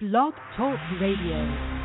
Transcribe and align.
Blog 0.00 0.32
Talk 0.56 0.80
Radio. 0.98 1.79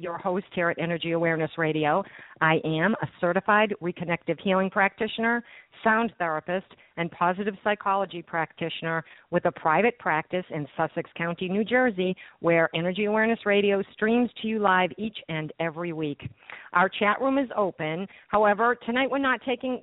Your 0.00 0.18
host 0.18 0.46
here 0.54 0.70
at 0.70 0.78
Energy 0.78 1.12
Awareness 1.12 1.50
Radio. 1.56 2.02
I 2.40 2.60
am 2.64 2.94
a 3.00 3.06
certified 3.20 3.74
reconnective 3.82 4.40
healing 4.40 4.70
practitioner, 4.70 5.44
sound 5.84 6.12
therapist, 6.18 6.66
and 6.96 7.10
positive 7.12 7.54
psychology 7.62 8.22
practitioner 8.22 9.04
with 9.30 9.44
a 9.44 9.52
private 9.52 9.98
practice 9.98 10.44
in 10.50 10.66
Sussex 10.76 11.08
County, 11.16 11.48
New 11.48 11.64
Jersey, 11.64 12.16
where 12.40 12.68
Energy 12.74 13.04
Awareness 13.04 13.46
Radio 13.46 13.82
streams 13.92 14.30
to 14.42 14.48
you 14.48 14.58
live 14.58 14.90
each 14.98 15.18
and 15.28 15.52
every 15.60 15.92
week. 15.92 16.28
Our 16.72 16.88
chat 16.88 17.20
room 17.20 17.38
is 17.38 17.48
open. 17.56 18.08
However, 18.28 18.76
tonight 18.84 19.10
we're 19.10 19.18
not 19.18 19.40
taking 19.46 19.82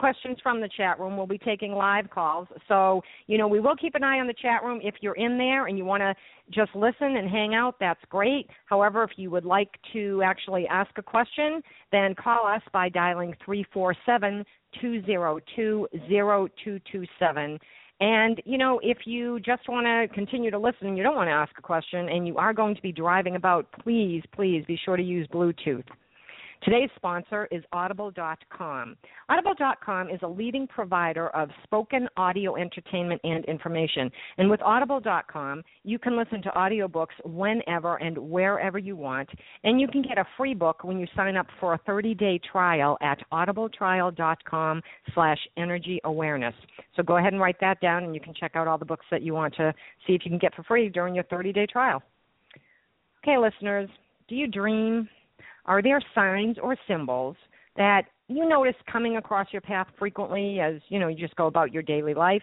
questions 0.00 0.38
from 0.42 0.60
the 0.60 0.68
chat 0.76 0.98
room. 0.98 1.16
We'll 1.16 1.26
be 1.26 1.38
taking 1.38 1.72
live 1.72 2.08
calls. 2.10 2.48
So, 2.66 3.02
you 3.26 3.38
know, 3.38 3.46
we 3.46 3.60
will 3.60 3.76
keep 3.76 3.94
an 3.94 4.02
eye 4.02 4.18
on 4.18 4.26
the 4.26 4.34
chat 4.34 4.64
room. 4.64 4.80
If 4.82 4.96
you're 5.02 5.16
in 5.16 5.36
there 5.36 5.66
and 5.66 5.76
you 5.76 5.84
want 5.84 6.00
to 6.00 6.14
just 6.50 6.74
listen 6.74 7.16
and 7.16 7.30
hang 7.30 7.54
out, 7.54 7.76
that's 7.78 8.00
great. 8.08 8.48
However, 8.64 9.04
if 9.04 9.10
you 9.16 9.30
would 9.30 9.44
like 9.44 9.68
to 9.92 10.22
actually 10.24 10.66
ask 10.66 10.90
a 10.96 11.02
question, 11.02 11.62
then 11.92 12.14
call 12.14 12.46
us 12.46 12.62
by 12.72 12.88
dialing 12.88 13.34
347 13.44 14.44
202 14.80 15.88
0227. 16.08 17.58
And, 18.00 18.40
you 18.46 18.56
know, 18.56 18.80
if 18.82 18.98
you 19.04 19.38
just 19.40 19.68
want 19.68 19.86
to 19.86 20.12
continue 20.14 20.50
to 20.50 20.58
listen 20.58 20.86
and 20.86 20.96
you 20.96 21.02
don't 21.02 21.16
want 21.16 21.28
to 21.28 21.32
ask 21.32 21.52
a 21.58 21.62
question 21.62 22.08
and 22.08 22.26
you 22.26 22.38
are 22.38 22.54
going 22.54 22.74
to 22.74 22.80
be 22.80 22.92
driving 22.92 23.36
about, 23.36 23.66
please, 23.82 24.22
please 24.34 24.64
be 24.66 24.80
sure 24.82 24.96
to 24.96 25.02
use 25.02 25.28
Bluetooth. 25.28 25.84
Today's 26.62 26.90
sponsor 26.96 27.48
is 27.50 27.62
Audible.com. 27.72 28.96
Audible.com 29.30 30.10
is 30.10 30.20
a 30.22 30.28
leading 30.28 30.66
provider 30.66 31.28
of 31.28 31.48
spoken 31.62 32.06
audio 32.18 32.56
entertainment 32.56 33.18
and 33.24 33.46
information. 33.46 34.10
And 34.36 34.50
with 34.50 34.60
Audible.com, 34.60 35.62
you 35.84 35.98
can 35.98 36.18
listen 36.18 36.42
to 36.42 36.50
audiobooks 36.50 37.14
whenever 37.24 37.96
and 37.96 38.18
wherever 38.18 38.78
you 38.78 38.94
want. 38.94 39.30
And 39.64 39.80
you 39.80 39.88
can 39.88 40.02
get 40.02 40.18
a 40.18 40.24
free 40.36 40.52
book 40.52 40.84
when 40.84 40.98
you 41.00 41.06
sign 41.16 41.34
up 41.36 41.46
for 41.58 41.72
a 41.72 41.78
30-day 41.80 42.40
trial 42.52 42.98
at 43.00 43.18
audibletrial.com 43.32 44.82
slash 45.14 45.38
energy 45.56 45.98
awareness. 46.04 46.54
So 46.94 47.02
go 47.02 47.16
ahead 47.16 47.32
and 47.32 47.40
write 47.40 47.60
that 47.62 47.80
down 47.80 48.04
and 48.04 48.14
you 48.14 48.20
can 48.20 48.34
check 48.34 48.52
out 48.54 48.68
all 48.68 48.76
the 48.76 48.84
books 48.84 49.06
that 49.10 49.22
you 49.22 49.32
want 49.32 49.54
to 49.54 49.72
see 50.06 50.12
if 50.12 50.22
you 50.26 50.30
can 50.30 50.38
get 50.38 50.54
for 50.54 50.62
free 50.64 50.90
during 50.90 51.14
your 51.14 51.24
30-day 51.24 51.68
trial. 51.72 52.02
Okay, 53.22 53.38
listeners, 53.38 53.88
do 54.28 54.34
you 54.34 54.46
dream? 54.46 55.08
Are 55.66 55.82
there 55.82 56.00
signs 56.14 56.56
or 56.62 56.76
symbols 56.88 57.36
that 57.76 58.02
you 58.28 58.48
notice 58.48 58.74
coming 58.90 59.16
across 59.16 59.48
your 59.52 59.62
path 59.62 59.86
frequently 59.98 60.60
as 60.60 60.80
you 60.88 60.98
know 60.98 61.08
you 61.08 61.18
just 61.18 61.36
go 61.36 61.46
about 61.46 61.72
your 61.72 61.82
daily 61.82 62.14
life? 62.14 62.42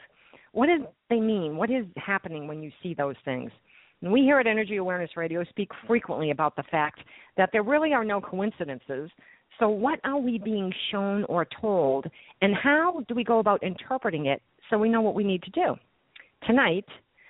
What 0.52 0.68
do 0.68 0.88
they 1.10 1.20
mean? 1.20 1.58
What 1.58 1.70
is 1.70 1.86
happening 1.98 2.48
when 2.48 2.64
you 2.64 2.72
see 2.82 2.94
those 2.94 3.16
things? 3.26 3.52
And 4.02 4.12
we 4.12 4.22
here 4.22 4.40
at 4.40 4.48
Energy 4.48 4.78
Awareness 4.78 5.12
Radio 5.16 5.44
speak 5.46 5.70
frequently 5.88 6.32
about 6.32 6.56
the 6.56 6.64
fact 6.70 7.00
that 7.36 7.50
there 7.52 7.64
really 7.64 7.94
are 7.94 8.06
no 8.06 8.22
coincidences. 8.22 9.10
So, 9.60 9.70
what 9.70 10.00
are 10.04 10.20
we 10.20 10.38
being 10.38 10.72
shown 10.92 11.24
or 11.26 11.48
told, 11.60 12.06
and 12.42 12.54
how 12.54 13.04
do 13.08 13.16
we 13.16 13.24
go 13.24 13.40
about 13.40 13.64
interpreting 13.64 14.28
it 14.28 14.42
so 14.70 14.78
we 14.78 14.90
know 14.90 15.02
what 15.02 15.16
we 15.16 15.24
need 15.24 15.42
to 15.44 15.50
do? 15.52 15.76
Tonight, 16.46 16.86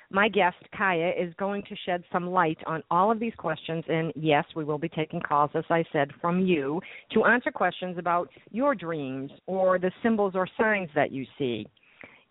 my 0.10 0.30
guest, 0.30 0.58
Kaya, 0.76 1.12
is 1.18 1.34
going 1.38 1.64
to 1.64 1.76
shed 1.86 2.04
some 2.12 2.28
light 2.28 2.58
on 2.66 2.82
all 2.90 3.12
of 3.12 3.20
these 3.20 3.34
questions. 3.38 3.84
And 3.90 4.14
yes, 4.16 4.46
we 4.56 4.64
will 4.64 4.78
be 4.78 4.90
taking 4.90 5.20
calls, 5.20 5.52
as 5.54 5.66
I 5.70 5.84
said, 5.92 6.12
from 6.22 6.40
you 6.40 6.82
to 7.14 7.26
answer 7.26 7.52
questions 7.52 7.98
about 7.98 8.30
your 8.52 8.74
dreams 8.74 9.32
or 9.48 9.80
the 9.80 9.92
symbols 10.02 10.34
or 10.36 10.48
signs 10.58 10.90
that 10.96 11.12
you 11.12 11.26
see. 11.38 11.68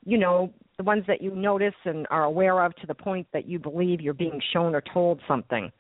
You 0.05 0.19
know, 0.19 0.53
the 0.79 0.85
ones 0.85 1.05
that 1.07 1.21
you 1.21 1.35
notice 1.35 1.75
and 1.85 2.07
are 2.11 2.25
aware 2.25 2.65
of 2.65 2.75
to 2.77 2.87
the 2.87 2.95
point 2.95 3.27
that 3.33 3.47
you 3.47 3.59
believe 3.59 4.01
you're 4.01 4.15
being 4.15 4.41
shown 4.53 4.75
or 4.75 4.83
told 4.93 5.21
something. 5.29 5.71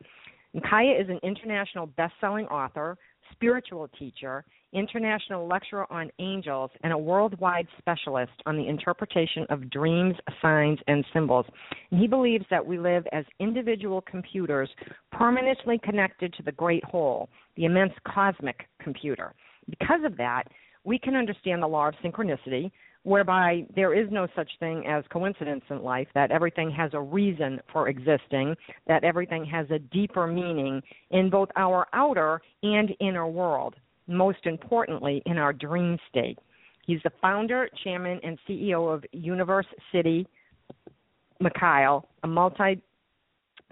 And 0.52 0.62
Kaya 0.64 1.00
is 1.00 1.08
an 1.08 1.20
international 1.22 1.86
best 1.86 2.14
selling 2.20 2.46
author, 2.46 2.98
spiritual 3.32 3.88
teacher, 3.98 4.44
international 4.76 5.48
lecturer 5.48 5.90
on 5.90 6.10
angels, 6.18 6.70
and 6.84 6.92
a 6.92 6.98
worldwide 6.98 7.66
specialist 7.78 8.32
on 8.44 8.56
the 8.56 8.68
interpretation 8.68 9.46
of 9.48 9.70
dreams, 9.70 10.14
signs, 10.42 10.78
and 10.86 11.04
symbols. 11.12 11.46
And 11.90 11.98
he 11.98 12.06
believes 12.06 12.44
that 12.50 12.64
we 12.64 12.78
live 12.78 13.04
as 13.12 13.24
individual 13.40 14.02
computers 14.02 14.68
permanently 15.10 15.80
connected 15.82 16.32
to 16.34 16.42
the 16.42 16.52
great 16.52 16.84
whole, 16.84 17.28
the 17.56 17.64
immense 17.64 17.94
cosmic 18.06 18.68
computer. 18.80 19.34
Because 19.68 20.00
of 20.04 20.16
that, 20.18 20.44
we 20.84 20.98
can 20.98 21.16
understand 21.16 21.62
the 21.62 21.66
law 21.66 21.88
of 21.88 21.94
synchronicity, 22.04 22.70
whereby 23.02 23.64
there 23.74 23.94
is 23.94 24.08
no 24.10 24.26
such 24.36 24.50
thing 24.60 24.84
as 24.86 25.04
coincidence 25.12 25.62
in 25.70 25.82
life, 25.82 26.08
that 26.14 26.30
everything 26.30 26.70
has 26.70 26.90
a 26.92 27.00
reason 27.00 27.60
for 27.72 27.88
existing, 27.88 28.54
that 28.86 29.04
everything 29.04 29.44
has 29.44 29.66
a 29.70 29.78
deeper 29.78 30.26
meaning 30.26 30.82
in 31.10 31.30
both 31.30 31.48
our 31.56 31.86
outer 31.92 32.40
and 32.62 32.90
inner 33.00 33.26
world 33.26 33.74
most 34.06 34.44
importantly, 34.44 35.22
in 35.26 35.38
our 35.38 35.52
dream 35.52 35.98
state. 36.08 36.38
He's 36.86 37.00
the 37.02 37.10
founder, 37.20 37.68
chairman, 37.82 38.20
and 38.22 38.38
CEO 38.48 38.92
of 38.94 39.04
Universe 39.12 39.66
City 39.92 40.26
Mikaël, 41.42 42.02
a 42.22 42.28
multinational 42.28 42.80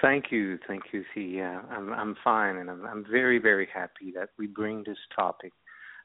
Thank 0.00 0.26
you, 0.30 0.58
thank 0.66 0.84
you. 0.92 1.04
Yeah, 1.14 1.62
I'm 1.70 1.92
I'm 1.92 2.16
fine, 2.22 2.56
and 2.56 2.70
I'm 2.70 2.84
I'm 2.86 3.04
very 3.10 3.38
very 3.38 3.68
happy 3.72 4.12
that 4.14 4.30
we 4.38 4.46
bring 4.46 4.84
this 4.86 4.98
topic 5.14 5.52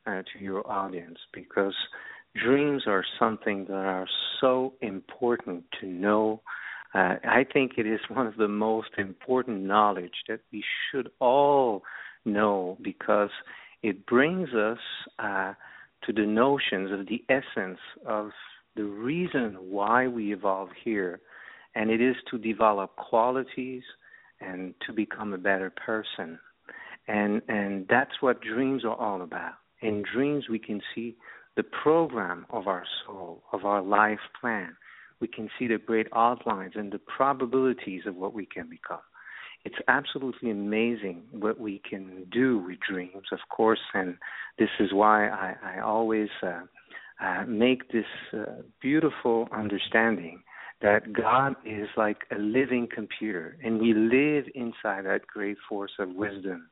uh, 0.06 0.24
to 0.34 0.44
your 0.44 0.70
audience 0.70 1.18
because 1.34 1.76
dreams 2.44 2.84
are 2.88 3.04
something 3.20 3.66
that 3.66 3.74
are 3.74 4.08
so 4.42 4.74
important 4.82 5.64
to 5.82 5.88
know. 5.88 6.42
Uh, 6.94 7.16
I 7.24 7.46
think 7.52 7.74
it 7.78 7.86
is 7.86 8.00
one 8.10 8.28
of 8.28 8.38
the 8.38 8.48
most 8.48 8.90
important 8.98 9.64
knowledge 9.64 10.24
that 10.28 10.40
we 10.52 10.64
should 10.90 11.10
all 11.20 11.84
know 12.26 12.78
because 12.82 13.30
it 13.84 14.06
brings 14.06 14.50
us 14.54 14.80
uh, 15.20 15.54
to 16.06 16.14
the 16.14 16.26
notions 16.26 16.92
of 16.92 17.08
the 17.08 17.24
essence 17.30 17.80
of 18.06 18.32
the 18.76 18.84
reason 18.84 19.58
why 19.60 20.08
we 20.08 20.34
evolve 20.34 20.70
here 20.84 21.20
and 21.78 21.92
it 21.92 22.02
is 22.02 22.16
to 22.32 22.40
develop 22.40 22.96
qualities 22.96 23.84
and 24.42 24.74
to 24.86 24.92
become 24.92 25.32
a 25.32 25.38
better 25.38 25.70
person. 25.70 26.40
And 27.08 27.42
and 27.48 27.86
that's 27.88 28.20
what 28.20 28.42
dreams 28.42 28.84
are 28.84 28.96
all 28.96 29.22
about. 29.22 29.54
In 29.82 30.04
dreams 30.14 30.50
we 30.50 30.60
can 30.60 30.82
see 30.94 31.16
the 31.56 31.64
program 31.64 32.46
of 32.50 32.68
our 32.68 32.84
soul, 33.06 33.44
of 33.54 33.64
our 33.64 33.82
life 33.82 34.26
plan. 34.42 34.76
We 35.20 35.28
can 35.28 35.50
see 35.58 35.68
the 35.68 35.78
great 35.78 36.08
outlines 36.14 36.74
and 36.76 36.92
the 36.92 37.00
probabilities 37.00 38.04
of 38.06 38.16
what 38.16 38.34
we 38.34 38.46
can 38.46 38.70
become. 38.70 39.06
It's 39.66 39.82
absolutely 39.88 40.52
amazing 40.52 41.24
what 41.32 41.60
we 41.60 41.82
can 41.90 42.26
do 42.32 42.60
with 42.60 42.78
dreams, 42.88 43.28
of 43.32 43.40
course, 43.50 43.80
and 43.94 44.18
this 44.60 44.70
is 44.80 44.94
why 44.94 45.28
I, 45.28 45.56
I 45.74 45.80
always 45.80 46.30
uh, 46.44 46.62
uh, 47.20 47.44
make 47.48 47.92
this 47.92 48.06
uh, 48.32 48.62
beautiful 48.80 49.48
understanding 49.52 50.44
that 50.82 51.12
God 51.14 51.56
is 51.66 51.88
like 51.98 52.22
a 52.32 52.38
living 52.38 52.88
computer, 52.94 53.58
and 53.64 53.80
we 53.80 53.94
live 53.94 54.46
inside 54.54 55.06
that 55.06 55.26
great 55.28 55.58
force 55.68 55.92
of 56.00 56.10
wisdom 56.10 56.70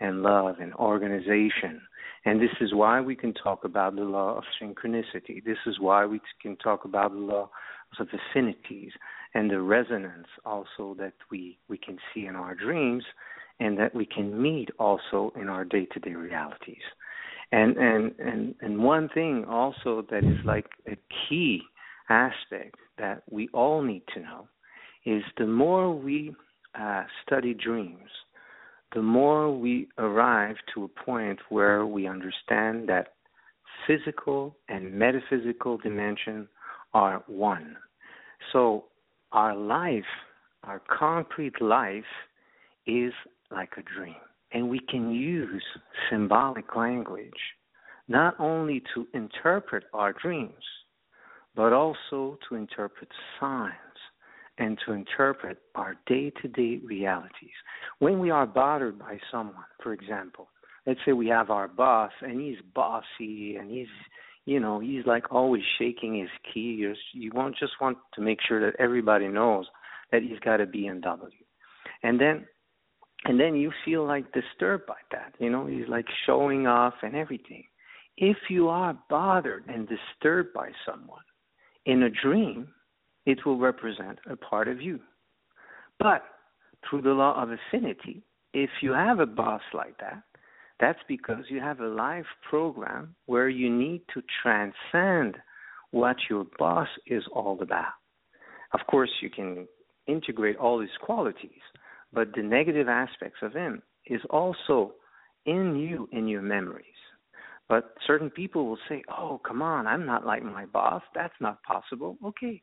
and 0.00 0.22
love 0.22 0.56
and 0.60 0.74
organization. 0.74 1.80
And 2.26 2.40
this 2.40 2.50
is 2.60 2.74
why 2.74 3.00
we 3.00 3.16
can 3.16 3.32
talk 3.32 3.64
about 3.64 3.96
the 3.96 4.02
law 4.02 4.36
of 4.36 4.44
synchronicity. 4.60 5.42
This 5.44 5.58
is 5.66 5.78
why 5.80 6.04
we 6.04 6.20
can 6.42 6.56
talk 6.56 6.84
about 6.84 7.12
the 7.12 7.18
law 7.18 7.50
of 7.98 8.08
affinities 8.12 8.92
and 9.34 9.50
the 9.50 9.60
resonance 9.60 10.26
also 10.44 10.94
that 10.98 11.14
we, 11.30 11.58
we 11.68 11.78
can 11.78 11.98
see 12.12 12.26
in 12.26 12.36
our 12.36 12.54
dreams 12.54 13.04
and 13.58 13.78
that 13.78 13.94
we 13.94 14.04
can 14.04 14.40
meet 14.40 14.68
also 14.78 15.32
in 15.40 15.48
our 15.48 15.64
day 15.64 15.86
to 15.86 16.00
day 16.00 16.14
realities. 16.14 16.82
And, 17.52 17.76
and 17.76 18.12
and 18.18 18.54
and 18.60 18.82
one 18.82 19.08
thing 19.08 19.44
also 19.48 20.04
that 20.10 20.24
is 20.24 20.44
like 20.44 20.66
a 20.88 20.96
key 21.28 21.62
aspect 22.08 22.76
that 22.98 23.22
we 23.30 23.48
all 23.52 23.82
need 23.82 24.02
to 24.14 24.20
know 24.20 24.48
is 25.04 25.22
the 25.38 25.46
more 25.46 25.94
we 25.94 26.34
uh, 26.78 27.04
study 27.24 27.54
dreams, 27.54 28.10
the 28.94 29.02
more 29.02 29.56
we 29.56 29.88
arrive 29.98 30.56
to 30.74 30.84
a 30.84 31.04
point 31.04 31.38
where 31.48 31.86
we 31.86 32.06
understand 32.06 32.88
that 32.88 33.14
physical 33.86 34.56
and 34.68 34.92
metaphysical 34.92 35.76
dimension 35.78 36.48
are 36.94 37.22
one. 37.26 37.76
So 38.52 38.84
our 39.32 39.54
life, 39.54 40.04
our 40.64 40.80
concrete 40.98 41.60
life, 41.60 42.04
is 42.86 43.12
like 43.50 43.72
a 43.76 43.82
dream. 43.82 44.16
And 44.52 44.68
we 44.68 44.80
can 44.88 45.10
use 45.10 45.62
symbolic 46.10 46.76
language 46.76 47.32
not 48.08 48.38
only 48.38 48.82
to 48.94 49.06
interpret 49.14 49.84
our 49.92 50.12
dreams, 50.12 50.52
but 51.56 51.72
also 51.72 52.38
to 52.48 52.54
interpret 52.54 53.08
signs 53.40 53.72
and 54.58 54.78
to 54.86 54.92
interpret 54.92 55.58
our 55.74 55.96
day 56.06 56.30
to 56.42 56.48
day 56.48 56.80
realities. 56.84 57.56
When 57.98 58.20
we 58.20 58.30
are 58.30 58.46
bothered 58.46 58.98
by 58.98 59.18
someone, 59.30 59.64
for 59.82 59.92
example, 59.92 60.48
let's 60.86 61.00
say 61.04 61.12
we 61.12 61.28
have 61.28 61.50
our 61.50 61.68
boss 61.68 62.12
and 62.22 62.40
he's 62.40 62.58
bossy 62.74 63.56
and 63.56 63.70
he's 63.70 63.88
you 64.44 64.60
know 64.60 64.78
he's 64.78 65.04
like 65.04 65.32
always 65.32 65.62
shaking 65.78 66.18
his 66.18 66.30
key 66.52 66.86
you 67.12 67.30
won't 67.34 67.56
just 67.58 67.72
want 67.80 67.98
to 68.14 68.20
make 68.20 68.38
sure 68.46 68.64
that 68.64 68.78
everybody 68.78 69.28
knows 69.28 69.66
that 70.12 70.22
he's 70.22 70.38
got 70.38 70.60
a 70.60 70.66
bmw 70.66 71.18
and 72.04 72.20
then 72.20 72.46
and 73.24 73.40
then 73.40 73.56
you 73.56 73.72
feel 73.84 74.06
like 74.06 74.24
disturbed 74.32 74.86
by 74.86 74.94
that 75.10 75.34
you 75.40 75.50
know 75.50 75.66
he's 75.66 75.88
like 75.88 76.06
showing 76.24 76.66
off 76.66 76.94
and 77.02 77.16
everything 77.16 77.64
if 78.16 78.36
you 78.48 78.68
are 78.68 78.96
bothered 79.10 79.64
and 79.68 79.88
disturbed 79.88 80.54
by 80.54 80.70
someone 80.88 81.22
in 81.86 82.02
a 82.02 82.10
dream, 82.10 82.68
it 83.24 83.46
will 83.46 83.58
represent 83.58 84.18
a 84.30 84.36
part 84.36 84.68
of 84.68 84.82
you. 84.82 85.00
But 85.98 86.22
through 86.88 87.02
the 87.02 87.10
law 87.10 87.40
of 87.40 87.50
affinity, 87.50 88.22
if 88.52 88.70
you 88.82 88.92
have 88.92 89.20
a 89.20 89.26
boss 89.26 89.62
like 89.72 89.98
that, 89.98 90.22
that's 90.78 90.98
because 91.08 91.44
you 91.48 91.60
have 91.60 91.80
a 91.80 91.88
life 91.88 92.26
program 92.48 93.14
where 93.24 93.48
you 93.48 93.70
need 93.70 94.02
to 94.12 94.22
transcend 94.42 95.36
what 95.90 96.16
your 96.28 96.44
boss 96.58 96.88
is 97.06 97.22
all 97.32 97.58
about. 97.62 97.94
Of 98.74 98.80
course, 98.90 99.10
you 99.22 99.30
can 99.30 99.66
integrate 100.06 100.56
all 100.56 100.78
these 100.78 100.88
qualities, 101.00 101.62
but 102.12 102.28
the 102.34 102.42
negative 102.42 102.88
aspects 102.88 103.38
of 103.42 103.52
him 103.52 103.82
is 104.06 104.20
also 104.28 104.92
in 105.46 105.76
you 105.76 106.08
in 106.12 106.28
your 106.28 106.42
memories. 106.42 106.84
But 107.68 107.96
certain 108.06 108.30
people 108.30 108.66
will 108.66 108.78
say, 108.88 109.02
"Oh, 109.08 109.40
come 109.44 109.60
on, 109.60 109.86
I'm 109.86 110.06
not 110.06 110.24
like 110.24 110.42
my 110.42 110.66
boss. 110.66 111.02
That's 111.14 111.40
not 111.40 111.62
possible." 111.62 112.16
Okay. 112.24 112.62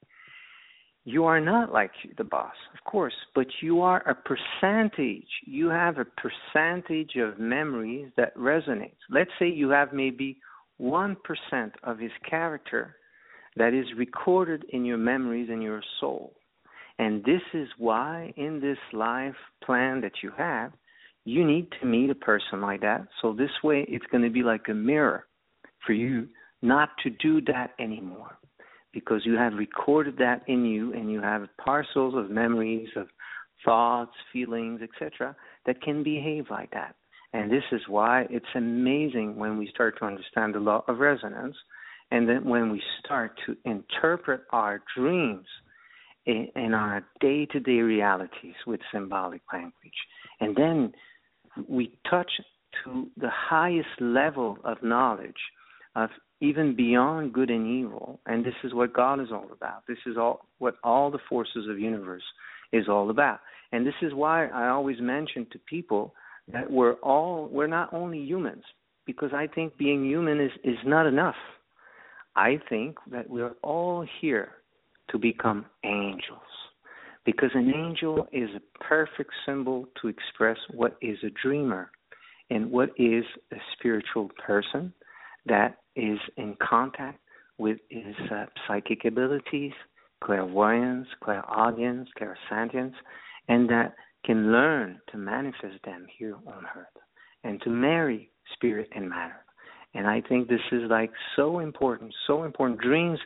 You 1.05 1.25
are 1.25 1.41
not 1.41 1.73
like 1.73 1.91
the 2.17 2.23
boss, 2.23 2.55
of 2.73 2.81
course, 2.85 3.13
but 3.35 3.47
you 3.61 3.81
are 3.81 4.01
a 4.07 4.15
percentage. 4.15 5.27
You 5.45 5.67
have 5.67 5.97
a 5.97 6.05
percentage 6.05 7.17
of 7.17 7.39
memories 7.39 8.09
that 8.15 8.33
resonates. 8.37 8.95
Let's 9.09 9.31
say 9.37 9.49
you 9.49 9.69
have 9.69 9.91
maybe 9.91 10.39
1% 10.79 11.17
of 11.83 11.99
his 11.99 12.11
character 12.29 12.95
that 13.57 13.73
is 13.73 13.85
recorded 13.97 14.63
in 14.69 14.85
your 14.85 14.97
memories 14.97 15.49
and 15.49 15.61
your 15.61 15.83
soul. 15.99 16.33
And 16.99 17.21
this 17.25 17.41
is 17.53 17.67
why, 17.77 18.33
in 18.37 18.61
this 18.61 18.77
life 18.93 19.35
plan 19.61 19.99
that 20.01 20.23
you 20.23 20.31
have, 20.37 20.71
you 21.25 21.45
need 21.45 21.67
to 21.79 21.85
meet 21.85 22.09
a 22.09 22.15
person 22.15 22.61
like 22.61 22.81
that. 22.81 23.07
So, 23.21 23.33
this 23.33 23.51
way, 23.63 23.85
it's 23.87 24.05
going 24.11 24.23
to 24.23 24.29
be 24.29 24.43
like 24.43 24.67
a 24.69 24.73
mirror 24.73 25.25
for 25.85 25.93
you 25.93 26.27
not 26.61 26.89
to 27.03 27.09
do 27.09 27.41
that 27.41 27.71
anymore 27.79 28.37
because 28.93 29.21
you 29.25 29.35
have 29.35 29.53
recorded 29.53 30.17
that 30.17 30.43
in 30.47 30.65
you 30.65 30.93
and 30.93 31.11
you 31.11 31.21
have 31.21 31.47
parcels 31.63 32.13
of 32.15 32.29
memories, 32.29 32.89
of 32.95 33.07
thoughts, 33.65 34.11
feelings, 34.31 34.81
etc., 34.81 35.35
that 35.65 35.81
can 35.81 36.03
behave 36.03 36.45
like 36.49 36.71
that. 36.71 36.95
And 37.33 37.51
this 37.51 37.63
is 37.71 37.81
why 37.87 38.27
it's 38.29 38.45
amazing 38.55 39.35
when 39.35 39.57
we 39.57 39.67
start 39.73 39.97
to 39.99 40.05
understand 40.05 40.53
the 40.53 40.59
law 40.59 40.83
of 40.87 40.99
resonance 40.99 41.55
and 42.11 42.29
then 42.29 42.45
when 42.45 42.71
we 42.71 42.81
start 43.03 43.39
to 43.45 43.57
interpret 43.65 44.41
our 44.51 44.83
dreams 44.95 45.47
in, 46.27 46.47
in 46.55 46.73
our 46.73 47.03
day 47.19 47.45
to 47.47 47.59
day 47.59 47.79
realities 47.79 48.53
with 48.67 48.79
symbolic 48.93 49.41
language. 49.51 49.73
And 50.39 50.55
then 50.55 50.93
we 51.67 51.97
touch 52.09 52.31
to 52.83 53.07
the 53.17 53.29
highest 53.29 53.99
level 53.99 54.57
of 54.63 54.81
knowledge 54.81 55.35
of 55.95 56.09
even 56.41 56.75
beyond 56.75 57.33
good 57.33 57.49
and 57.49 57.67
evil. 57.67 58.19
And 58.25 58.45
this 58.45 58.55
is 58.63 58.73
what 58.73 58.93
God 58.93 59.21
is 59.21 59.29
all 59.31 59.47
about. 59.51 59.83
This 59.87 59.99
is 60.05 60.17
all 60.17 60.45
what 60.59 60.75
all 60.83 61.11
the 61.11 61.19
forces 61.29 61.67
of 61.69 61.79
universe 61.79 62.23
is 62.71 62.89
all 62.89 63.09
about. 63.09 63.39
And 63.71 63.85
this 63.85 63.93
is 64.01 64.13
why 64.13 64.47
I 64.47 64.69
always 64.69 64.97
mention 64.99 65.47
to 65.51 65.59
people 65.59 66.13
that 66.51 66.69
we're 66.69 66.93
all 66.95 67.47
we're 67.51 67.67
not 67.67 67.93
only 67.93 68.19
humans 68.19 68.63
because 69.05 69.31
I 69.33 69.47
think 69.47 69.77
being 69.77 70.05
human 70.05 70.41
is 70.41 70.51
is 70.63 70.77
not 70.85 71.05
enough. 71.05 71.35
I 72.35 72.59
think 72.67 72.97
that 73.11 73.29
we're 73.29 73.55
all 73.61 74.05
here 74.19 74.49
to 75.11 75.19
become 75.19 75.65
angels. 75.85 76.41
Because 77.25 77.51
an 77.53 77.73
angel 77.73 78.27
is 78.31 78.49
a 78.55 78.83
perfect 78.83 79.31
symbol 79.45 79.87
to 80.01 80.07
express 80.07 80.57
what 80.73 80.97
is 81.01 81.17
a 81.23 81.29
dreamer 81.41 81.89
and 82.49 82.69
what 82.69 82.89
is 82.97 83.23
a 83.51 83.57
spiritual 83.77 84.29
person 84.45 84.93
that 85.45 85.77
is 85.95 86.19
in 86.37 86.55
contact 86.61 87.19
with 87.57 87.77
his 87.89 88.15
uh, 88.31 88.45
psychic 88.67 89.05
abilities, 89.05 89.71
clairvoyance, 90.23 91.07
clairaudience, 91.23 92.09
clairsentience, 92.19 92.93
and 93.47 93.69
that 93.69 93.93
can 94.25 94.51
learn 94.51 94.99
to 95.11 95.17
manifest 95.17 95.83
them 95.85 96.05
here 96.17 96.35
on 96.47 96.65
earth 96.75 96.87
and 97.43 97.61
to 97.61 97.69
marry 97.69 98.29
spirit 98.53 98.89
and 98.95 99.09
matter. 99.09 99.45
And 99.93 100.07
I 100.07 100.21
think 100.21 100.47
this 100.47 100.61
is 100.71 100.83
like 100.89 101.11
so 101.35 101.59
important, 101.59 102.13
so 102.25 102.43
important. 102.43 102.81
Dreams, 102.81 103.19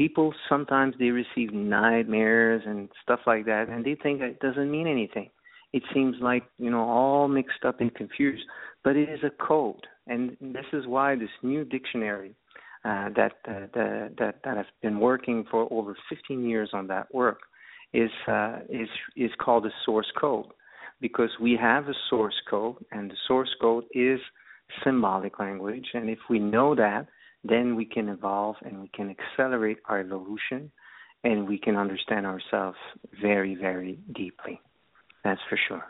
people 0.00 0.32
sometimes 0.48 0.94
they 0.98 1.10
receive 1.10 1.52
nightmares 1.52 2.62
and 2.64 2.88
stuff 3.02 3.20
like 3.26 3.44
that, 3.44 3.68
and 3.68 3.84
they 3.84 3.94
think 4.02 4.22
it 4.22 4.40
doesn't 4.40 4.70
mean 4.70 4.86
anything. 4.86 5.28
It 5.74 5.82
seems 5.92 6.16
like 6.22 6.44
you 6.58 6.70
know 6.70 6.84
all 6.88 7.28
mixed 7.28 7.66
up 7.66 7.82
and 7.82 7.94
confused, 7.94 8.44
but 8.82 8.96
it 8.96 9.10
is 9.10 9.20
a 9.24 9.44
code, 9.46 9.86
and 10.06 10.38
this 10.40 10.64
is 10.72 10.86
why 10.86 11.16
this 11.16 11.34
new 11.42 11.66
dictionary 11.66 12.34
uh, 12.82 13.10
that, 13.14 13.32
uh, 13.46 13.66
that 13.74 14.36
that 14.42 14.56
has 14.56 14.64
been 14.80 15.00
working 15.00 15.44
for 15.50 15.68
over 15.70 15.94
15 16.08 16.48
years 16.48 16.70
on 16.72 16.86
that 16.86 17.14
work 17.14 17.40
is 17.92 18.10
uh, 18.26 18.60
is 18.70 18.88
is 19.18 19.32
called 19.38 19.66
a 19.66 19.74
source 19.84 20.10
code 20.18 20.46
because 21.02 21.32
we 21.42 21.58
have 21.60 21.88
a 21.88 21.94
source 22.08 22.40
code, 22.48 22.76
and 22.90 23.10
the 23.10 23.16
source 23.28 23.54
code 23.60 23.84
is 23.92 24.18
symbolic 24.82 25.38
language. 25.38 25.88
And 25.92 26.08
if 26.08 26.20
we 26.30 26.38
know 26.38 26.74
that, 26.74 27.06
then 27.44 27.76
we 27.76 27.84
can 27.84 28.08
evolve 28.08 28.56
and 28.62 28.80
we 28.80 28.88
can 28.88 29.10
accelerate 29.10 29.78
our 29.86 30.00
evolution 30.00 30.70
and 31.24 31.48
we 31.48 31.58
can 31.58 31.76
understand 31.76 32.26
ourselves 32.26 32.78
very, 33.20 33.54
very 33.54 33.98
deeply. 34.14 34.60
That's 35.24 35.40
for 35.48 35.58
sure. 35.68 35.84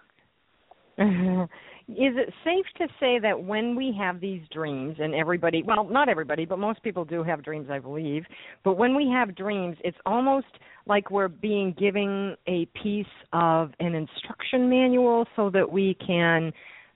Is 1.89 2.15
it 2.17 2.33
safe 2.45 2.67
to 2.79 2.87
say 3.01 3.19
that 3.19 3.43
when 3.43 3.75
we 3.75 3.93
have 3.99 4.21
these 4.21 4.43
dreams, 4.53 4.97
and 5.01 5.13
everybody, 5.13 5.65
well, 5.65 5.83
not 5.83 6.09
everybody, 6.09 6.45
but 6.45 6.59
most 6.59 6.81
people 6.85 7.05
do 7.05 7.25
have 7.25 7.43
dreams, 7.43 7.69
I 7.69 7.81
believe, 7.81 8.25
but 8.63 8.75
when 8.75 8.95
we 8.95 9.09
have 9.09 9.35
dreams, 9.35 9.77
it's 9.83 9.97
almost 10.07 10.47
like 10.87 11.11
we're 11.11 11.27
being 11.27 11.75
given 11.77 12.37
a 12.47 12.67
piece 12.81 13.07
of 13.33 13.73
an 13.81 13.97
instruction 13.97 14.71
manual 14.71 15.27
so 15.35 15.51
that 15.51 15.73
we 15.73 15.97
can 16.07 16.53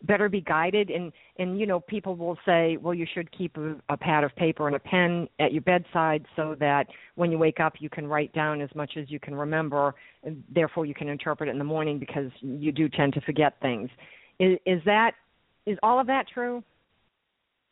better 0.07 0.29
be 0.29 0.41
guided. 0.41 0.91
And 0.91 1.13
and 1.39 1.59
you 1.59 1.67
know 1.67 1.81
people 1.81 2.17
will 2.17 2.39
say 2.47 2.77
well 2.77 2.95
you 2.95 3.07
should 3.13 3.31
keep 3.37 3.57
a, 3.57 3.77
a 3.89 3.97
pad 3.97 4.25
of 4.25 4.35
paper 4.37 4.67
and 4.67 4.77
a 4.77 4.79
pen 4.79 5.29
at 5.41 5.53
your 5.53 5.63
bedside 5.63 6.25
so 6.37 6.57
that 6.61 6.87
when 7.15 7.31
you 7.31 7.39
wake 7.39 7.61
up 7.61 7.75
you 7.79 7.91
can 7.91 8.07
write 8.07 8.33
down 8.33 8.61
as 8.61 8.71
much 8.75 8.93
as 8.97 9.11
you 9.11 9.19
can 9.19 9.35
remember. 9.35 9.95
And 10.23 10.43
therefore 10.55 10.87
you 10.87 10.95
can 10.95 11.09
interpret 11.09 11.49
it 11.49 11.53
in 11.53 11.59
the 11.59 11.65
morning 11.65 11.99
because 11.99 12.31
you 12.41 12.73
do 12.73 12.89
tend 12.89 13.15
to 13.15 13.21
forget 13.23 13.55
things. 13.61 13.91
Is, 14.39 14.59
is 14.67 14.81
that 14.85 15.13
is 15.67 15.79
all 15.83 16.01
of 16.01 16.07
that 16.07 16.27
true? 16.33 16.63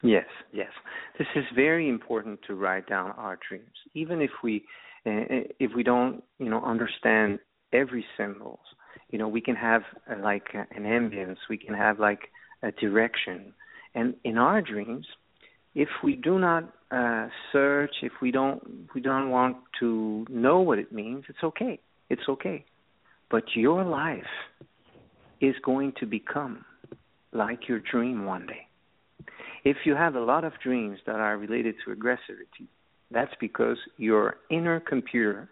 Yes 0.02 0.26
yes. 0.52 0.70
This 1.18 1.28
is 1.36 1.44
very 1.54 1.88
important 1.88 2.40
to 2.46 2.54
write 2.54 2.88
down 2.88 3.12
our 3.12 3.38
dreams. 3.48 3.76
Even 3.94 4.20
if 4.20 4.30
we 4.42 4.64
uh, 5.06 5.46
if 5.58 5.72
we 5.74 5.82
don't 5.82 6.22
you 6.38 6.48
know 6.48 6.62
understand 6.64 7.38
every 7.72 8.04
symbols 8.16 8.60
you 9.10 9.18
know 9.18 9.28
we 9.28 9.40
can 9.40 9.56
have 9.56 9.82
uh, 10.10 10.16
like 10.22 10.48
uh, 10.54 10.64
an 10.74 10.84
ambience 10.84 11.36
we 11.48 11.58
can 11.58 11.74
have 11.74 11.98
like 11.98 12.30
a 12.62 12.72
direction. 12.72 13.52
And 13.94 14.14
in 14.24 14.38
our 14.38 14.62
dreams 14.62 15.06
if 15.74 15.88
we 16.04 16.16
do 16.16 16.38
not 16.38 16.64
uh, 16.90 17.28
search 17.52 17.94
if 18.02 18.12
we 18.20 18.30
don't 18.30 18.88
we 18.94 19.00
don't 19.00 19.30
want 19.30 19.56
to 19.80 20.26
know 20.28 20.60
what 20.60 20.78
it 20.78 20.92
means 20.92 21.24
it's 21.28 21.42
okay. 21.42 21.80
It's 22.08 22.28
okay. 22.28 22.64
But 23.30 23.44
your 23.54 23.84
life 23.84 24.34
is 25.40 25.54
going 25.64 25.94
to 26.00 26.06
become 26.06 26.64
like 27.32 27.68
your 27.68 27.80
dream 27.80 28.26
one 28.26 28.46
day. 28.46 28.66
If 29.64 29.78
you 29.84 29.94
have 29.94 30.14
a 30.14 30.20
lot 30.20 30.44
of 30.44 30.52
dreams 30.62 30.98
that 31.06 31.16
are 31.16 31.36
related 31.38 31.76
to 31.84 31.94
aggressivity 31.94 32.68
that's 33.12 33.32
because 33.40 33.76
your 33.98 34.36
inner 34.50 34.80
computer 34.80 35.48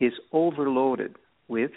is 0.00 0.12
overloaded 0.32 1.16
with 1.48 1.70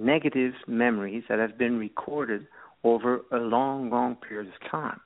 negative 0.00 0.54
memories 0.66 1.24
that 1.28 1.38
have 1.38 1.58
been 1.58 1.78
recorded 1.78 2.46
over 2.82 3.20
a 3.30 3.36
long, 3.36 3.90
long 3.90 4.16
period 4.16 4.48
of 4.48 4.70
time. 4.70 5.00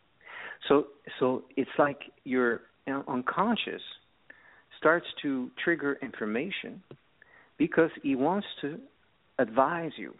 So, 0.68 0.86
so 1.18 1.44
it's 1.56 1.70
like 1.78 1.98
your 2.24 2.60
unconscious 2.86 3.82
starts 4.78 5.06
to 5.22 5.50
trigger 5.62 5.98
information 6.00 6.82
because 7.58 7.90
he 8.02 8.14
wants 8.14 8.46
to 8.60 8.78
advise 9.38 9.92
you, 9.96 10.14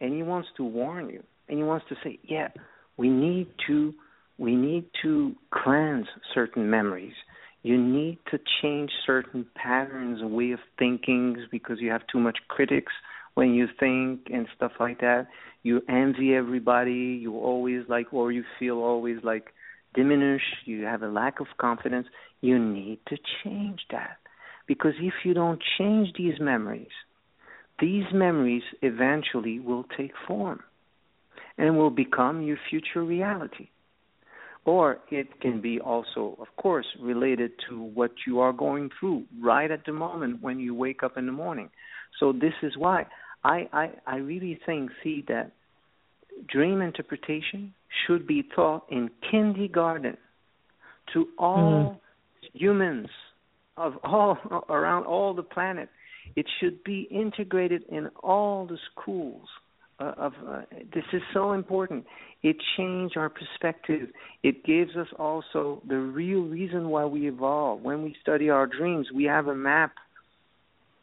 and 0.00 0.14
he 0.14 0.22
wants 0.22 0.48
to 0.56 0.64
warn 0.64 1.08
you, 1.10 1.22
and 1.48 1.58
he 1.58 1.64
wants 1.64 1.86
to 1.88 1.96
say, 2.02 2.18
"Yeah, 2.22 2.48
we 2.96 3.08
need 3.08 3.48
to, 3.66 3.94
we 4.38 4.54
need 4.54 4.84
to 5.02 5.34
cleanse 5.50 6.06
certain 6.34 6.70
memories." 6.70 7.14
You 7.62 7.76
need 7.76 8.18
to 8.30 8.38
change 8.62 8.90
certain 9.04 9.44
patterns, 9.56 10.22
way 10.22 10.52
of 10.52 10.60
thinking, 10.78 11.36
because 11.50 11.80
you 11.80 11.90
have 11.90 12.06
too 12.06 12.20
much 12.20 12.38
critics 12.46 12.92
when 13.36 13.52
you 13.52 13.66
think 13.78 14.28
and 14.32 14.48
stuff 14.56 14.72
like 14.80 15.00
that. 15.00 15.28
You 15.62 15.82
envy 15.88 16.34
everybody. 16.34 17.20
You 17.20 17.36
always 17.36 17.82
like, 17.86 18.12
or 18.12 18.32
you 18.32 18.42
feel 18.58 18.78
always 18.78 19.18
like 19.22 19.52
diminished. 19.94 20.64
You 20.64 20.84
have 20.84 21.02
a 21.02 21.08
lack 21.08 21.38
of 21.38 21.46
confidence. 21.58 22.06
You 22.40 22.58
need 22.58 22.98
to 23.08 23.16
change 23.44 23.80
that 23.90 24.16
because 24.66 24.94
if 25.00 25.12
you 25.22 25.34
don't 25.34 25.62
change 25.78 26.08
these 26.16 26.40
memories, 26.40 26.96
these 27.78 28.04
memories 28.12 28.62
eventually 28.80 29.60
will 29.60 29.84
take 29.98 30.12
form 30.26 30.60
and 31.58 31.76
will 31.76 31.90
become 31.90 32.40
your 32.40 32.56
future 32.70 33.04
reality. 33.04 33.68
Or 34.64 34.98
it 35.10 35.42
can 35.42 35.60
be 35.60 35.78
also, 35.78 36.38
of 36.40 36.48
course, 36.56 36.86
related 37.00 37.52
to 37.68 37.82
what 37.82 38.12
you 38.26 38.40
are 38.40 38.52
going 38.52 38.90
through 38.98 39.24
right 39.42 39.70
at 39.70 39.84
the 39.84 39.92
moment 39.92 40.42
when 40.42 40.58
you 40.58 40.74
wake 40.74 41.02
up 41.02 41.18
in 41.18 41.26
the 41.26 41.32
morning. 41.32 41.68
So, 42.18 42.32
this 42.32 42.54
is 42.62 42.72
why 42.78 43.06
I, 43.44 43.68
I, 43.72 43.90
I 44.06 44.16
really 44.16 44.58
think, 44.66 44.90
see, 45.02 45.24
that 45.28 45.52
dream 46.48 46.80
interpretation 46.80 47.74
should 48.06 48.26
be 48.26 48.42
taught 48.54 48.86
in 48.90 49.10
kindergarten 49.30 50.16
to 51.12 51.28
all 51.38 52.00
mm. 52.42 52.48
humans 52.52 53.08
of 53.76 53.94
all 54.02 54.38
around 54.68 55.04
all 55.04 55.34
the 55.34 55.42
planet. 55.42 55.88
It 56.34 56.46
should 56.60 56.82
be 56.84 57.08
integrated 57.10 57.84
in 57.88 58.08
all 58.22 58.66
the 58.66 58.78
schools. 58.92 59.46
Uh, 59.98 60.12
of 60.18 60.32
uh, 60.46 60.60
this 60.92 61.04
is 61.14 61.22
so 61.32 61.52
important. 61.52 62.04
It 62.42 62.56
changed 62.76 63.16
our 63.16 63.30
perspective. 63.30 64.10
It 64.42 64.62
gives 64.64 64.94
us 64.94 65.06
also 65.18 65.80
the 65.88 65.96
real 65.96 66.42
reason 66.42 66.90
why 66.90 67.06
we 67.06 67.28
evolve. 67.28 67.80
When 67.80 68.02
we 68.02 68.14
study 68.20 68.50
our 68.50 68.66
dreams, 68.66 69.06
we 69.14 69.24
have 69.24 69.46
a 69.46 69.54
map 69.54 69.92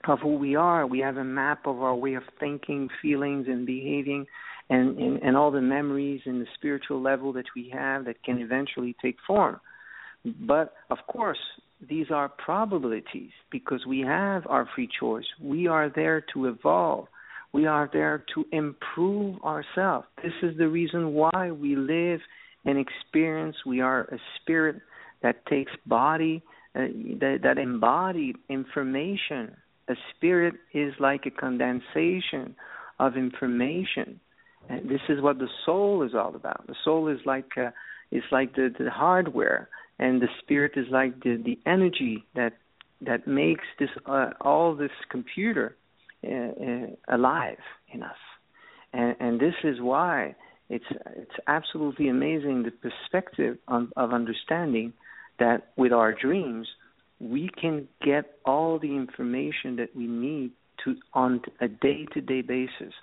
of 0.08 0.20
who 0.20 0.36
we 0.36 0.56
are. 0.56 0.86
We 0.86 1.00
have 1.00 1.18
a 1.18 1.24
map 1.24 1.66
of 1.66 1.82
our 1.82 1.96
way 1.96 2.16
of 2.16 2.24
thinking, 2.40 2.90
feelings, 3.02 3.48
and 3.48 3.66
behaving, 3.66 4.26
and, 4.70 4.98
and, 4.98 5.22
and 5.22 5.38
all 5.38 5.52
the 5.52 5.62
memories 5.62 6.22
and 6.26 6.42
the 6.42 6.48
spiritual 6.56 7.02
level 7.02 7.34
that 7.34 7.46
we 7.56 7.70
have 7.74 8.06
that 8.06 8.24
can 8.24 8.40
eventually 8.40 8.96
take 9.02 9.18
form. 9.26 9.60
But 10.26 10.74
of 10.90 11.00
course, 11.08 11.40
these 11.90 12.08
are 12.12 12.30
probabilities 12.30 13.32
because 13.52 13.86
we 13.86 14.02
have 14.02 14.44
our 14.48 14.68
free 14.74 14.90
choice. 15.00 15.26
We 15.42 15.68
are 15.68 15.92
there 15.94 16.24
to 16.34 16.48
evolve. 16.48 17.08
We 17.52 17.68
are 17.68 17.90
there 17.92 18.24
to 18.34 18.46
improve 18.52 19.42
ourselves. 19.44 20.08
This 20.24 20.34
is 20.42 20.58
the 20.58 20.68
reason 20.68 21.14
why 21.14 21.52
we 21.52 21.76
live 21.76 22.20
and 22.66 22.78
experience. 22.80 23.56
We 23.66 23.82
are 23.82 24.02
a 24.04 24.18
spirit 24.42 24.82
that 25.22 25.46
takes 25.46 25.72
body, 25.86 26.42
uh, 26.76 26.88
that, 27.20 27.40
that 27.44 27.58
embodied 27.58 28.38
information 28.50 29.56
a 29.88 29.96
spirit 30.16 30.56
is 30.74 30.94
like 31.00 31.25
a 31.25 31.32
condensation 31.32 32.56
of 33.00 33.18
information. 33.18 34.20
And 34.70 34.90
this 34.90 35.02
is 35.10 35.22
what 35.22 35.40
the 35.40 35.50
soul 35.66 36.04
is 36.04 36.13
all 36.16 36.36
about. 36.36 36.68
The 36.68 36.75
soul 36.84 37.10
is 37.10 37.20
like 37.25 37.52
uh, 37.58 37.72
is 38.12 38.24
like 38.32 38.56
the, 38.56 38.74
the 38.78 38.90
hardware, 38.90 39.68
and 40.00 40.22
the 40.22 40.30
spirit 40.40 40.74
is 40.75 40.86
like 40.90 41.22
the, 41.24 41.42
the 41.44 41.60
energy 41.66 42.24
that 42.36 42.54
that 43.02 43.28
makes 43.28 43.66
this 43.80 43.90
uh, 44.06 44.30
all 44.40 44.75
this 44.75 44.92
computer 45.10 45.75
uh, 46.25 46.30
uh, 46.32 47.16
alive 47.16 47.58
in 47.92 48.04
us. 48.04 48.16
And, 48.94 49.16
and 49.20 49.40
this 49.40 49.56
is 49.63 49.82
why 49.82 50.36
it's 50.70 50.86
it's 51.18 51.38
absolutely 51.48 52.08
amazing 52.08 52.63
the 52.63 52.72
perspective 52.72 53.58
of, 53.68 53.92
of 53.98 54.13
understanding 54.13 54.94
that 55.40 55.72
with 55.75 55.92
our 55.92 56.13
dreams 56.13 56.68
we 57.20 57.50
can 57.60 57.88
get 58.03 58.38
all 58.46 58.79
the 58.79 58.96
information 58.96 59.75
that 59.77 59.96
we 59.96 60.08
need 60.08 60.51
to 60.84 60.96
on 61.13 61.41
a 61.62 61.67
day-to-day 61.67 62.41
basis. 62.41 62.93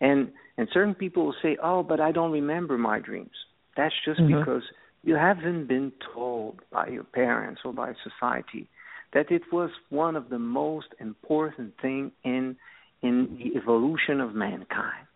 And 0.00 0.32
and 0.56 0.68
certain 0.72 0.94
people 0.94 1.26
will 1.26 1.36
say, 1.42 1.56
"Oh, 1.62 1.82
but 1.82 2.00
I 2.00 2.12
don't 2.12 2.32
remember 2.32 2.78
my 2.78 3.00
dreams." 3.00 3.36
That's 3.76 3.94
just 4.04 4.20
mm-hmm. 4.20 4.38
because 4.38 4.62
you 5.02 5.14
haven't 5.14 5.66
been 5.66 5.92
told 6.14 6.60
by 6.70 6.88
your 6.88 7.04
parents 7.04 7.62
or 7.64 7.72
by 7.72 7.92
society 8.02 8.68
that 9.12 9.30
it 9.30 9.42
was 9.52 9.70
one 9.88 10.16
of 10.16 10.28
the 10.28 10.38
most 10.38 10.88
important 10.98 11.74
thing 11.80 12.12
in 12.24 12.56
in 13.02 13.38
the 13.38 13.58
evolution 13.58 14.20
of 14.20 14.34
mankind. 14.34 15.06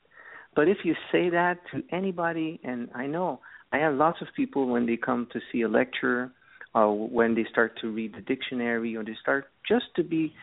But 0.57 0.69
if 0.69 0.79
you 0.85 0.95
say 1.13 1.31
that 1.31 1.59
to 1.73 1.83
anybody, 1.93 2.61
and 2.65 2.89
I 2.95 3.07
know 3.07 3.41
I 3.73 3.79
have 3.79 3.95
lots 3.95 4.23
of 4.23 4.29
people 4.35 4.69
when 4.69 4.87
they 4.87 4.97
come 4.97 5.27
to 5.33 5.41
see 5.51 5.63
a 5.63 5.69
lecture 5.69 6.31
uh, 6.75 6.87
when 6.87 7.35
they 7.35 7.47
start 7.51 7.79
to 7.81 7.91
read 7.91 8.15
the 8.15 8.21
dictionary 8.21 8.97
or 8.97 9.05
they 9.05 9.17
start 9.21 9.47
just 9.67 9.87
to 9.97 10.03
be 10.03 10.35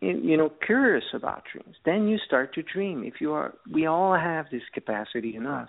you 0.00 0.36
know 0.36 0.50
curious 0.66 1.04
about 1.14 1.44
dreams 1.52 1.76
then 1.84 2.08
you 2.08 2.18
start 2.26 2.52
to 2.54 2.62
dream. 2.62 3.04
If 3.04 3.14
you 3.20 3.32
are 3.32 3.54
we 3.72 3.86
all 3.86 4.14
have 4.14 4.46
this 4.50 4.62
capacity 4.74 5.36
in 5.36 5.46
us. 5.46 5.68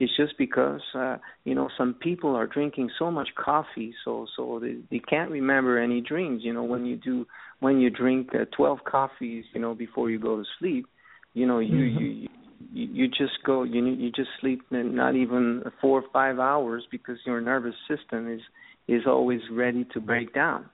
It's 0.00 0.16
just 0.16 0.36
because 0.36 0.80
uh 0.94 1.18
you 1.44 1.54
know 1.54 1.68
some 1.78 1.94
people 1.94 2.34
are 2.34 2.46
drinking 2.46 2.90
so 2.98 3.10
much 3.10 3.28
coffee 3.36 3.94
so 4.04 4.26
so 4.36 4.58
they 4.60 4.76
they 4.90 4.98
can't 4.98 5.30
remember 5.30 5.78
any 5.78 6.00
dreams. 6.00 6.42
You 6.44 6.54
know 6.54 6.64
when 6.64 6.86
you 6.86 6.96
do 6.96 7.26
when 7.60 7.80
you 7.80 7.90
drink 7.90 8.30
uh, 8.34 8.46
12 8.56 8.80
coffees 8.84 9.44
you 9.54 9.60
know 9.60 9.74
before 9.74 10.10
you 10.10 10.18
go 10.18 10.36
to 10.36 10.44
sleep 10.58 10.86
you 11.34 11.46
know 11.46 11.60
you 11.60 11.74
mm-hmm. 11.74 11.98
you 12.00 12.28
you 12.72 12.88
you 12.92 13.08
just 13.08 13.42
go 13.44 13.62
you 13.62 13.84
you 13.86 14.10
just 14.10 14.30
sleep 14.40 14.62
not 14.70 15.14
even 15.14 15.62
four 15.80 16.00
or 16.00 16.04
five 16.12 16.38
hours 16.38 16.84
because 16.90 17.16
your 17.24 17.40
nervous 17.40 17.74
system 17.88 18.32
is 18.32 18.40
is 18.88 19.02
always 19.06 19.40
ready 19.52 19.86
to 19.92 20.00
break 20.00 20.34
down. 20.34 20.66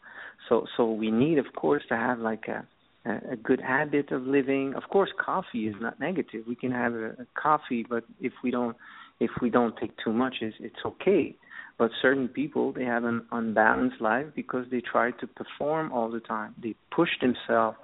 So 0.48 0.66
so 0.76 0.90
we 0.90 1.10
need, 1.10 1.38
of 1.38 1.46
course, 1.54 1.82
to 1.88 1.96
have 1.96 2.18
like 2.18 2.48
a 2.48 2.66
a 3.06 3.36
good 3.36 3.60
habit 3.60 4.12
of 4.12 4.22
living. 4.22 4.74
Of 4.74 4.84
course, 4.90 5.10
coffee 5.22 5.66
is 5.68 5.74
not 5.80 6.00
negative. 6.00 6.44
We 6.48 6.54
can 6.54 6.72
have 6.72 6.94
a, 6.94 7.06
a 7.10 7.26
coffee, 7.34 7.84
but 7.88 8.04
if 8.20 8.32
we 8.42 8.50
don't 8.50 8.76
if 9.20 9.30
we 9.40 9.50
don't 9.50 9.76
take 9.76 9.92
too 10.02 10.12
much, 10.12 10.36
it's, 10.40 10.56
it's 10.60 10.84
okay. 10.84 11.36
But 11.76 11.90
certain 12.00 12.28
people 12.28 12.72
they 12.72 12.84
have 12.84 13.04
an 13.04 13.26
unbalanced 13.32 14.00
life 14.00 14.26
because 14.34 14.66
they 14.70 14.80
try 14.80 15.10
to 15.10 15.26
perform 15.26 15.92
all 15.92 16.10
the 16.10 16.20
time. 16.20 16.54
They 16.62 16.74
push 16.94 17.10
themselves 17.20 17.76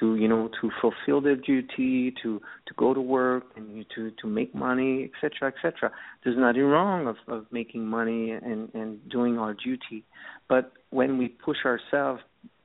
to 0.00 0.16
you 0.16 0.28
know 0.28 0.48
to 0.60 0.70
fulfill 0.80 1.20
their 1.20 1.36
duty 1.36 2.14
to 2.22 2.40
to 2.66 2.74
go 2.76 2.94
to 2.94 3.00
work 3.00 3.44
and 3.56 3.84
to 3.94 4.10
to 4.20 4.26
make 4.26 4.54
money 4.54 5.10
etc 5.10 5.52
etc 5.54 5.90
there's 6.24 6.36
nothing 6.38 6.62
wrong 6.62 7.06
of 7.06 7.16
of 7.28 7.46
making 7.50 7.86
money 7.86 8.30
and 8.30 8.70
and 8.74 9.08
doing 9.10 9.38
our 9.38 9.54
duty. 9.54 10.04
But 10.48 10.72
when 10.90 11.18
we 11.18 11.28
push 11.28 11.58
ourselves 11.64 12.22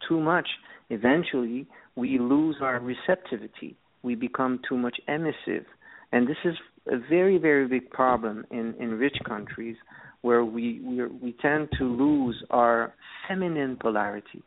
too 0.08 0.20
much 0.20 0.48
eventually 0.90 1.68
we 1.96 2.20
lose 2.20 2.58
our 2.62 2.80
receptivity. 2.80 3.76
We 4.04 4.16
become 4.16 4.60
too 4.70 4.78
much 4.78 4.98
emissive. 5.08 5.66
And 6.12 6.28
this 6.28 6.38
is 6.46 6.56
a 6.88 6.98
very 7.10 7.38
very 7.38 7.68
big 7.68 7.90
problem 7.90 8.46
in 8.52 8.76
in 8.80 8.92
rich 8.98 9.18
countries 9.28 9.76
where 10.22 10.46
we 10.46 10.80
we 10.84 11.06
we 11.08 11.32
tend 11.42 11.70
to 11.80 11.84
lose 11.84 12.44
our 12.50 12.94
feminine 13.28 13.78
polarity 13.80 14.44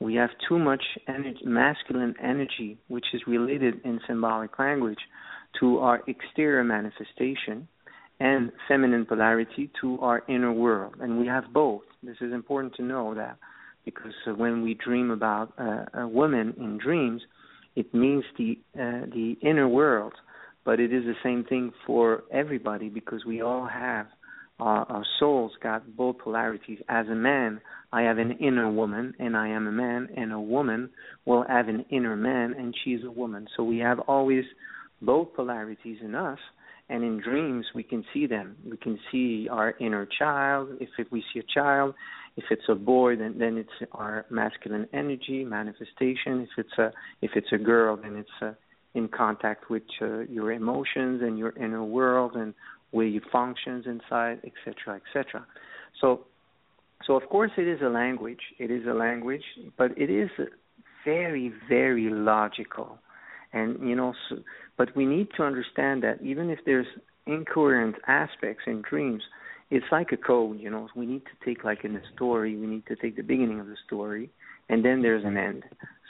we 0.00 0.14
have 0.16 0.30
too 0.48 0.58
much 0.58 0.82
energy, 1.08 1.40
masculine 1.44 2.14
energy, 2.22 2.78
which 2.88 3.06
is 3.14 3.22
related 3.26 3.80
in 3.84 4.00
symbolic 4.06 4.58
language 4.58 4.98
to 5.60 5.78
our 5.78 6.02
exterior 6.06 6.64
manifestation, 6.64 7.68
and 8.20 8.52
feminine 8.68 9.06
polarity 9.06 9.70
to 9.80 9.98
our 10.00 10.22
inner 10.28 10.52
world. 10.52 10.94
And 11.00 11.18
we 11.18 11.26
have 11.26 11.44
both. 11.52 11.82
This 12.02 12.16
is 12.20 12.32
important 12.32 12.74
to 12.76 12.82
know 12.82 13.14
that 13.14 13.38
because 13.84 14.12
when 14.36 14.62
we 14.62 14.74
dream 14.74 15.10
about 15.10 15.52
uh, 15.58 15.84
a 16.02 16.08
woman 16.08 16.54
in 16.58 16.78
dreams, 16.78 17.22
it 17.76 17.92
means 17.92 18.24
the 18.38 18.58
uh, 18.74 19.06
the 19.12 19.36
inner 19.42 19.68
world, 19.68 20.14
but 20.64 20.80
it 20.80 20.92
is 20.92 21.04
the 21.04 21.14
same 21.22 21.44
thing 21.44 21.72
for 21.86 22.22
everybody 22.32 22.88
because 22.88 23.24
we 23.24 23.42
all 23.42 23.66
have 23.66 24.06
our, 24.60 24.84
our 24.90 25.04
souls 25.18 25.52
got 25.62 25.96
both 25.96 26.18
polarities. 26.18 26.78
As 26.88 27.06
a 27.08 27.14
man, 27.14 27.60
I 27.92 28.02
have 28.02 28.18
an 28.18 28.32
inner 28.32 28.70
woman, 28.70 29.14
and 29.18 29.36
I 29.36 29.48
am 29.48 29.66
a 29.66 29.72
man, 29.72 30.08
and 30.16 30.32
a 30.32 30.40
woman 30.40 30.90
will 31.24 31.44
have 31.48 31.68
an 31.68 31.84
inner 31.90 32.16
man, 32.16 32.54
and 32.54 32.74
she's 32.84 33.00
a 33.04 33.10
woman. 33.10 33.46
So 33.56 33.64
we 33.64 33.78
have 33.78 33.98
always 34.00 34.44
both 35.02 35.34
polarities 35.34 35.98
in 36.02 36.14
us, 36.14 36.38
and 36.88 37.02
in 37.02 37.20
dreams 37.20 37.66
we 37.74 37.82
can 37.82 38.04
see 38.12 38.26
them. 38.26 38.56
We 38.68 38.76
can 38.76 38.98
see 39.10 39.48
our 39.50 39.74
inner 39.80 40.06
child. 40.18 40.70
If 40.80 41.10
we 41.10 41.24
see 41.32 41.40
a 41.40 41.54
child, 41.54 41.94
if 42.36 42.44
it's 42.50 42.68
a 42.68 42.74
boy, 42.74 43.16
then 43.16 43.36
then 43.38 43.56
it's 43.56 43.90
our 43.92 44.26
masculine 44.30 44.86
energy 44.92 45.44
manifestation. 45.44 46.40
If 46.40 46.50
it's 46.58 46.78
a 46.78 46.92
if 47.22 47.30
it's 47.36 47.52
a 47.52 47.58
girl, 47.58 47.96
then 47.96 48.16
it's 48.16 48.28
uh, 48.42 48.52
in 48.94 49.08
contact 49.08 49.70
with 49.70 49.82
uh, 50.00 50.20
your 50.20 50.52
emotions 50.52 51.22
and 51.22 51.38
your 51.38 51.56
inner 51.56 51.84
world 51.84 52.32
and 52.34 52.54
it 53.02 53.22
functions 53.30 53.86
inside, 53.86 54.40
etc., 54.44 55.00
etc. 55.00 55.46
So, 56.00 56.20
so 57.06 57.14
of 57.16 57.28
course 57.28 57.50
it 57.56 57.66
is 57.66 57.80
a 57.82 57.88
language. 57.88 58.40
It 58.58 58.70
is 58.70 58.86
a 58.86 58.94
language, 58.94 59.42
but 59.76 59.96
it 59.96 60.10
is 60.10 60.30
very, 61.04 61.52
very 61.68 62.10
logical, 62.10 62.98
and 63.52 63.88
you 63.88 63.94
know. 63.94 64.14
So, 64.28 64.36
but 64.76 64.94
we 64.96 65.06
need 65.06 65.28
to 65.36 65.42
understand 65.42 66.02
that 66.02 66.22
even 66.22 66.50
if 66.50 66.60
there's 66.64 66.86
incoherent 67.26 67.96
aspects 68.06 68.64
in 68.66 68.82
dreams, 68.88 69.22
it's 69.70 69.86
like 69.92 70.12
a 70.12 70.16
code. 70.16 70.60
You 70.60 70.70
know, 70.70 70.88
we 70.96 71.06
need 71.06 71.22
to 71.24 71.44
take 71.44 71.64
like 71.64 71.84
in 71.84 71.96
a 71.96 72.02
story, 72.14 72.56
we 72.56 72.66
need 72.66 72.86
to 72.86 72.96
take 72.96 73.16
the 73.16 73.22
beginning 73.22 73.60
of 73.60 73.66
the 73.66 73.76
story, 73.86 74.30
and 74.68 74.84
then 74.84 75.02
there's 75.02 75.24
an 75.24 75.36
end. 75.36 75.64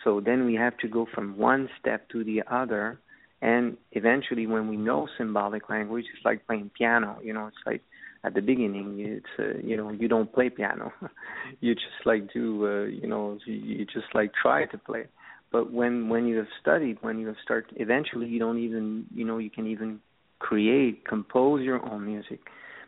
So 0.04 0.20
then 0.20 0.44
we 0.44 0.54
have 0.54 0.76
to 0.78 0.88
go 0.88 1.06
from 1.14 1.36
one 1.36 1.68
step 1.80 2.08
to 2.10 2.22
the 2.24 2.42
other 2.50 3.00
and 3.44 3.76
eventually, 3.92 4.46
when 4.46 4.68
we 4.68 4.76
know 4.78 5.06
symbolic 5.18 5.68
language, 5.68 6.06
it's 6.14 6.24
like 6.24 6.46
playing 6.46 6.70
piano. 6.76 7.18
You 7.22 7.34
know, 7.34 7.46
it's 7.48 7.64
like 7.66 7.82
at 8.24 8.32
the 8.32 8.40
beginning, 8.40 8.96
it's 9.00 9.26
uh, 9.38 9.58
you 9.62 9.76
know 9.76 9.90
you 9.90 10.08
don't 10.08 10.32
play 10.32 10.48
piano, 10.48 10.90
you 11.60 11.74
just 11.74 12.06
like 12.06 12.32
do 12.32 12.66
uh, 12.66 12.84
you 12.86 13.06
know 13.06 13.38
you 13.44 13.84
just 13.84 14.06
like 14.14 14.32
try 14.40 14.64
to 14.64 14.78
play. 14.78 15.04
But 15.52 15.70
when 15.70 16.08
when 16.08 16.26
you 16.26 16.38
have 16.38 16.46
studied, 16.58 16.96
when 17.02 17.18
you 17.18 17.26
have 17.26 17.36
started, 17.44 17.74
eventually 17.76 18.28
you 18.28 18.38
don't 18.38 18.58
even 18.58 19.04
you 19.14 19.26
know 19.26 19.36
you 19.36 19.50
can 19.50 19.66
even 19.66 20.00
create, 20.38 21.06
compose 21.06 21.62
your 21.62 21.84
own 21.84 22.06
music, 22.06 22.40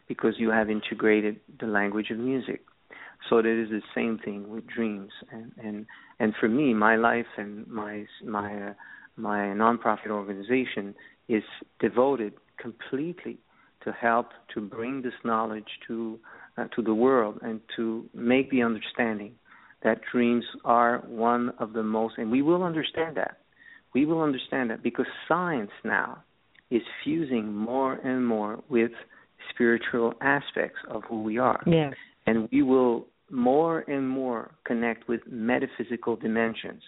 because 0.09 0.35
you 0.39 0.51
have 0.51 0.71
integrated 0.71 1.39
the 1.61 1.67
language 1.67 2.11
of 2.11 2.17
music. 2.19 2.63
So 3.29 3.43
that 3.43 3.63
is 3.63 3.69
the 3.69 3.83
same 3.95 4.19
thing 4.25 4.49
with 4.49 4.67
dreams, 4.67 5.11
and 5.31 5.53
and 5.63 5.87
and 6.19 6.33
for 6.41 6.49
me, 6.49 6.73
my 6.73 6.97
life 6.97 7.33
and 7.37 7.67
my 7.67 8.07
my 8.25 8.69
uh, 8.69 8.73
my 9.17 9.39
nonprofit 9.39 10.09
organization, 10.09 10.95
is 11.29 11.43
devoted 11.81 12.35
completely 12.59 13.39
to 13.83 13.93
help 13.93 14.31
to 14.55 14.61
bring 14.61 15.03
this 15.03 15.15
knowledge 15.25 15.69
to 15.87 16.19
uh, 16.59 16.65
to 16.75 16.83
the 16.83 16.95
world 16.95 17.39
and 17.43 17.61
to 17.77 18.09
make 18.15 18.51
the 18.51 18.63
understanding 18.63 19.33
that 19.83 20.01
dreams 20.11 20.45
are 20.65 20.99
one 21.07 21.53
of 21.59 21.73
the 21.75 21.83
most 21.83 22.15
and 22.19 22.31
we 22.31 22.43
will 22.43 22.63
understand 22.63 23.17
that. 23.17 23.39
We 23.95 24.05
will 24.05 24.23
understand 24.23 24.71
that 24.71 24.83
because 24.83 25.07
science 25.29 25.71
now 25.85 26.23
is 26.71 26.83
fusing 27.05 27.55
more 27.55 27.95
and 27.95 28.27
more 28.27 28.63
with 28.69 28.91
spiritual 29.51 30.15
aspects 30.21 30.79
of 30.89 31.03
who 31.09 31.23
we 31.23 31.39
are. 31.39 31.63
Yes. 31.67 31.95
and 32.27 32.49
we 32.51 32.63
will 32.63 33.07
more 33.31 33.81
and 33.89 34.09
more 34.09 34.53
connect 34.65 35.09
with 35.09 35.21
metaphysical 35.31 36.17
dimensions. 36.17 36.83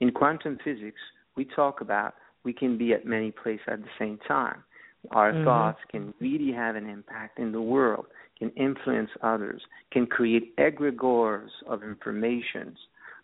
In 0.00 0.10
quantum 0.10 0.58
physics 0.64 1.00
we 1.36 1.44
talk 1.44 1.80
about 1.80 2.14
we 2.44 2.52
can 2.52 2.78
be 2.78 2.92
at 2.92 3.04
many 3.04 3.30
places 3.30 3.64
at 3.68 3.80
the 3.80 3.88
same 3.98 4.18
time 4.26 4.62
our 5.10 5.32
mm-hmm. 5.32 5.44
thoughts 5.44 5.78
can 5.90 6.14
really 6.20 6.52
have 6.52 6.76
an 6.76 6.88
impact 6.88 7.38
in 7.38 7.52
the 7.52 7.60
world, 7.60 8.06
can 8.38 8.50
influence 8.50 9.10
others, 9.22 9.62
can 9.92 10.06
create 10.06 10.56
egregores 10.56 11.48
of 11.66 11.82
informations 11.82 12.76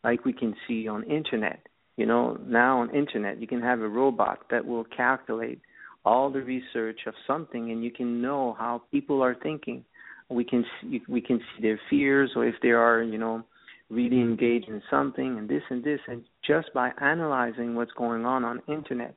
like 0.05 0.25
we 0.25 0.33
can 0.33 0.55
see 0.67 0.89
on 0.89 1.03
internet. 1.05 1.67
You 1.97 2.07
know, 2.07 2.39
now 2.47 2.81
on 2.81 2.95
internet 2.95 3.41
you 3.41 3.47
can 3.47 3.61
have 3.61 3.81
a 3.81 3.89
robot 3.89 4.41
that 4.51 4.65
will 4.65 4.85
calculate 4.85 5.61
all 6.05 6.31
the 6.31 6.43
research 6.43 7.01
of 7.07 7.15
something 7.27 7.71
and 7.71 7.83
you 7.83 7.91
can 7.91 8.23
know 8.23 8.55
how 8.59 8.83
people 8.91 9.23
are 9.23 9.35
thinking. 9.35 9.85
We 10.29 10.45
can 10.45 10.65
see 10.81 11.03
we 11.09 11.21
can 11.21 11.39
see 11.39 11.63
their 11.63 11.81
fears 11.89 12.33
or 12.37 12.47
if 12.47 12.55
they 12.63 12.71
are, 12.71 13.03
you 13.03 13.19
know, 13.19 13.45
really 13.91 14.21
engaged 14.21 14.69
in 14.69 14.83
something 14.91 15.39
and 15.39 15.49
this 15.49 15.63
and 15.71 15.85
this 15.85 16.01
and 16.09 16.25
just 16.47 16.73
by 16.75 16.91
analyzing 17.01 17.75
what's 17.75 17.93
going 17.93 18.25
on 18.25 18.45
on 18.45 18.63
internet 18.69 19.15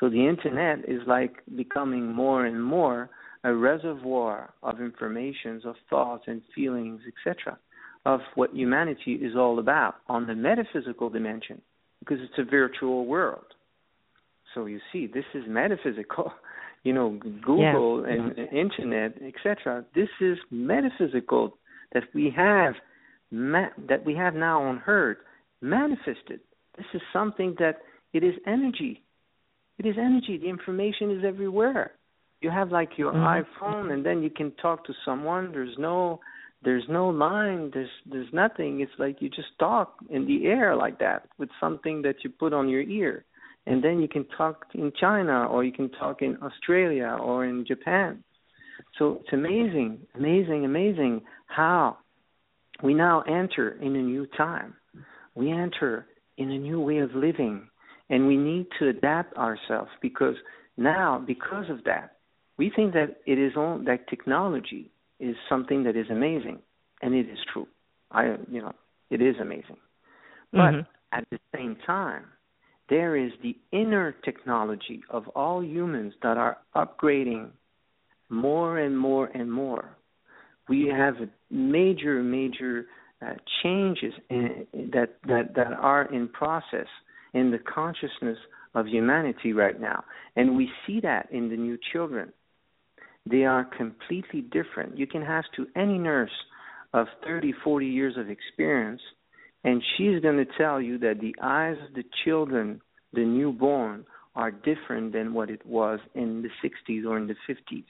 so 0.00 0.08
the 0.08 0.26
internet 0.26 0.88
is 0.88 1.02
like 1.06 1.42
becoming 1.54 2.12
more 2.12 2.46
and 2.46 2.62
more 2.62 3.10
a 3.44 3.54
reservoir 3.54 4.52
of 4.62 4.80
informations, 4.80 5.64
of 5.64 5.74
thoughts 5.88 6.24
and 6.26 6.42
feelings, 6.54 7.00
etc., 7.06 7.58
of 8.06 8.20
what 8.34 8.54
humanity 8.54 9.14
is 9.14 9.36
all 9.36 9.58
about 9.58 9.96
on 10.08 10.26
the 10.26 10.34
metaphysical 10.34 11.10
dimension, 11.10 11.60
because 12.00 12.18
it's 12.20 12.38
a 12.38 12.50
virtual 12.50 13.06
world. 13.06 13.44
So 14.54 14.66
you 14.66 14.80
see, 14.92 15.06
this 15.06 15.24
is 15.34 15.44
metaphysical. 15.46 16.32
You 16.82 16.94
know, 16.94 17.20
Google 17.44 18.06
yeah. 18.08 18.14
and 18.14 18.38
internet, 18.38 19.12
etc. 19.20 19.84
This 19.94 20.08
is 20.18 20.38
metaphysical 20.50 21.58
that 21.92 22.04
we 22.14 22.32
have 22.34 22.72
ma- 23.30 23.68
that 23.86 24.06
we 24.06 24.14
have 24.14 24.34
now 24.34 24.62
on 24.62 24.80
Earth 24.86 25.18
manifested. 25.60 26.40
This 26.76 26.86
is 26.94 27.02
something 27.12 27.56
that 27.58 27.78
it 28.12 28.24
is 28.24 28.34
energy 28.46 29.02
it 29.80 29.86
is 29.86 29.96
energy. 29.98 30.36
The 30.36 30.46
information 30.46 31.10
is 31.10 31.24
everywhere. 31.26 31.92
You 32.42 32.50
have 32.50 32.70
like 32.70 32.98
your 32.98 33.14
mm-hmm. 33.14 33.64
iPhone, 33.64 33.90
and 33.94 34.04
then 34.04 34.22
you 34.22 34.28
can 34.28 34.52
talk 34.60 34.84
to 34.84 34.92
someone. 35.06 35.52
There's 35.52 35.74
no, 35.78 36.20
there's 36.62 36.84
no 36.90 37.08
line. 37.08 37.70
There's 37.72 37.88
there's 38.04 38.28
nothing. 38.30 38.82
It's 38.82 38.92
like 38.98 39.22
you 39.22 39.30
just 39.30 39.58
talk 39.58 39.94
in 40.10 40.26
the 40.26 40.48
air 40.48 40.76
like 40.76 40.98
that 40.98 41.28
with 41.38 41.48
something 41.58 42.02
that 42.02 42.16
you 42.22 42.28
put 42.28 42.52
on 42.52 42.68
your 42.68 42.82
ear, 42.82 43.24
and 43.66 43.82
then 43.82 44.00
you 44.00 44.08
can 44.08 44.26
talk 44.36 44.66
in 44.74 44.92
China 45.00 45.46
or 45.46 45.64
you 45.64 45.72
can 45.72 45.88
talk 45.92 46.20
in 46.20 46.36
Australia 46.42 47.16
or 47.18 47.46
in 47.46 47.64
Japan. 47.66 48.22
So 48.98 49.20
it's 49.22 49.32
amazing, 49.32 50.00
amazing, 50.14 50.66
amazing 50.66 51.22
how 51.46 51.96
we 52.82 52.92
now 52.92 53.22
enter 53.22 53.78
in 53.80 53.96
a 53.96 54.02
new 54.02 54.26
time. 54.36 54.74
We 55.34 55.50
enter 55.50 56.04
in 56.40 56.50
a 56.50 56.58
new 56.58 56.80
way 56.80 56.98
of 56.98 57.14
living. 57.14 57.68
And 58.08 58.26
we 58.26 58.36
need 58.36 58.66
to 58.80 58.88
adapt 58.88 59.36
ourselves 59.36 59.90
because 60.02 60.34
now 60.76 61.22
because 61.24 61.66
of 61.70 61.84
that 61.84 62.16
we 62.56 62.72
think 62.74 62.92
that 62.94 63.18
it 63.26 63.38
is 63.38 63.56
on 63.56 63.84
that 63.84 64.08
technology 64.08 64.90
is 65.20 65.36
something 65.48 65.84
that 65.84 65.96
is 65.96 66.06
amazing. 66.10 66.58
And 67.02 67.14
it 67.14 67.28
is 67.28 67.38
true. 67.52 67.68
I 68.10 68.36
you 68.50 68.60
know 68.62 68.72
it 69.10 69.20
is 69.22 69.36
amazing. 69.40 69.76
But 70.50 70.72
mm-hmm. 70.72 70.80
at 71.12 71.24
the 71.30 71.38
same 71.54 71.76
time 71.86 72.24
there 72.88 73.16
is 73.16 73.30
the 73.42 73.56
inner 73.70 74.16
technology 74.24 75.02
of 75.10 75.28
all 75.28 75.62
humans 75.62 76.14
that 76.24 76.36
are 76.36 76.56
upgrading 76.74 77.50
more 78.28 78.78
and 78.78 78.98
more 78.98 79.26
and 79.26 79.52
more. 79.52 79.96
We 80.68 80.88
have 80.88 81.14
major 81.50 82.22
major 82.22 82.86
uh, 83.22 83.34
changes 83.62 84.14
in, 84.28 84.66
that 84.92 85.16
that 85.26 85.54
that 85.54 85.72
are 85.72 86.12
in 86.12 86.28
process 86.28 86.86
in 87.34 87.50
the 87.50 87.58
consciousness 87.58 88.38
of 88.74 88.86
humanity 88.86 89.52
right 89.52 89.80
now. 89.80 90.04
And 90.36 90.56
we 90.56 90.70
see 90.86 91.00
that 91.00 91.30
in 91.30 91.48
the 91.48 91.56
new 91.56 91.78
children. 91.92 92.32
They 93.30 93.44
are 93.44 93.64
completely 93.64 94.40
different. 94.40 94.96
You 94.96 95.06
can 95.06 95.22
ask 95.22 95.48
to 95.56 95.66
any 95.76 95.98
nurse 95.98 96.30
of 96.94 97.06
30, 97.24 97.52
40 97.62 97.86
years 97.86 98.14
of 98.16 98.30
experience, 98.30 99.02
and 99.64 99.82
she's 99.96 100.20
going 100.20 100.38
to 100.38 100.46
tell 100.56 100.80
you 100.80 100.98
that 100.98 101.20
the 101.20 101.34
eyes 101.42 101.76
of 101.86 101.94
the 101.94 102.04
children, 102.24 102.80
the 103.12 103.20
newborn, 103.20 104.06
are 104.34 104.50
different 104.50 105.12
than 105.12 105.34
what 105.34 105.50
it 105.50 105.64
was 105.66 106.00
in 106.14 106.42
the 106.42 106.48
60s 106.66 107.04
or 107.04 107.18
in 107.18 107.26
the 107.26 107.34
50s. 107.48 107.84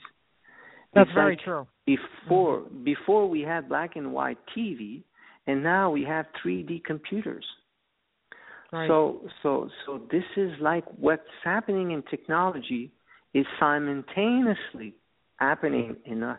That's 0.92 1.08
it's 1.08 1.14
very 1.14 1.36
like 1.36 1.44
true. 1.44 1.66
Before 1.86 2.60
before 2.82 3.28
we 3.28 3.42
had 3.42 3.68
black 3.68 3.94
and 3.94 4.12
white 4.12 4.38
TV, 4.56 5.02
and 5.46 5.62
now 5.62 5.90
we 5.90 6.04
have 6.04 6.26
3D 6.44 6.84
computers. 6.84 7.44
Right. 8.72 8.88
So 8.88 9.22
so 9.42 9.68
so 9.84 10.00
this 10.12 10.24
is 10.36 10.52
like 10.60 10.84
what's 10.96 11.22
happening 11.42 11.90
in 11.90 12.02
technology 12.08 12.92
is 13.34 13.44
simultaneously 13.58 14.94
happening 15.36 15.96
in 16.04 16.22
us. 16.22 16.38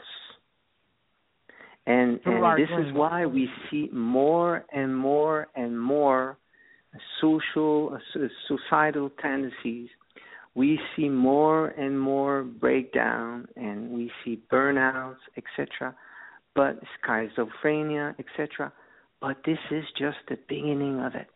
And 1.86 2.20
and 2.26 2.60
this 2.60 2.70
is 2.70 2.94
why 2.94 3.26
we 3.26 3.50
see 3.70 3.90
more 3.92 4.64
and 4.72 4.96
more 4.96 5.48
and 5.56 5.80
more 5.80 6.38
social 7.20 7.94
uh, 7.96 8.28
societal 8.48 9.10
tendencies. 9.22 9.90
We 10.54 10.80
see 10.96 11.10
more 11.10 11.70
and 11.70 12.00
more 12.00 12.44
breakdown 12.44 13.48
and 13.56 13.90
we 13.90 14.12
see 14.24 14.42
burnouts, 14.52 15.18
etc. 15.38 15.96
But 16.56 16.80
schizophrenia, 17.04 18.16
etc. 18.20 18.72
But 19.21 19.38
this 19.45 19.60
is 19.69 19.84
just 19.97 20.17
the 20.27 20.38
beginning 20.49 20.99
of 20.99 21.15
it. 21.15 21.27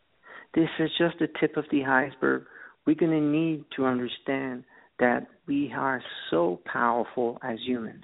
This 0.55 0.69
is 0.79 0.89
just 0.97 1.19
the 1.19 1.27
tip 1.39 1.55
of 1.57 1.65
the 1.71 1.85
iceberg. 1.85 2.45
We're 2.85 2.95
going 2.95 3.11
to 3.11 3.21
need 3.21 3.65
to 3.75 3.85
understand 3.85 4.63
that 4.99 5.27
we 5.47 5.71
are 5.75 6.01
so 6.31 6.59
powerful 6.65 7.37
as 7.43 7.59
humans. 7.65 8.03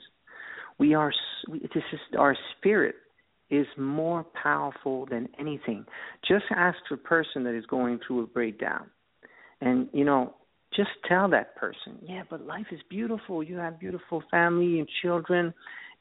We 0.77 0.93
are. 0.93 1.11
This 1.51 1.83
is 1.93 1.99
our 2.17 2.35
spirit 2.57 2.95
is 3.49 3.67
more 3.77 4.25
powerful 4.41 5.05
than 5.05 5.27
anything. 5.39 5.85
Just 6.27 6.45
ask 6.55 6.77
a 6.91 6.97
person 6.97 7.43
that 7.43 7.55
is 7.55 7.65
going 7.65 7.99
through 8.05 8.23
a 8.23 8.27
breakdown, 8.27 8.89
and 9.61 9.89
you 9.93 10.05
know, 10.05 10.35
just 10.75 10.89
tell 11.07 11.29
that 11.29 11.55
person, 11.55 11.97
yeah, 12.01 12.23
but 12.29 12.45
life 12.45 12.67
is 12.71 12.79
beautiful. 12.89 13.43
You 13.43 13.57
have 13.57 13.79
beautiful 13.79 14.23
family 14.31 14.79
and 14.79 14.87
children. 15.01 15.53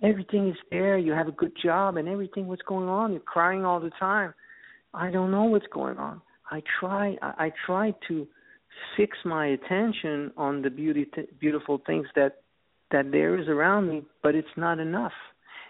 Everything 0.02 0.48
is 0.48 0.56
there. 0.70 0.98
You 0.98 1.12
have 1.12 1.28
a 1.28 1.32
good 1.32 1.52
job 1.62 1.96
and 1.96 2.08
everything. 2.08 2.46
What's 2.46 2.62
going 2.62 2.88
on? 2.88 3.12
You're 3.12 3.20
crying 3.20 3.64
all 3.64 3.80
the 3.80 3.90
time. 3.98 4.32
I 4.94 5.10
don't 5.10 5.30
know 5.30 5.44
what's 5.44 5.66
going 5.72 5.98
on. 5.98 6.20
I 6.50 6.62
try 6.80 7.16
I 7.22 7.52
try 7.66 7.94
to 8.08 8.26
fix 8.96 9.16
my 9.24 9.48
attention 9.48 10.32
on 10.36 10.62
the 10.62 10.70
beauty 10.70 11.06
beautiful 11.38 11.80
things 11.86 12.06
that 12.16 12.42
that 12.90 13.12
there 13.12 13.38
is 13.38 13.46
around 13.46 13.88
me, 13.88 14.02
but 14.22 14.34
it's 14.34 14.48
not 14.56 14.78
enough. 14.78 15.12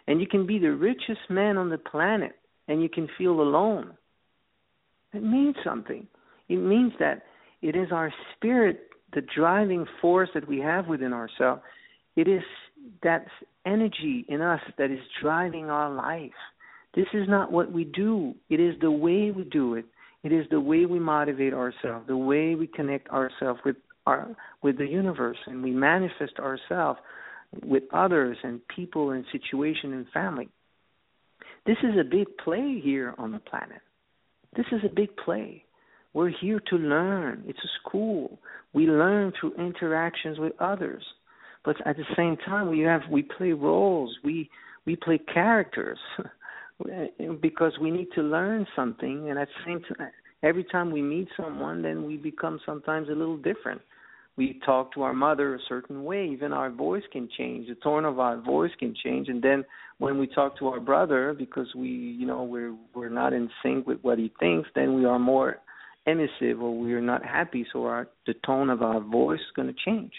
And 0.06 0.20
you 0.20 0.26
can 0.26 0.46
be 0.46 0.58
the 0.58 0.72
richest 0.72 1.28
man 1.28 1.58
on 1.58 1.68
the 1.68 1.78
planet 1.78 2.32
and 2.68 2.82
you 2.82 2.88
can 2.88 3.08
feel 3.18 3.40
alone. 3.40 3.92
It 5.12 5.22
means 5.22 5.56
something. 5.64 6.06
It 6.48 6.56
means 6.56 6.92
that 6.98 7.24
it 7.62 7.76
is 7.76 7.88
our 7.92 8.12
spirit, 8.34 8.88
the 9.12 9.22
driving 9.36 9.86
force 10.00 10.30
that 10.34 10.48
we 10.48 10.60
have 10.60 10.86
within 10.86 11.12
ourselves. 11.12 11.62
It 12.16 12.26
is 12.26 12.42
that 13.02 13.26
energy 13.66 14.24
in 14.28 14.40
us 14.40 14.60
that 14.78 14.90
is 14.90 15.00
driving 15.22 15.66
our 15.66 15.90
life. 15.90 16.32
This 16.94 17.06
is 17.14 17.28
not 17.28 17.52
what 17.52 17.72
we 17.72 17.84
do, 17.84 18.34
it 18.48 18.60
is 18.60 18.74
the 18.80 18.90
way 18.90 19.30
we 19.30 19.44
do 19.44 19.74
it. 19.74 19.86
It 20.22 20.32
is 20.32 20.44
the 20.50 20.60
way 20.60 20.84
we 20.84 20.98
motivate 20.98 21.54
ourselves, 21.54 22.06
the 22.06 22.16
way 22.16 22.54
we 22.54 22.66
connect 22.66 23.08
ourselves 23.08 23.60
with 23.64 23.76
our 24.06 24.28
with 24.62 24.76
the 24.76 24.86
universe, 24.86 25.38
and 25.46 25.62
we 25.62 25.70
manifest 25.70 26.38
ourselves 26.38 26.98
with 27.64 27.84
others 27.92 28.36
and 28.42 28.60
people 28.68 29.10
and 29.10 29.24
situation 29.32 29.92
and 29.92 30.06
family. 30.12 30.48
This 31.66 31.78
is 31.82 31.98
a 31.98 32.04
big 32.04 32.26
play 32.42 32.80
here 32.82 33.14
on 33.18 33.32
the 33.32 33.38
planet. 33.38 33.80
This 34.56 34.66
is 34.72 34.80
a 34.84 34.94
big 34.94 35.16
play. 35.16 35.64
We're 36.12 36.32
here 36.40 36.60
to 36.70 36.76
learn. 36.76 37.44
It's 37.46 37.58
a 37.58 37.68
school. 37.80 38.38
We 38.72 38.86
learn 38.86 39.32
through 39.38 39.54
interactions 39.54 40.38
with 40.38 40.52
others. 40.60 41.04
But 41.64 41.76
at 41.86 41.96
the 41.96 42.04
same 42.16 42.36
time 42.38 42.68
we 42.68 42.80
have 42.80 43.02
we 43.10 43.22
play 43.22 43.52
roles. 43.52 44.16
We 44.24 44.50
we 44.86 44.96
play 44.96 45.18
characters. 45.18 45.98
because 47.42 47.74
we 47.78 47.90
need 47.90 48.08
to 48.14 48.22
learn 48.22 48.66
something 48.74 49.28
and 49.28 49.38
at 49.38 49.48
the 49.48 49.64
same 49.66 49.82
time 49.82 50.08
Every 50.42 50.64
time 50.64 50.90
we 50.90 51.02
meet 51.02 51.28
someone, 51.36 51.82
then 51.82 52.06
we 52.06 52.16
become 52.16 52.60
sometimes 52.64 53.08
a 53.08 53.12
little 53.12 53.36
different. 53.36 53.80
We 54.36 54.60
talk 54.64 54.94
to 54.94 55.02
our 55.02 55.12
mother 55.12 55.54
a 55.54 55.58
certain 55.68 56.04
way, 56.04 56.28
even 56.28 56.52
our 56.52 56.70
voice 56.70 57.02
can 57.12 57.28
change. 57.36 57.68
The 57.68 57.74
tone 57.74 58.06
of 58.06 58.18
our 58.18 58.40
voice 58.40 58.70
can 58.78 58.94
change, 59.04 59.28
and 59.28 59.42
then 59.42 59.64
when 59.98 60.18
we 60.18 60.26
talk 60.26 60.58
to 60.58 60.68
our 60.68 60.80
brother, 60.80 61.34
because 61.36 61.66
we, 61.76 61.88
you 61.88 62.26
know, 62.26 62.44
we're 62.44 62.74
we're 62.94 63.10
not 63.10 63.34
in 63.34 63.50
sync 63.62 63.86
with 63.86 63.98
what 64.00 64.18
he 64.18 64.32
thinks, 64.40 64.68
then 64.74 64.94
we 64.94 65.04
are 65.04 65.18
more 65.18 65.58
emissive 66.06 66.62
or 66.62 66.78
we 66.78 66.94
are 66.94 67.02
not 67.02 67.22
happy, 67.22 67.66
so 67.70 67.84
our 67.84 68.08
the 68.26 68.34
tone 68.46 68.70
of 68.70 68.80
our 68.80 69.00
voice 69.00 69.40
is 69.40 69.52
going 69.54 69.68
to 69.68 69.74
change. 69.84 70.12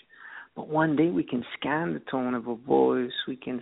But 0.56 0.68
one 0.68 0.96
day 0.96 1.10
we 1.10 1.24
can 1.24 1.44
scan 1.58 1.94
the 1.94 2.02
tone 2.12 2.34
of 2.34 2.48
a 2.48 2.56
voice. 2.56 3.12
We 3.28 3.36
can 3.36 3.62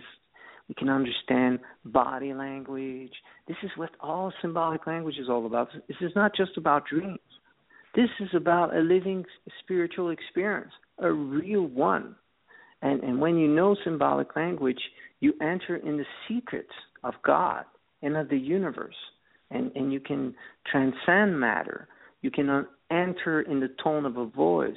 we 0.68 0.74
can 0.74 0.88
understand 0.88 1.58
body 1.84 2.32
language. 2.32 3.12
This 3.48 3.56
is 3.64 3.70
what 3.76 3.90
all 4.00 4.32
symbolic 4.40 4.86
language 4.86 5.16
is 5.18 5.28
all 5.28 5.46
about. 5.46 5.68
This 5.88 5.96
is 6.00 6.12
not 6.14 6.34
just 6.36 6.56
about 6.56 6.86
dreams. 6.86 7.18
This 7.96 8.08
is 8.20 8.28
about 8.36 8.74
a 8.76 8.80
living 8.80 9.24
spiritual 9.60 10.10
experience, 10.10 10.70
a 10.98 11.10
real 11.10 11.66
one. 11.66 12.14
And 12.82 13.02
and 13.02 13.20
when 13.20 13.36
you 13.36 13.48
know 13.48 13.76
symbolic 13.84 14.36
language, 14.36 14.80
you 15.20 15.34
enter 15.40 15.76
in 15.76 15.96
the 15.96 16.06
secrets 16.28 16.72
of 17.02 17.14
God 17.24 17.64
and 18.02 18.16
of 18.16 18.28
the 18.28 18.38
universe. 18.38 18.94
And 19.50 19.72
and 19.74 19.92
you 19.92 20.00
can 20.00 20.34
transcend 20.70 21.38
matter. 21.38 21.88
You 22.22 22.30
can 22.30 22.48
uh, 22.48 22.62
enter 22.90 23.42
in 23.42 23.60
the 23.60 23.74
tone 23.82 24.04
of 24.04 24.16
a 24.16 24.26
voice 24.26 24.74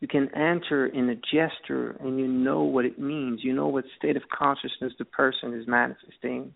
you 0.00 0.08
can 0.08 0.28
enter 0.34 0.86
in 0.86 1.08
a 1.08 1.14
gesture 1.14 1.96
and 2.00 2.18
you 2.18 2.26
know 2.26 2.62
what 2.62 2.84
it 2.84 2.98
means. 2.98 3.40
You 3.42 3.54
know 3.54 3.68
what 3.68 3.84
state 3.96 4.16
of 4.16 4.22
consciousness 4.36 4.92
the 4.98 5.04
person 5.04 5.54
is 5.54 5.66
manifesting. 5.66 6.52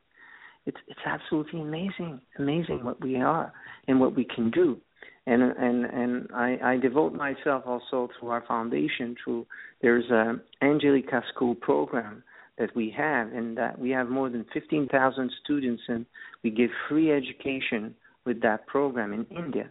It's 0.66 0.76
it's 0.86 1.00
absolutely 1.06 1.60
amazing, 1.60 2.20
amazing 2.38 2.84
what 2.84 3.00
we 3.00 3.16
are 3.16 3.52
and 3.86 4.00
what 4.00 4.14
we 4.14 4.24
can 4.24 4.50
do. 4.50 4.78
And 5.26 5.42
and 5.42 5.84
and 5.86 6.28
I, 6.34 6.58
I 6.62 6.76
devote 6.76 7.14
myself 7.14 7.62
also 7.64 8.08
through 8.18 8.30
our 8.30 8.44
foundation. 8.46 9.14
Through 9.24 9.46
there's 9.80 10.10
a 10.10 10.40
Angelica 10.62 11.22
School 11.34 11.54
program 11.54 12.22
that 12.58 12.74
we 12.74 12.92
have, 12.96 13.32
and 13.32 13.56
that 13.56 13.78
we 13.78 13.90
have 13.90 14.08
more 14.08 14.28
than 14.28 14.44
15,000 14.52 15.30
students, 15.44 15.82
and 15.86 16.04
we 16.42 16.50
give 16.50 16.70
free 16.88 17.12
education 17.12 17.94
with 18.26 18.42
that 18.42 18.66
program 18.66 19.12
in 19.12 19.24
India 19.30 19.70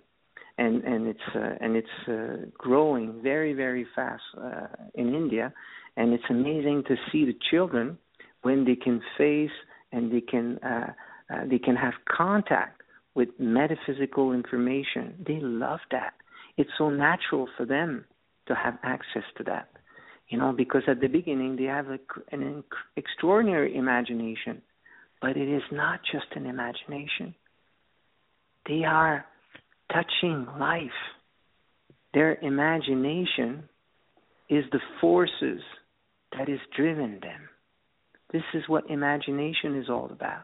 and 0.57 0.83
and 0.83 1.07
it's 1.07 1.19
uh, 1.35 1.55
and 1.61 1.75
it's 1.75 2.07
uh, 2.07 2.45
growing 2.57 3.21
very 3.21 3.53
very 3.53 3.85
fast 3.95 4.23
uh, 4.41 4.67
in 4.95 5.13
India, 5.13 5.53
and 5.95 6.13
it's 6.13 6.23
amazing 6.29 6.83
to 6.87 6.95
see 7.11 7.25
the 7.25 7.35
children 7.51 7.97
when 8.41 8.65
they 8.65 8.75
can 8.75 9.01
face 9.17 9.51
and 9.91 10.11
they 10.11 10.21
can 10.21 10.57
uh, 10.59 10.91
uh, 11.33 11.45
they 11.49 11.59
can 11.59 11.75
have 11.75 11.93
contact 12.09 12.81
with 13.13 13.29
metaphysical 13.39 14.31
information. 14.31 15.15
They 15.25 15.39
love 15.41 15.79
that. 15.91 16.13
It's 16.57 16.69
so 16.77 16.89
natural 16.89 17.47
for 17.57 17.65
them 17.65 18.05
to 18.47 18.55
have 18.55 18.77
access 18.83 19.23
to 19.37 19.43
that, 19.43 19.69
you 20.29 20.37
know, 20.37 20.53
because 20.55 20.83
at 20.87 21.01
the 21.01 21.07
beginning 21.07 21.55
they 21.55 21.65
have 21.65 21.87
a, 21.87 21.99
an 22.31 22.63
extraordinary 22.95 23.75
imagination, 23.75 24.61
but 25.21 25.31
it 25.35 25.49
is 25.49 25.63
not 25.71 25.99
just 26.11 26.27
an 26.35 26.45
imagination. 26.45 27.35
They 28.67 28.83
are 28.85 29.25
touching 29.91 30.47
life. 30.59 30.81
Their 32.13 32.35
imagination 32.35 33.69
is 34.49 34.63
the 34.71 34.79
forces 35.01 35.61
that 36.37 36.49
is 36.49 36.59
driven 36.75 37.19
them. 37.21 37.49
This 38.31 38.43
is 38.53 38.63
what 38.67 38.89
imagination 38.89 39.77
is 39.77 39.89
all 39.89 40.09
about. 40.11 40.43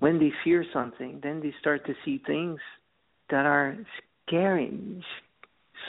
When 0.00 0.18
they 0.18 0.32
fear 0.44 0.64
something, 0.72 1.20
then 1.22 1.40
they 1.40 1.52
start 1.60 1.84
to 1.86 1.94
see 2.04 2.22
things 2.26 2.60
that 3.30 3.44
are 3.44 3.76
scary. 4.26 5.02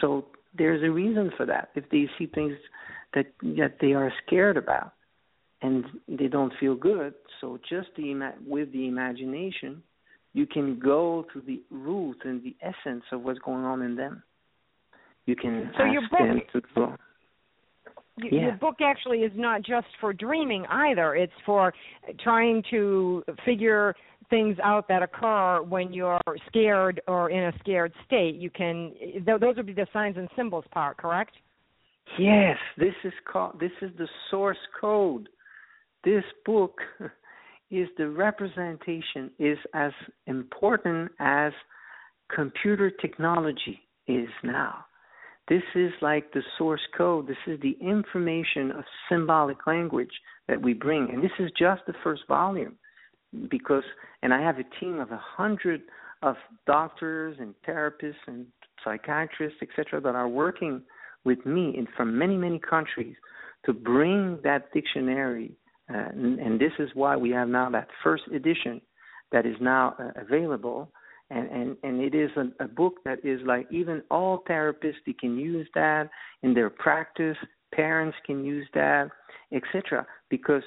So 0.01 0.25
there's 0.57 0.83
a 0.83 0.91
reason 0.91 1.31
for 1.37 1.45
that. 1.45 1.69
If 1.75 1.89
they 1.89 2.09
see 2.17 2.25
things 2.25 2.53
that 3.13 3.27
that 3.41 3.77
they 3.79 3.93
are 3.93 4.11
scared 4.25 4.57
about 4.57 4.93
and 5.61 5.85
they 6.07 6.27
don't 6.27 6.53
feel 6.59 6.75
good, 6.75 7.13
so 7.39 7.59
just 7.69 7.89
the 7.95 8.33
with 8.45 8.71
the 8.71 8.87
imagination, 8.87 9.83
you 10.33 10.45
can 10.45 10.79
go 10.79 11.25
to 11.33 11.41
the 11.41 11.61
root 11.71 12.17
and 12.23 12.43
the 12.43 12.55
essence 12.61 13.03
of 13.11 13.21
what's 13.21 13.39
going 13.39 13.63
on 13.63 13.81
in 13.81 13.95
them. 13.95 14.23
You 15.25 15.35
can 15.35 15.71
so 15.77 15.83
ask 15.83 15.93
your 15.93 16.01
book, 16.09 16.19
them 16.19 16.41
to 16.53 16.61
go. 16.75 16.95
Yeah. 18.17 18.41
Your 18.41 18.51
book 18.53 18.75
actually 18.81 19.19
is 19.19 19.31
not 19.35 19.61
just 19.61 19.87
for 19.99 20.13
dreaming 20.13 20.65
either. 20.69 21.15
It's 21.15 21.33
for 21.45 21.73
trying 22.23 22.63
to 22.71 23.23
figure 23.45 23.95
things 24.29 24.57
out 24.63 24.87
that 24.87 25.01
occur 25.01 25.61
when 25.63 25.93
you're 25.93 26.19
scared 26.47 27.01
or 27.07 27.29
in 27.29 27.45
a 27.45 27.53
scared 27.59 27.93
state. 28.05 28.35
You 28.35 28.49
can 28.49 28.93
those 29.25 29.55
would 29.55 29.65
be 29.65 29.73
the 29.73 29.87
signs 29.91 30.17
and 30.17 30.29
symbols 30.35 30.65
part, 30.71 30.97
correct? 30.97 31.33
Yes, 32.17 32.57
this 32.77 32.93
is 33.03 33.13
called 33.31 33.59
this 33.59 33.71
is 33.81 33.91
the 33.97 34.07
source 34.29 34.57
code. 34.79 35.29
This 36.03 36.23
book 36.45 36.79
is 37.71 37.87
the 37.97 38.09
representation 38.09 39.31
is 39.37 39.57
as 39.73 39.91
important 40.27 41.11
as 41.19 41.51
computer 42.33 42.89
technology 42.89 43.79
is 44.07 44.29
now. 44.43 44.85
This 45.47 45.63
is 45.73 45.91
like 46.01 46.31
the 46.31 46.43
source 46.57 46.81
code. 46.95 47.27
This 47.27 47.37
is 47.47 47.59
the 47.61 47.75
information 47.81 48.71
of 48.71 48.83
symbolic 49.09 49.65
language 49.65 50.11
that 50.47 50.61
we 50.61 50.73
bring. 50.73 51.09
And 51.11 51.23
this 51.23 51.31
is 51.39 51.49
just 51.57 51.81
the 51.87 51.93
first 52.03 52.23
volume 52.27 52.77
because, 53.49 53.83
and 54.21 54.33
I 54.33 54.41
have 54.41 54.57
a 54.59 54.79
team 54.79 54.99
of 54.99 55.11
a 55.11 55.21
hundred 55.21 55.81
of 56.21 56.35
doctors 56.67 57.37
and 57.39 57.55
therapists 57.67 58.13
and 58.27 58.45
psychiatrists, 58.83 59.59
etc., 59.61 60.01
that 60.01 60.15
are 60.15 60.27
working 60.27 60.81
with 61.25 61.43
me 61.45 61.75
in, 61.77 61.87
from 61.97 62.17
many, 62.17 62.37
many 62.37 62.59
countries 62.59 63.15
to 63.65 63.73
bring 63.73 64.39
that 64.43 64.71
dictionary 64.73 65.51
uh, 65.89 66.09
and, 66.13 66.39
and, 66.39 66.59
this 66.59 66.71
is 66.79 66.89
why 66.93 67.15
we 67.15 67.31
have 67.31 67.47
now 67.47 67.69
that 67.69 67.87
first 68.03 68.23
edition 68.33 68.79
that 69.31 69.45
is 69.45 69.55
now 69.59 69.95
uh, 69.99 70.11
available. 70.21 70.91
And, 71.31 71.49
and, 71.49 71.77
and 71.83 72.01
it 72.01 72.15
is 72.15 72.29
a, 72.37 72.63
a, 72.63 72.67
book 72.67 72.95
that 73.05 73.23
is 73.23 73.39
like 73.45 73.67
even 73.71 74.01
all 74.09 74.43
therapists 74.49 74.95
they 75.05 75.13
can 75.13 75.37
use 75.37 75.67
that 75.75 76.09
in 76.41 76.53
their 76.53 76.69
practice. 76.69 77.37
Parents 77.73 78.17
can 78.25 78.43
use 78.43 78.67
that, 78.73 79.09
etc. 79.53 80.07
Because 80.29 80.63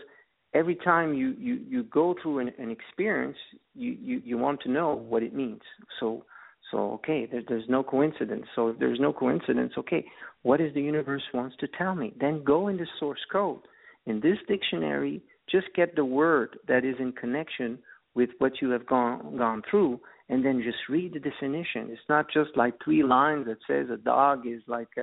every 0.55 0.77
time 0.77 1.15
you, 1.15 1.35
you, 1.39 1.61
you 1.69 1.83
go 1.85 2.15
through 2.23 2.41
an, 2.41 2.53
an 2.59 2.71
experience, 2.71 3.37
you, 3.75 3.97
you, 4.01 4.23
you 4.25 4.39
want 4.39 4.61
to 4.63 4.71
know 4.71 4.95
what 5.09 5.23
it 5.23 5.35
means. 5.35 5.63
So 5.99 6.25
so 6.73 6.93
okay, 6.93 7.29
there, 7.31 7.43
there's 7.47 7.69
no 7.69 7.83
coincidence. 7.83 8.47
So 8.57 8.69
if 8.69 8.79
there's 8.79 8.99
no 8.99 9.13
coincidence, 9.13 9.75
okay, 9.79 10.05
what 10.43 10.61
is 10.61 10.73
the 10.75 10.81
universe 10.81 11.23
wants 11.33 11.55
to 11.61 11.69
tell 11.79 11.95
me? 11.95 12.15
Then 12.19 12.43
go 12.43 12.69
into 12.69 12.87
source 12.99 13.21
code 13.31 13.61
in 14.07 14.21
this 14.21 14.39
dictionary, 14.49 15.23
just 15.51 15.67
get 15.75 15.97
the 15.97 16.05
word 16.05 16.59
that 16.69 16.85
is 16.85 16.97
in 16.99 17.13
connection 17.13 17.79
with 18.15 18.31
what 18.39 18.61
you 18.61 18.71
have 18.71 18.87
gone 18.87 19.37
gone 19.37 19.63
through 19.71 20.01
and 20.29 20.45
then 20.45 20.63
just 20.63 20.79
read 20.89 21.13
the 21.13 21.21
definition. 21.21 21.89
It's 21.91 22.09
not 22.09 22.27
just 22.33 22.51
like 22.57 22.75
three 22.83 23.03
lines 23.03 23.47
that 23.47 23.59
says 23.67 23.89
a 23.93 23.97
dog 23.97 24.47
is 24.47 24.63
like 24.67 24.89
a, 24.97 25.03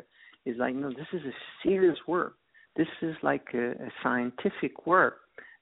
is 0.50 0.58
like 0.58 0.76
no, 0.76 0.90
this 0.90 1.08
is 1.14 1.22
a 1.22 1.34
serious 1.64 1.98
work. 2.08 2.36
This 2.76 2.88
is 3.02 3.16
like 3.22 3.48
a, 3.54 3.72
a 3.72 3.92
scientific 4.02 4.88
work 4.88 5.18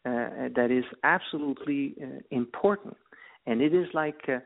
uh, 0.06 0.50
that 0.56 0.70
is 0.72 0.86
absolutely 1.04 1.96
uh, 2.02 2.20
important, 2.32 2.96
and 3.46 3.62
it 3.62 3.74
is 3.74 3.88
like 3.94 4.22
uh, 4.30 4.40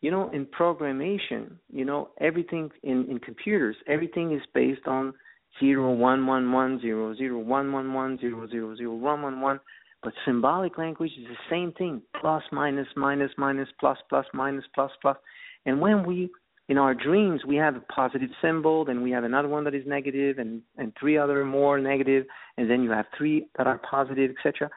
you 0.00 0.10
know 0.10 0.28
in 0.30 0.46
programmation, 0.46 1.52
you 1.72 1.84
know 1.84 2.10
everything 2.20 2.70
in 2.82 3.06
in 3.10 3.18
computers, 3.18 3.76
everything 3.86 4.34
is 4.34 4.42
based 4.52 4.86
on 4.86 5.14
zero 5.60 5.92
one 5.92 6.26
one 6.26 6.52
one 6.52 6.80
zero 6.80 7.14
zero 7.14 7.38
one 7.38 7.72
one 7.72 7.92
one 7.92 8.18
zero 8.18 8.48
zero 8.48 8.76
zero 8.76 8.94
one 8.94 9.22
one 9.22 9.40
one. 9.40 9.60
But 10.02 10.12
symbolic 10.24 10.78
language 10.78 11.12
is 11.18 11.26
the 11.26 11.50
same 11.50 11.72
thing: 11.72 12.02
plus, 12.20 12.42
minus, 12.52 12.86
minus, 12.96 13.30
minus, 13.36 13.68
plus, 13.80 13.98
plus, 14.08 14.26
minus, 14.32 14.64
plus, 14.74 14.90
plus. 15.00 15.16
And 15.64 15.80
when 15.80 16.06
we 16.06 16.30
in 16.68 16.78
our 16.78 16.94
dreams 16.94 17.42
we 17.46 17.56
have 17.56 17.76
a 17.76 17.80
positive 17.80 18.30
symbol, 18.42 18.84
then 18.84 19.02
we 19.02 19.10
have 19.12 19.24
another 19.24 19.48
one 19.48 19.64
that 19.64 19.74
is 19.74 19.86
negative, 19.86 20.38
and 20.38 20.62
and 20.76 20.92
three 20.98 21.18
other 21.18 21.44
more 21.44 21.78
negative, 21.78 22.26
and 22.56 22.70
then 22.70 22.82
you 22.82 22.90
have 22.90 23.06
three 23.16 23.46
that 23.56 23.66
are 23.66 23.80
positive, 23.90 24.30
etc. 24.38 24.70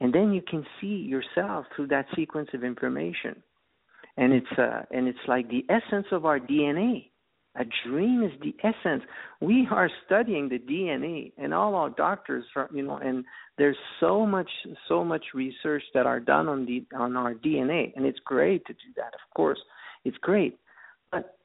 And 0.00 0.12
then 0.12 0.32
you 0.32 0.42
can 0.42 0.66
see 0.80 1.08
yourself 1.08 1.66
through 1.74 1.86
that 1.88 2.06
sequence 2.14 2.50
of 2.52 2.62
information, 2.62 3.42
and 4.16 4.32
it's 4.32 4.58
uh, 4.58 4.82
and 4.90 5.08
it's 5.08 5.26
like 5.26 5.48
the 5.48 5.64
essence 5.68 6.06
of 6.12 6.26
our 6.26 6.38
DNA 6.38 7.10
a 7.58 7.64
dream 7.88 8.22
is 8.22 8.32
the 8.40 8.54
essence. 8.62 9.02
We 9.40 9.66
are 9.70 9.90
studying 10.04 10.48
the 10.48 10.58
DNA, 10.58 11.32
and 11.38 11.54
all 11.54 11.74
our 11.74 11.90
doctors, 11.90 12.44
are, 12.54 12.68
you 12.72 12.82
know, 12.82 12.96
and 12.96 13.24
there's 13.58 13.76
so 14.00 14.26
much, 14.26 14.50
so 14.88 15.04
much 15.04 15.24
research 15.34 15.82
that 15.94 16.06
are 16.06 16.20
done 16.20 16.48
on 16.48 16.66
the 16.66 16.84
on 16.96 17.16
our 17.16 17.34
DNA, 17.34 17.92
and 17.96 18.04
it's 18.04 18.18
great 18.24 18.64
to 18.66 18.72
do 18.72 18.92
that. 18.96 19.14
Of 19.14 19.34
course, 19.34 19.58
it's 20.04 20.16
great, 20.18 20.58
but 21.10 21.36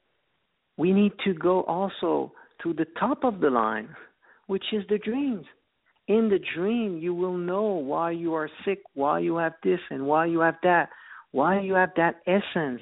we 0.77 0.91
need 0.91 1.13
to 1.25 1.33
go 1.33 1.63
also 1.63 2.33
to 2.63 2.73
the 2.73 2.85
top 2.99 3.23
of 3.23 3.39
the 3.39 3.49
line, 3.49 3.89
which 4.47 4.65
is 4.73 4.83
the 4.89 4.97
dreams. 4.97 5.45
In 6.07 6.29
the 6.29 6.39
dream, 6.55 6.97
you 6.97 7.13
will 7.13 7.37
know 7.37 7.63
why 7.63 8.11
you 8.11 8.33
are 8.33 8.49
sick, 8.65 8.79
why 8.95 9.19
you 9.19 9.37
have 9.37 9.53
this, 9.63 9.79
and 9.89 10.05
why 10.05 10.25
you 10.25 10.41
have 10.41 10.57
that, 10.63 10.89
why 11.31 11.61
you 11.61 11.73
have 11.73 11.91
that 11.95 12.15
essence 12.27 12.81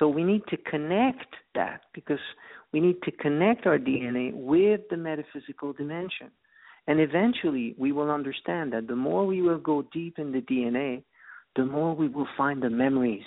So 0.00 0.08
we 0.08 0.24
need 0.24 0.42
to 0.48 0.56
connect 0.56 1.36
that 1.54 1.82
because 1.94 2.18
we 2.72 2.80
need 2.80 3.02
to 3.02 3.12
connect 3.12 3.66
our 3.66 3.78
DNA 3.78 4.32
with 4.34 4.80
the 4.90 4.96
metaphysical 4.96 5.74
dimension. 5.74 6.30
And 6.86 6.98
eventually 6.98 7.74
we 7.78 7.92
will 7.92 8.10
understand 8.10 8.72
that 8.72 8.88
the 8.88 8.96
more 8.96 9.26
we 9.26 9.42
will 9.42 9.58
go 9.58 9.82
deep 9.92 10.18
in 10.18 10.32
the 10.32 10.40
DNA, 10.40 11.04
the 11.54 11.66
more 11.66 11.94
we 11.94 12.08
will 12.08 12.26
find 12.36 12.62
the 12.62 12.70
memories. 12.70 13.26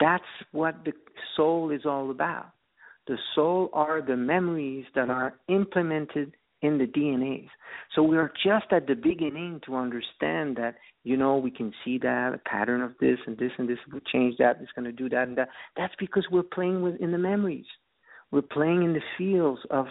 That's 0.00 0.24
what 0.52 0.84
the 0.86 0.92
soul 1.36 1.70
is 1.70 1.82
all 1.84 2.10
about. 2.10 2.46
The 3.06 3.18
soul 3.34 3.68
are 3.74 4.00
the 4.00 4.16
memories 4.16 4.86
that 4.94 5.10
are 5.10 5.34
implemented 5.48 6.32
in 6.62 6.78
the 6.78 6.86
DNAs. 6.86 7.50
So 7.94 8.02
we 8.02 8.16
are 8.16 8.32
just 8.42 8.72
at 8.72 8.86
the 8.86 8.94
beginning 8.94 9.60
to 9.66 9.76
understand 9.76 10.56
that, 10.56 10.76
you 11.04 11.16
know, 11.16 11.36
we 11.36 11.50
can 11.50 11.72
see 11.84 11.98
that 11.98 12.34
a 12.34 12.48
pattern 12.48 12.82
of 12.82 12.92
this 13.00 13.18
and 13.26 13.38
this 13.38 13.52
and 13.58 13.68
this 13.68 13.78
will 13.92 14.00
change 14.12 14.36
that, 14.38 14.58
it's 14.60 14.72
going 14.72 14.84
to 14.84 14.92
do 14.92 15.08
that 15.10 15.28
and 15.28 15.38
that. 15.38 15.48
That's 15.76 15.94
because 15.98 16.26
we're 16.30 16.42
playing 16.42 16.82
with 16.82 16.96
in 16.96 17.12
the 17.12 17.18
memories. 17.18 17.66
We're 18.30 18.42
playing 18.42 18.82
in 18.82 18.92
the 18.92 19.02
fields 19.16 19.60
of 19.70 19.86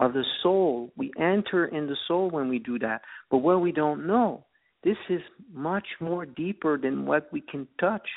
of 0.00 0.12
the 0.12 0.24
soul. 0.42 0.92
We 0.96 1.10
enter 1.18 1.66
in 1.66 1.88
the 1.88 1.96
soul 2.06 2.30
when 2.30 2.48
we 2.48 2.60
do 2.60 2.78
that. 2.78 3.02
But 3.30 3.38
what 3.38 3.60
we 3.60 3.72
don't 3.72 4.06
know, 4.06 4.44
this 4.84 4.96
is 5.10 5.20
much 5.52 5.86
more 6.00 6.24
deeper 6.24 6.78
than 6.78 7.04
what 7.04 7.32
we 7.32 7.40
can 7.40 7.66
touch. 7.80 8.08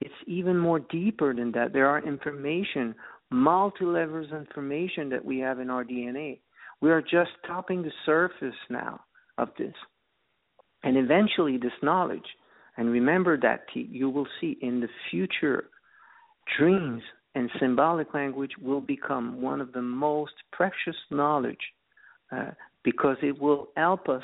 It's 0.00 0.14
even 0.28 0.56
more 0.56 0.78
deeper 0.78 1.34
than 1.34 1.50
that. 1.52 1.72
There 1.72 1.88
are 1.88 2.06
information, 2.06 2.94
multi 3.30 3.84
levels 3.84 4.30
information 4.30 5.08
that 5.08 5.24
we 5.24 5.40
have 5.40 5.58
in 5.58 5.70
our 5.70 5.84
DNA 5.84 6.38
we 6.80 6.90
are 6.90 7.02
just 7.02 7.30
topping 7.46 7.82
the 7.82 7.92
surface 8.06 8.54
now 8.70 9.00
of 9.36 9.48
this. 9.58 9.74
And 10.82 10.96
eventually, 10.96 11.56
this 11.56 11.72
knowledge, 11.82 12.26
and 12.76 12.90
remember 12.90 13.38
that 13.40 13.64
you 13.74 14.08
will 14.08 14.28
see 14.40 14.56
in 14.62 14.80
the 14.80 14.88
future, 15.10 15.64
dreams 16.56 17.02
and 17.34 17.50
symbolic 17.60 18.14
language 18.14 18.52
will 18.60 18.80
become 18.80 19.40
one 19.40 19.60
of 19.60 19.72
the 19.72 19.82
most 19.82 20.32
precious 20.52 20.96
knowledge 21.10 21.58
uh, 22.32 22.50
because 22.84 23.16
it 23.22 23.40
will 23.40 23.68
help 23.76 24.08
us 24.08 24.22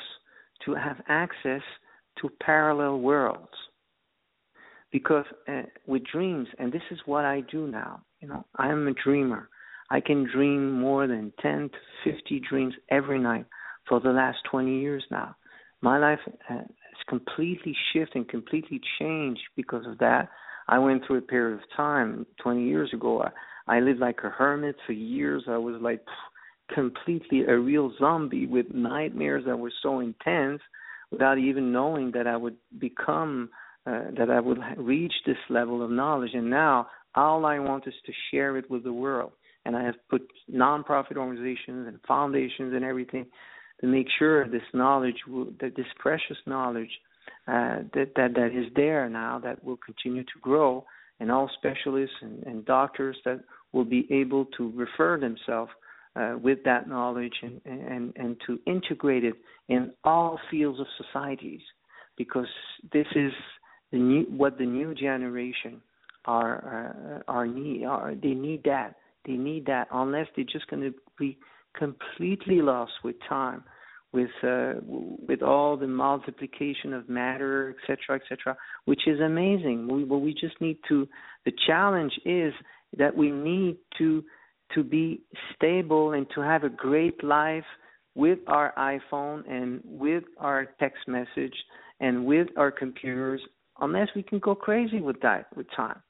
to 0.64 0.74
have 0.74 0.96
access 1.08 1.62
to 2.20 2.30
parallel 2.40 3.00
worlds. 3.00 3.52
Because 4.92 5.24
uh, 5.48 5.62
with 5.86 6.02
dreams, 6.10 6.46
and 6.58 6.72
this 6.72 6.82
is 6.90 6.98
what 7.06 7.24
I 7.24 7.42
do 7.50 7.66
now, 7.66 8.02
you 8.20 8.28
know, 8.28 8.44
I 8.56 8.68
am 8.68 8.86
a 8.86 8.94
dreamer. 8.94 9.48
I 9.90 10.00
can 10.00 10.28
dream 10.32 10.72
more 10.80 11.06
than 11.06 11.32
10 11.42 11.70
to 12.04 12.12
50 12.12 12.40
dreams 12.48 12.74
every 12.90 13.18
night 13.18 13.46
for 13.88 14.00
the 14.00 14.10
last 14.10 14.38
20 14.50 14.80
years 14.80 15.04
now. 15.10 15.36
My 15.84 15.98
life 15.98 16.20
has 16.48 16.64
completely 17.10 17.76
shifted 17.92 18.16
and 18.16 18.26
completely 18.26 18.80
changed 18.98 19.42
because 19.54 19.84
of 19.86 19.98
that. 19.98 20.30
I 20.66 20.78
went 20.78 21.02
through 21.06 21.18
a 21.18 21.20
period 21.20 21.58
of 21.58 21.76
time 21.76 22.24
20 22.42 22.64
years 22.64 22.88
ago. 22.94 23.22
I, 23.22 23.76
I 23.76 23.80
lived 23.80 24.00
like 24.00 24.20
a 24.24 24.30
hermit 24.30 24.76
for 24.86 24.94
years. 24.94 25.42
I 25.46 25.58
was 25.58 25.76
like 25.82 26.00
completely 26.74 27.42
a 27.42 27.58
real 27.58 27.92
zombie 27.98 28.46
with 28.46 28.72
nightmares 28.72 29.44
that 29.46 29.58
were 29.58 29.72
so 29.82 30.00
intense 30.00 30.62
without 31.10 31.36
even 31.36 31.70
knowing 31.70 32.12
that 32.12 32.26
I 32.26 32.38
would 32.38 32.56
become 32.78 33.50
uh, 33.86 34.04
that 34.16 34.30
I 34.30 34.40
would 34.40 34.60
reach 34.78 35.12
this 35.26 35.36
level 35.50 35.84
of 35.84 35.90
knowledge. 35.90 36.30
And 36.32 36.48
now 36.48 36.86
all 37.14 37.44
I 37.44 37.58
want 37.58 37.86
is 37.86 37.92
to 38.06 38.12
share 38.30 38.56
it 38.56 38.70
with 38.70 38.84
the 38.84 38.92
world 38.94 39.32
and 39.66 39.76
I 39.76 39.84
have 39.84 39.96
put 40.08 40.22
nonprofit 40.50 41.18
organizations 41.18 41.88
and 41.88 41.98
foundations 42.08 42.72
and 42.72 42.84
everything 42.84 43.26
to 43.80 43.86
make 43.86 44.06
sure 44.18 44.48
this 44.48 44.62
knowledge, 44.72 45.16
will, 45.26 45.46
that 45.60 45.76
this 45.76 45.86
precious 45.98 46.36
knowledge 46.46 46.90
uh, 47.48 47.78
that, 47.94 48.12
that 48.16 48.34
that 48.34 48.50
is 48.54 48.66
there 48.74 49.08
now, 49.08 49.38
that 49.38 49.62
will 49.64 49.78
continue 49.84 50.22
to 50.22 50.38
grow, 50.40 50.84
and 51.20 51.30
all 51.30 51.50
specialists 51.58 52.16
and, 52.22 52.42
and 52.44 52.64
doctors 52.64 53.16
that 53.24 53.40
will 53.72 53.84
be 53.84 54.06
able 54.10 54.46
to 54.56 54.72
refer 54.74 55.18
themselves 55.18 55.70
uh, 56.16 56.36
with 56.40 56.58
that 56.64 56.88
knowledge 56.88 57.34
and, 57.42 57.60
and 57.64 58.12
and 58.16 58.36
to 58.46 58.58
integrate 58.66 59.24
it 59.24 59.34
in 59.68 59.90
all 60.04 60.38
fields 60.50 60.78
of 60.80 60.86
societies, 61.02 61.60
because 62.16 62.46
this 62.92 63.06
is 63.16 63.32
the 63.90 63.98
new 63.98 64.22
what 64.24 64.56
the 64.58 64.64
new 64.64 64.94
generation 64.94 65.80
are 66.24 67.22
uh, 67.28 67.32
are 67.32 67.46
need 67.46 67.84
are 67.84 68.14
they 68.14 68.34
need 68.34 68.62
that. 68.64 68.96
They 69.26 69.34
need 69.34 69.66
that. 69.66 69.88
Unless 69.92 70.28
they're 70.36 70.44
just 70.44 70.68
going 70.68 70.82
to 70.82 70.94
be 71.18 71.36
completely 71.78 72.62
lost 72.62 72.92
with 73.02 73.16
time, 73.28 73.64
with 74.12 74.30
uh, 74.42 74.74
with 74.86 75.42
all 75.42 75.76
the 75.76 75.86
multiplication 75.86 76.92
of 76.92 77.08
matter, 77.08 77.74
etc., 77.82 78.20
etc., 78.20 78.56
which 78.84 79.02
is 79.06 79.20
amazing. 79.20 79.88
We, 79.88 80.04
well, 80.04 80.20
we 80.20 80.32
just 80.34 80.60
need 80.60 80.78
to. 80.88 81.08
The 81.44 81.52
challenge 81.66 82.12
is 82.24 82.52
that 82.96 83.16
we 83.16 83.30
need 83.30 83.76
to 83.98 84.24
to 84.74 84.82
be 84.82 85.20
stable 85.54 86.12
and 86.12 86.26
to 86.34 86.40
have 86.40 86.64
a 86.64 86.68
great 86.68 87.22
life 87.22 87.64
with 88.14 88.38
our 88.46 88.72
iPhone 88.78 89.48
and 89.50 89.80
with 89.84 90.24
our 90.38 90.66
text 90.78 91.06
message 91.08 91.54
and 92.00 92.24
with 92.24 92.48
our 92.56 92.70
computers, 92.70 93.40
unless 93.80 94.08
we 94.14 94.22
can 94.22 94.38
go 94.38 94.54
crazy 94.54 95.00
with 95.00 95.20
that 95.20 95.46
with 95.56 95.66
time. 95.76 96.00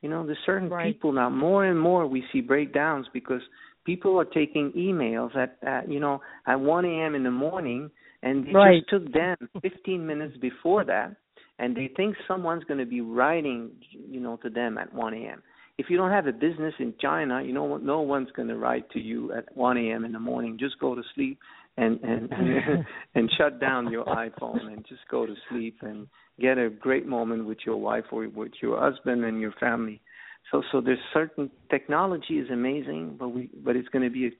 You 0.00 0.08
know, 0.08 0.26
there's 0.26 0.38
certain 0.44 0.68
right. 0.68 0.92
people 0.92 1.12
now. 1.12 1.30
More 1.30 1.64
and 1.64 1.78
more, 1.78 2.06
we 2.06 2.24
see 2.32 2.40
breakdowns 2.40 3.06
because 3.12 3.40
people 3.84 4.18
are 4.18 4.24
taking 4.24 4.72
emails 4.72 5.36
at, 5.36 5.56
at 5.66 5.90
you 5.90 6.00
know 6.00 6.20
at 6.46 6.60
1 6.60 6.84
a.m. 6.84 7.14
in 7.14 7.22
the 7.22 7.30
morning, 7.30 7.90
and 8.22 8.48
it 8.48 8.52
right. 8.52 8.80
just 8.80 8.90
took 8.90 9.12
them 9.12 9.36
15 9.60 10.06
minutes 10.06 10.36
before 10.38 10.84
that, 10.84 11.16
and 11.58 11.76
they 11.76 11.90
think 11.96 12.16
someone's 12.26 12.64
going 12.64 12.80
to 12.80 12.86
be 12.86 13.00
writing, 13.00 13.70
you 14.08 14.20
know, 14.20 14.36
to 14.38 14.50
them 14.50 14.78
at 14.78 14.92
1 14.92 15.14
a.m. 15.14 15.42
If 15.78 15.86
you 15.88 15.96
don't 15.96 16.10
have 16.10 16.26
a 16.26 16.32
business 16.32 16.74
in 16.78 16.94
China, 17.00 17.42
you 17.42 17.52
know, 17.52 17.78
no 17.78 18.00
one's 18.00 18.30
going 18.36 18.48
to 18.48 18.56
write 18.56 18.90
to 18.90 19.00
you 19.00 19.32
at 19.32 19.56
1 19.56 19.76
a.m. 19.78 20.04
in 20.04 20.12
the 20.12 20.20
morning. 20.20 20.58
Just 20.60 20.78
go 20.78 20.94
to 20.94 21.02
sleep 21.14 21.38
and 21.76 21.98
and 22.02 22.30
and 23.14 23.30
shut 23.38 23.60
down 23.60 23.90
your 23.90 24.04
iPhone 24.04 24.66
and 24.66 24.84
just 24.88 25.00
go 25.10 25.26
to 25.26 25.34
sleep 25.50 25.78
and 25.80 26.06
get 26.40 26.58
a 26.58 26.68
great 26.68 27.06
moment 27.06 27.46
with 27.46 27.58
your 27.64 27.76
wife 27.76 28.04
or 28.12 28.28
with 28.28 28.52
your 28.60 28.78
husband 28.78 29.24
and 29.24 29.40
your 29.40 29.52
family. 29.52 30.00
So 30.50 30.62
so 30.70 30.80
there's 30.80 30.98
certain 31.12 31.50
technology 31.70 32.38
is 32.38 32.50
amazing, 32.50 33.16
but 33.18 33.28
we 33.28 33.50
but 33.64 33.76
it's 33.76 33.88
going 33.88 34.04
to 34.04 34.10
be 34.10 34.26
a 34.26 34.30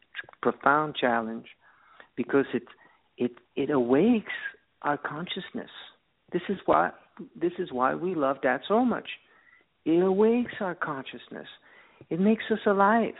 profound 0.42 0.96
challenge 0.96 1.46
because 2.16 2.46
it 2.52 2.64
it 3.16 3.32
it 3.56 3.70
awakes 3.70 4.32
our 4.82 4.98
consciousness. 4.98 5.70
This 6.32 6.42
is 6.48 6.58
why 6.66 6.90
this 7.40 7.52
is 7.58 7.72
why 7.72 7.94
we 7.94 8.14
love 8.14 8.38
that 8.42 8.62
so 8.68 8.84
much. 8.84 9.08
It 9.84 10.02
awakes 10.02 10.54
our 10.60 10.74
consciousness. 10.74 11.48
It 12.10 12.20
makes 12.20 12.44
us 12.50 12.60
alive. 12.66 13.14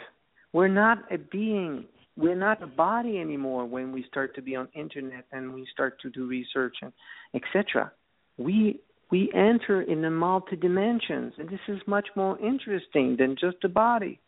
We're 0.53 0.69
not 0.69 0.99
a 1.11 1.19
being 1.19 1.87
we're 2.17 2.37
not 2.37 2.63
a 2.63 2.67
body 2.67 3.19
anymore 3.19 3.65
when 3.65 3.91
we 3.91 4.05
start 4.09 4.35
to 4.35 4.43
be 4.43 4.55
on 4.55 4.69
internet 4.75 5.25
and 5.33 5.55
we 5.55 5.67
start 5.73 5.99
to 6.03 6.11
do 6.11 6.27
research 6.27 6.77
and 6.83 6.93
etc 7.35 7.91
we 8.37 8.81
we 9.13 9.31
enter 9.35 9.83
in 9.83 10.03
the 10.03 10.11
multi 10.11 10.57
dimensions 10.57 11.33
and 11.39 11.49
this 11.49 11.61
is 11.69 11.79
much 11.87 12.09
more 12.17 12.37
interesting 12.41 13.17
than 13.17 13.37
just 13.41 13.57
the 13.63 13.69
body 13.69 14.19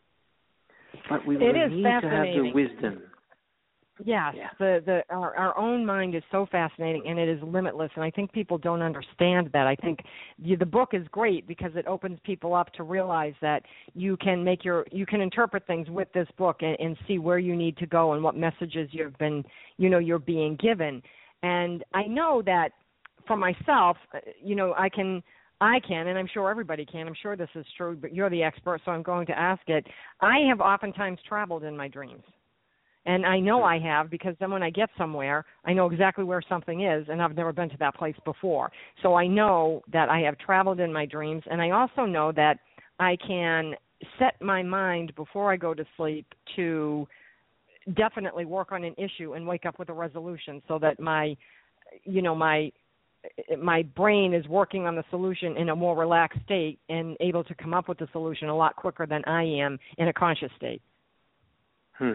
but 1.09 1.27
we 1.27 1.35
it 1.37 1.41
need 1.41 1.83
to 1.83 1.89
have 1.89 2.03
the 2.03 2.53
wisdom 2.55 3.03
Yes, 4.03 4.35
yeah. 4.37 4.49
the 4.59 4.83
the 4.85 5.15
our, 5.15 5.37
our 5.37 5.57
own 5.57 5.87
mind 5.87 6.17
is 6.17 6.23
so 6.33 6.47
fascinating 6.51 7.05
and 7.07 7.17
it 7.17 7.29
is 7.29 7.41
limitless, 7.45 7.93
and 7.95 8.03
I 8.03 8.11
think 8.11 8.33
people 8.33 8.59
don't 8.59 8.83
understand 8.83 9.51
that. 9.53 9.69
I 9.69 9.77
think 9.77 10.01
the, 10.43 10.57
the 10.57 10.67
book 10.67 10.91
is 10.95 11.07
great 11.13 11.47
because 11.47 11.71
it 11.77 11.87
opens 11.87 12.19
people 12.25 12.55
up 12.55 12.73
to 12.73 12.83
realize 12.83 13.35
that 13.41 13.63
you 13.95 14.17
can 14.17 14.43
make 14.43 14.65
your 14.65 14.85
you 14.91 15.07
can 15.07 15.21
interpret 15.21 15.65
things 15.69 15.89
with 15.89 16.09
this 16.13 16.27
book 16.37 16.57
and, 16.63 16.77
and 16.81 16.97
see 17.07 17.19
where 17.19 17.39
you 17.39 17.55
need 17.55 17.77
to 17.77 17.87
go 17.87 18.15
and 18.15 18.23
what 18.25 18.37
messages 18.37 18.89
you've 18.91 19.17
been 19.19 19.45
you 19.77 19.89
know 19.89 19.99
you're 19.99 20.19
being 20.19 20.57
given. 20.57 21.01
And 21.45 21.85
I 21.95 22.05
know 22.05 22.43
that 22.47 22.71
for 23.27 23.37
myself, 23.37 23.97
uh, 24.15 24.19
you 24.43 24.55
know, 24.55 24.75
I 24.77 24.89
can 24.89 25.23
I 25.61 25.81
can, 25.87 26.09
and 26.09 26.19
I'm 26.19 26.29
sure 26.33 26.51
everybody 26.51 26.85
can. 26.85 27.07
I'm 27.07 27.15
sure 27.21 27.37
this 27.37 27.49
is 27.55 27.65
true, 27.77 27.97
but 28.01 28.15
you're 28.15 28.29
the 28.29 28.43
expert, 28.43 28.81
so 28.85 28.91
I'm 28.91 29.03
going 29.03 29.27
to 29.27 29.39
ask 29.39 29.63
it. 29.69 29.87
I 30.21 30.41
have 30.49 30.61
oftentimes 30.61 31.19
traveled 31.29 31.65
in 31.65 31.77
my 31.77 31.89
dreams 31.89 32.25
and 33.07 33.27
I 33.27 33.39
know 33.39 33.63
I 33.63 33.79
have 33.81 34.11
because 34.11 34.35
then 34.41 34.51
when 34.51 34.63
I 34.63 34.71
get 34.71 34.89
somewhere, 34.97 35.45
I 35.65 35.73
know 35.73 35.87
exactly 35.87 36.25
where 36.25 36.43
something 36.49 36.85
is, 36.85 37.07
and 37.09 37.21
I've 37.21 37.37
never 37.37 37.53
been 37.53 37.69
to 37.71 37.77
that 37.79 37.95
place 37.95 38.17
before. 38.25 38.71
So 39.03 39.15
I 39.15 39.27
know 39.27 39.83
that 39.93 40.09
I 40.09 40.21
have 40.21 40.39
traveled 40.39 40.81
in 40.81 40.93
my 40.93 41.05
dreams, 41.05 41.43
and 41.51 41.61
I 41.61 41.71
also 41.71 42.07
know 42.07 42.33
that 42.33 42.59
I 42.99 43.17
can 43.27 43.75
set 44.19 44.41
my 44.41 44.63
mind 44.63 45.15
before 45.17 45.53
I 45.53 45.57
go 45.57 45.75
to 45.75 45.85
sleep 45.97 46.27
to 46.57 47.07
definitely 47.95 48.47
work 48.47 48.73
on 48.73 48.85
an 48.85 48.95
issue 48.97 49.35
and 49.35 49.47
wake 49.47 49.67
up 49.67 49.79
with 49.79 49.91
a 49.91 49.93
resolution 49.93 50.63
so 50.67 50.79
that 50.79 50.99
my 50.99 51.37
you 52.05 52.23
know 52.23 52.35
my 52.35 52.73
my 53.59 53.83
brain 53.83 54.35
is 54.35 54.47
working 54.49 54.87
on 54.87 54.97
the 54.97 55.05
solution 55.11 55.57
in 55.57 55.69
a 55.71 55.77
more 55.77 55.97
relaxed 55.97 56.41
state 56.45 56.79
and 56.89 57.17
able 57.21 57.45
to 57.45 57.55
come 57.55 57.75
up 57.75 57.89
with 57.89 57.99
the 57.99 58.09
solution 58.13 58.49
a 58.49 58.57
lot 58.57 58.77
quicker 58.77 59.07
than 59.07 59.25
I 59.25 59.43
am 59.43 59.79
in 59.99 60.09
a 60.09 60.13
conscious 60.13 60.51
state. 60.57 60.83
Hmm. 61.95 62.13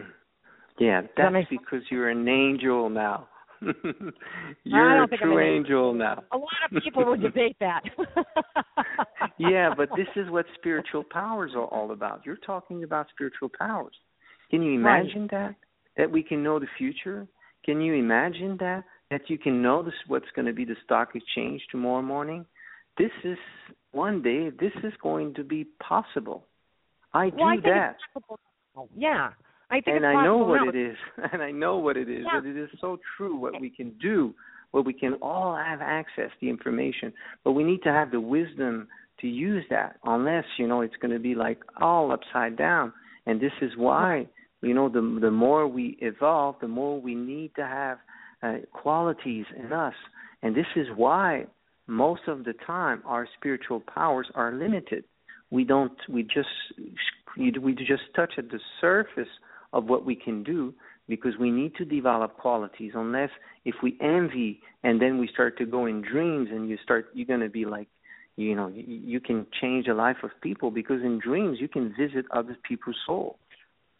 Yeah, 0.78 1.02
that's 1.16 1.32
that 1.34 1.46
because 1.50 1.82
you're 1.90 2.08
an 2.08 2.26
angel 2.26 2.88
now. 2.88 3.28
you're 4.64 5.04
a 5.04 5.08
true 5.18 5.38
angel 5.38 5.92
now. 5.92 6.22
A 6.32 6.38
lot 6.38 6.48
of 6.72 6.82
people 6.82 7.04
would 7.04 7.20
debate 7.20 7.56
that. 7.60 7.82
yeah, 9.38 9.74
but 9.76 9.90
this 9.96 10.06
is 10.16 10.30
what 10.30 10.46
spiritual 10.58 11.04
powers 11.04 11.52
are 11.54 11.66
all 11.66 11.90
about. 11.92 12.22
You're 12.24 12.36
talking 12.36 12.84
about 12.84 13.08
spiritual 13.12 13.50
powers. 13.58 13.94
Can 14.50 14.62
you 14.62 14.72
imagine 14.72 15.22
right. 15.22 15.30
that? 15.30 15.54
That 15.98 16.10
we 16.10 16.22
can 16.22 16.42
know 16.42 16.58
the 16.58 16.66
future? 16.78 17.26
Can 17.64 17.82
you 17.82 17.94
imagine 17.94 18.56
that? 18.60 18.84
That 19.10 19.22
you 19.28 19.38
can 19.38 19.60
know 19.60 19.82
this 19.82 19.94
what's 20.06 20.30
going 20.36 20.46
to 20.46 20.52
be 20.52 20.64
the 20.64 20.76
stock 20.84 21.10
exchange 21.14 21.62
tomorrow 21.70 22.02
morning? 22.02 22.46
This 22.96 23.10
is 23.24 23.38
one 23.92 24.22
day 24.22 24.50
this 24.50 24.72
is 24.84 24.92
going 25.02 25.34
to 25.34 25.44
be 25.44 25.64
possible. 25.86 26.44
I 27.12 27.30
do 27.30 27.42
I 27.42 27.56
that. 27.64 27.96
Yeah. 28.96 29.30
I 29.70 29.80
think 29.80 29.96
and 29.96 30.06
I 30.06 30.24
know 30.24 30.38
what 30.38 30.62
now. 30.62 30.68
it 30.68 30.76
is, 30.76 30.96
and 31.32 31.42
I 31.42 31.50
know 31.50 31.78
what 31.78 31.96
it 31.96 32.08
is. 32.08 32.24
Yeah. 32.24 32.40
That 32.40 32.48
it 32.48 32.56
is 32.56 32.70
so 32.80 32.98
true 33.16 33.36
what 33.36 33.60
we 33.60 33.70
can 33.70 33.92
do, 34.02 34.34
what 34.72 34.84
we 34.84 34.92
can 34.92 35.14
all 35.14 35.56
have 35.56 35.80
access 35.80 36.30
to 36.40 36.48
information, 36.48 37.12
but 37.44 37.52
we 37.52 37.62
need 37.62 37.82
to 37.82 37.90
have 37.90 38.10
the 38.10 38.20
wisdom 38.20 38.88
to 39.20 39.28
use 39.28 39.64
that. 39.70 39.96
Unless 40.04 40.44
you 40.58 40.66
know 40.66 40.80
it's 40.80 40.96
going 41.00 41.12
to 41.12 41.20
be 41.20 41.34
like 41.34 41.60
all 41.80 42.12
upside 42.12 42.56
down, 42.56 42.92
and 43.26 43.40
this 43.40 43.52
is 43.62 43.70
why 43.76 44.26
you 44.60 44.74
know 44.74 44.88
the 44.88 45.18
the 45.20 45.30
more 45.30 45.68
we 45.68 45.96
evolve, 46.00 46.56
the 46.60 46.68
more 46.68 47.00
we 47.00 47.14
need 47.14 47.52
to 47.56 47.62
have 47.62 47.98
uh, 48.42 48.56
qualities 48.72 49.46
in 49.56 49.72
us, 49.72 49.94
and 50.42 50.56
this 50.56 50.66
is 50.76 50.86
why 50.96 51.46
most 51.86 52.22
of 52.28 52.44
the 52.44 52.54
time 52.66 53.02
our 53.04 53.28
spiritual 53.38 53.80
powers 53.80 54.28
are 54.34 54.52
limited. 54.52 55.04
We 55.50 55.64
don't. 55.64 55.98
We 56.08 56.22
just 56.22 56.48
we 57.36 57.74
just 57.74 58.02
touch 58.14 58.34
at 58.38 58.50
the 58.50 58.60
surface 58.80 59.28
of 59.72 59.84
what 59.84 60.04
we 60.04 60.14
can 60.14 60.42
do 60.42 60.74
because 61.08 61.36
we 61.38 61.50
need 61.50 61.74
to 61.76 61.84
develop 61.84 62.36
qualities 62.36 62.92
unless 62.94 63.30
if 63.64 63.74
we 63.82 63.98
envy 64.00 64.60
and 64.82 65.02
then 65.02 65.18
we 65.18 65.28
start 65.28 65.58
to 65.58 65.66
go 65.66 65.86
in 65.86 66.02
dreams 66.02 66.48
and 66.50 66.68
you 66.68 66.78
start 66.82 67.06
you're 67.12 67.26
going 67.26 67.40
to 67.40 67.48
be 67.48 67.64
like 67.64 67.88
you 68.36 68.54
know 68.54 68.68
you, 68.68 68.84
you 68.86 69.20
can 69.20 69.46
change 69.60 69.86
the 69.86 69.94
life 69.94 70.16
of 70.22 70.30
people 70.40 70.70
because 70.70 71.02
in 71.02 71.18
dreams 71.18 71.58
you 71.60 71.68
can 71.68 71.92
visit 71.98 72.24
other 72.30 72.56
people's 72.66 72.96
souls 73.06 73.36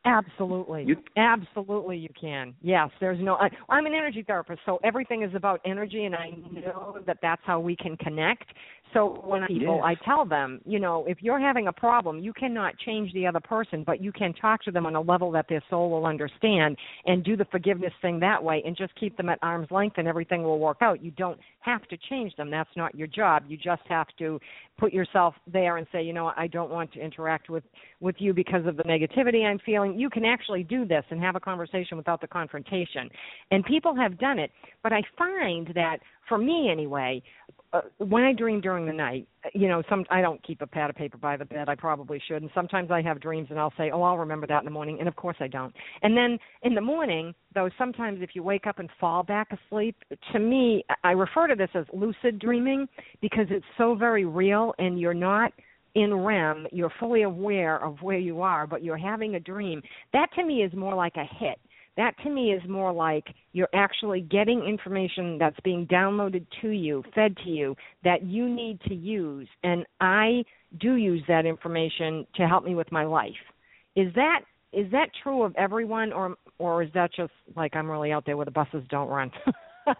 Absolutely. 0.04 0.84
You, 0.84 0.96
Absolutely, 1.16 1.98
you 1.98 2.08
can. 2.18 2.54
Yes, 2.62 2.88
there's 3.00 3.20
no. 3.20 3.34
I, 3.34 3.50
I'm 3.68 3.84
an 3.84 3.92
energy 3.94 4.22
therapist, 4.26 4.60
so 4.64 4.80
everything 4.82 5.22
is 5.22 5.34
about 5.34 5.60
energy, 5.66 6.04
and 6.04 6.14
I 6.14 6.30
know 6.50 6.98
that 7.06 7.18
that's 7.20 7.42
how 7.44 7.60
we 7.60 7.76
can 7.76 7.98
connect. 7.98 8.44
So 8.92 9.20
when 9.24 9.46
people, 9.46 9.80
yes. 9.84 9.96
I 10.00 10.04
tell 10.04 10.24
them, 10.24 10.60
you 10.64 10.80
know, 10.80 11.04
if 11.06 11.18
you're 11.20 11.38
having 11.38 11.68
a 11.68 11.72
problem, 11.72 12.18
you 12.18 12.32
cannot 12.32 12.76
change 12.78 13.12
the 13.12 13.26
other 13.26 13.40
person, 13.40 13.84
but 13.84 14.02
you 14.02 14.10
can 14.10 14.32
talk 14.34 14.62
to 14.64 14.70
them 14.70 14.86
on 14.86 14.96
a 14.96 15.00
level 15.00 15.30
that 15.32 15.46
their 15.48 15.62
soul 15.70 15.90
will 15.90 16.06
understand, 16.06 16.76
and 17.06 17.22
do 17.22 17.36
the 17.36 17.44
forgiveness 17.46 17.92
thing 18.02 18.18
that 18.20 18.42
way, 18.42 18.62
and 18.66 18.76
just 18.76 18.94
keep 18.98 19.16
them 19.16 19.28
at 19.28 19.38
arm's 19.42 19.70
length, 19.70 19.98
and 19.98 20.08
everything 20.08 20.42
will 20.42 20.58
work 20.58 20.78
out. 20.80 21.02
You 21.02 21.12
don't 21.12 21.38
have 21.60 21.86
to 21.88 21.96
change 22.08 22.34
them. 22.36 22.50
That's 22.50 22.70
not 22.76 22.94
your 22.94 23.06
job. 23.06 23.44
You 23.48 23.56
just 23.56 23.82
have 23.88 24.08
to 24.18 24.40
put 24.78 24.92
yourself 24.92 25.34
there 25.46 25.76
and 25.76 25.86
say, 25.92 26.02
you 26.02 26.12
know, 26.12 26.32
I 26.36 26.46
don't 26.46 26.70
want 26.70 26.92
to 26.94 27.00
interact 27.00 27.50
with 27.50 27.64
with 28.00 28.16
you 28.18 28.32
because 28.32 28.66
of 28.66 28.76
the 28.76 28.82
negativity 28.82 29.44
I'm 29.44 29.58
feeling. 29.64 29.98
You 29.98 30.08
can 30.08 30.24
actually 30.24 30.62
do 30.62 30.86
this 30.86 31.04
and 31.10 31.20
have 31.20 31.36
a 31.36 31.40
conversation 31.40 31.96
without 31.96 32.20
the 32.20 32.26
confrontation. 32.26 33.10
And 33.50 33.64
people 33.64 33.94
have 33.94 34.18
done 34.18 34.38
it, 34.38 34.50
but 34.82 34.92
I 34.92 35.02
find 35.18 35.68
that 35.74 35.98
for 36.28 36.38
me 36.38 36.70
anyway, 36.70 37.22
uh, 37.72 37.82
when 37.98 38.24
I 38.24 38.32
dream 38.32 38.60
during 38.60 38.86
the 38.86 38.92
night, 38.92 39.28
you 39.54 39.68
know, 39.68 39.82
some 39.88 40.04
I 40.10 40.20
don't 40.20 40.42
keep 40.42 40.60
a 40.60 40.66
pad 40.66 40.90
of 40.90 40.96
paper 40.96 41.18
by 41.18 41.36
the 41.36 41.44
bed. 41.44 41.68
I 41.68 41.74
probably 41.74 42.20
should. 42.26 42.42
And 42.42 42.50
sometimes 42.54 42.90
I 42.90 43.00
have 43.02 43.20
dreams, 43.20 43.48
and 43.50 43.58
I'll 43.58 43.72
say, 43.76 43.90
"Oh, 43.90 44.02
I'll 44.02 44.18
remember 44.18 44.46
that 44.48 44.58
in 44.58 44.64
the 44.64 44.70
morning," 44.70 44.98
and 44.98 45.08
of 45.08 45.16
course 45.16 45.36
I 45.40 45.46
don't. 45.46 45.74
And 46.02 46.16
then 46.16 46.38
in 46.62 46.74
the 46.74 46.80
morning, 46.80 47.34
though, 47.54 47.70
sometimes 47.78 48.20
if 48.22 48.30
you 48.34 48.42
wake 48.42 48.66
up 48.66 48.78
and 48.78 48.88
fall 49.00 49.22
back 49.22 49.48
asleep, 49.52 49.96
to 50.32 50.38
me, 50.38 50.84
I 51.04 51.12
refer 51.12 51.46
to 51.46 51.54
this 51.54 51.70
as 51.74 51.86
lucid 51.92 52.38
dreaming 52.40 52.88
because 53.20 53.46
it's 53.50 53.66
so 53.78 53.94
very 53.94 54.24
real, 54.24 54.74
and 54.78 54.98
you're 54.98 55.14
not 55.14 55.52
in 55.94 56.14
REM, 56.14 56.66
you're 56.72 56.92
fully 57.00 57.22
aware 57.22 57.84
of 57.84 58.00
where 58.02 58.18
you 58.18 58.42
are, 58.42 58.66
but 58.66 58.82
you're 58.82 58.96
having 58.96 59.34
a 59.34 59.40
dream. 59.40 59.82
That 60.12 60.28
to 60.36 60.44
me 60.44 60.62
is 60.62 60.72
more 60.72 60.94
like 60.94 61.16
a 61.16 61.24
hit. 61.24 61.58
That 62.00 62.14
to 62.22 62.30
me 62.30 62.52
is 62.52 62.62
more 62.66 62.94
like 62.94 63.26
you're 63.52 63.68
actually 63.74 64.22
getting 64.22 64.64
information 64.64 65.36
that's 65.36 65.60
being 65.62 65.86
downloaded 65.86 66.46
to 66.62 66.70
you, 66.70 67.04
fed 67.14 67.36
to 67.44 67.50
you, 67.50 67.76
that 68.04 68.22
you 68.22 68.48
need 68.48 68.80
to 68.88 68.94
use. 68.94 69.46
And 69.64 69.84
I 70.00 70.42
do 70.80 70.94
use 70.94 71.22
that 71.28 71.44
information 71.44 72.26
to 72.36 72.48
help 72.48 72.64
me 72.64 72.74
with 72.74 72.90
my 72.90 73.04
life. 73.04 73.44
Is 73.96 74.14
that 74.14 74.40
is 74.72 74.90
that 74.92 75.10
true 75.22 75.42
of 75.42 75.54
everyone 75.56 76.10
or 76.14 76.36
or 76.56 76.82
is 76.82 76.88
that 76.94 77.12
just 77.14 77.32
like 77.54 77.76
I'm 77.76 77.90
really 77.90 78.12
out 78.12 78.24
there 78.24 78.38
where 78.38 78.46
the 78.46 78.50
buses 78.50 78.82
don't 78.88 79.08
run? 79.08 79.30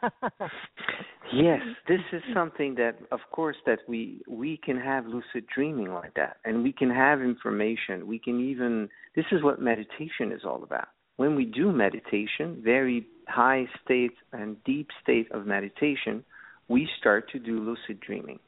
yes, 1.34 1.60
this 1.86 2.00
is 2.14 2.22
something 2.32 2.76
that, 2.76 2.96
of 3.12 3.20
course, 3.30 3.56
that 3.66 3.80
we 3.86 4.22
we 4.26 4.58
can 4.64 4.80
have 4.80 5.04
lucid 5.04 5.44
dreaming 5.54 5.92
like 5.92 6.14
that, 6.14 6.38
and 6.46 6.62
we 6.62 6.72
can 6.72 6.88
have 6.88 7.20
information. 7.20 8.06
We 8.06 8.18
can 8.18 8.40
even. 8.40 8.88
This 9.14 9.26
is 9.32 9.42
what 9.42 9.60
meditation 9.60 10.32
is 10.32 10.46
all 10.46 10.62
about. 10.62 10.88
When 11.20 11.36
we 11.36 11.44
do 11.44 11.70
meditation, 11.70 12.62
very 12.64 13.06
high 13.28 13.66
state 13.84 14.14
and 14.32 14.56
deep 14.64 14.88
state 15.02 15.30
of 15.32 15.44
meditation, 15.44 16.24
we 16.68 16.88
start 16.98 17.30
to 17.32 17.38
do 17.38 17.60
lucid 17.60 18.00
dreaming. 18.00 18.38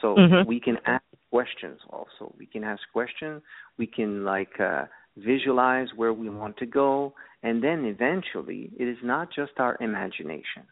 So 0.00 0.14
mm-hmm. 0.14 0.48
we 0.48 0.60
can 0.60 0.76
ask 0.86 1.02
questions 1.32 1.80
also. 1.90 2.32
We 2.38 2.46
can 2.46 2.62
ask 2.62 2.80
questions. 2.92 3.42
We 3.76 3.88
can 3.88 4.24
like 4.24 4.60
uh, 4.60 4.84
visualize 5.16 5.88
where 5.96 6.12
we 6.12 6.30
want 6.30 6.56
to 6.58 6.66
go, 6.66 7.12
and 7.42 7.60
then 7.60 7.84
eventually 7.84 8.70
it 8.78 8.86
is 8.86 8.98
not 9.02 9.30
just 9.34 9.54
our 9.58 9.76
imagination. 9.80 10.62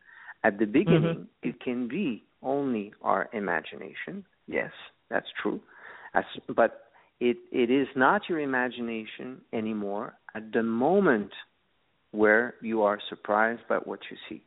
At 0.45 0.61
the 0.61 0.67
beginning, 0.67 1.27
mm-hmm. 1.27 1.49
it 1.49 1.61
can 1.61 1.89
be 1.89 2.23
only 2.45 2.93
our 3.03 3.29
imagination. 3.33 4.25
Yes, 4.47 4.71
that's 5.11 5.27
true. 5.43 5.61
As, 6.15 6.23
but 6.55 6.83
it, 7.19 7.39
it 7.51 7.73
is 7.73 7.89
not 7.97 8.29
your 8.29 8.39
imagination 8.39 9.41
anymore 9.53 10.15
at 10.35 10.53
the 10.53 10.63
moment 10.63 11.31
where 12.11 12.55
you 12.63 12.83
are 12.83 12.99
surprised 13.09 13.63
by 13.69 13.77
what 13.77 14.01
you 14.11 14.17
see. 14.29 14.43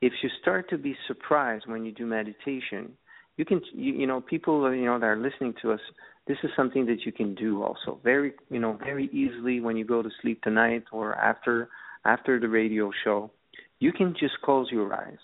If 0.00 0.12
you 0.22 0.28
start 0.40 0.68
to 0.70 0.78
be 0.78 0.96
surprised 1.06 1.66
when 1.66 1.84
you 1.84 1.92
do 1.92 2.06
meditation, 2.06 2.92
you 3.36 3.44
can 3.44 3.60
you, 3.72 3.94
you 3.94 4.06
know 4.06 4.20
people 4.20 4.74
you 4.74 4.84
know 4.84 4.98
that 4.98 5.06
are 5.06 5.16
listening 5.16 5.54
to 5.62 5.72
us 5.72 5.80
this 6.26 6.36
is 6.44 6.50
something 6.54 6.84
that 6.86 7.06
you 7.06 7.12
can 7.12 7.34
do 7.34 7.62
also. 7.62 7.98
Very 8.04 8.32
you 8.50 8.60
know 8.60 8.78
very 8.84 9.06
easily 9.12 9.60
when 9.60 9.76
you 9.76 9.84
go 9.84 10.02
to 10.02 10.10
sleep 10.20 10.42
tonight 10.42 10.84
or 10.92 11.14
after 11.14 11.68
after 12.04 12.38
the 12.38 12.48
radio 12.48 12.90
show 13.04 13.30
you 13.80 13.92
can 13.92 14.14
just 14.18 14.34
close 14.44 14.68
your 14.70 14.92
eyes. 14.92 15.18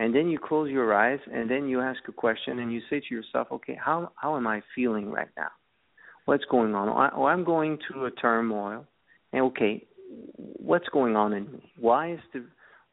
And 0.00 0.14
then 0.14 0.28
you 0.28 0.38
close 0.38 0.70
your 0.70 0.94
eyes 0.94 1.18
and 1.32 1.50
then 1.50 1.68
you 1.68 1.80
ask 1.80 2.00
a 2.08 2.12
question 2.12 2.60
and 2.60 2.72
you 2.72 2.80
say 2.90 3.00
to 3.00 3.14
yourself 3.14 3.48
okay 3.52 3.76
how 3.82 4.12
how 4.16 4.36
am 4.36 4.46
i 4.46 4.62
feeling 4.74 5.10
right 5.10 5.30
now? 5.36 5.50
What's 6.26 6.44
going 6.44 6.74
on? 6.74 7.12
Oh 7.16 7.24
i'm 7.24 7.44
going 7.44 7.78
through 7.86 8.06
a 8.06 8.10
turmoil 8.10 8.84
okay 9.34 9.84
what's 10.36 10.88
going 10.88 11.16
on 11.16 11.32
in 11.32 11.50
me 11.52 11.72
why 11.78 12.12
is 12.12 12.20
the 12.32 12.44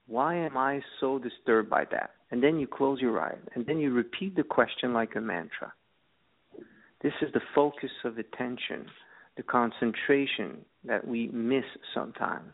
why 0.08 0.36
am 0.36 0.58
i 0.58 0.82
so 1.00 1.18
disturbed 1.18 1.70
by 1.70 1.84
that 1.92 2.12
and 2.32 2.44
then 2.44 2.60
you 2.60 2.68
close 2.68 3.00
your 3.00 3.20
eyes 3.20 3.40
and 3.56 3.66
then 3.66 3.80
you 3.80 3.92
repeat 3.92 4.36
the 4.36 4.44
question 4.44 4.94
like 4.94 5.16
a 5.16 5.22
mantra 5.22 5.72
this 7.06 7.14
is 7.22 7.32
the 7.34 7.42
focus 7.54 7.92
of 8.04 8.18
attention, 8.18 8.88
the 9.38 9.44
concentration 9.44 10.58
that 10.86 11.08
we 11.08 11.28
miss 11.28 11.66
sometimes. 11.94 12.52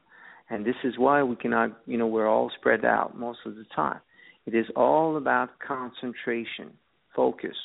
And 0.50 0.66
this 0.66 0.76
is 0.84 0.96
why 0.98 1.24
we 1.24 1.38
cannot, 1.38 1.80
you 1.86 1.98
know, 1.98 2.08
we're 2.08 2.28
all 2.28 2.52
spread 2.60 2.84
out 2.84 3.18
most 3.18 3.40
of 3.46 3.56
the 3.56 3.64
time. 3.74 4.02
It 4.46 4.54
is 4.54 4.66
all 4.76 5.16
about 5.16 5.52
concentration, 5.66 6.72
focus. 7.16 7.56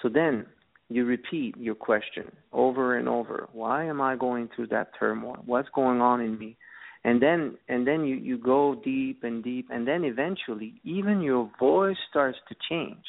So 0.00 0.08
then 0.08 0.46
you 0.88 1.04
repeat 1.04 1.56
your 1.56 1.74
question 1.74 2.30
over 2.52 2.96
and 2.98 3.08
over. 3.08 3.48
Why 3.52 3.84
am 3.86 4.00
I 4.00 4.16
going 4.16 4.50
through 4.54 4.68
that 4.68 4.90
turmoil? 4.98 5.42
What's 5.44 5.68
going 5.74 6.00
on 6.00 6.20
in 6.20 6.38
me? 6.38 6.56
And 7.04 7.20
then 7.20 7.56
and 7.68 7.86
then 7.86 8.04
you, 8.04 8.16
you 8.16 8.38
go 8.38 8.80
deep 8.82 9.24
and 9.24 9.42
deep 9.44 9.68
and 9.70 9.86
then 9.86 10.04
eventually 10.04 10.80
even 10.84 11.20
your 11.20 11.50
voice 11.58 11.96
starts 12.10 12.38
to 12.48 12.54
change 12.68 13.04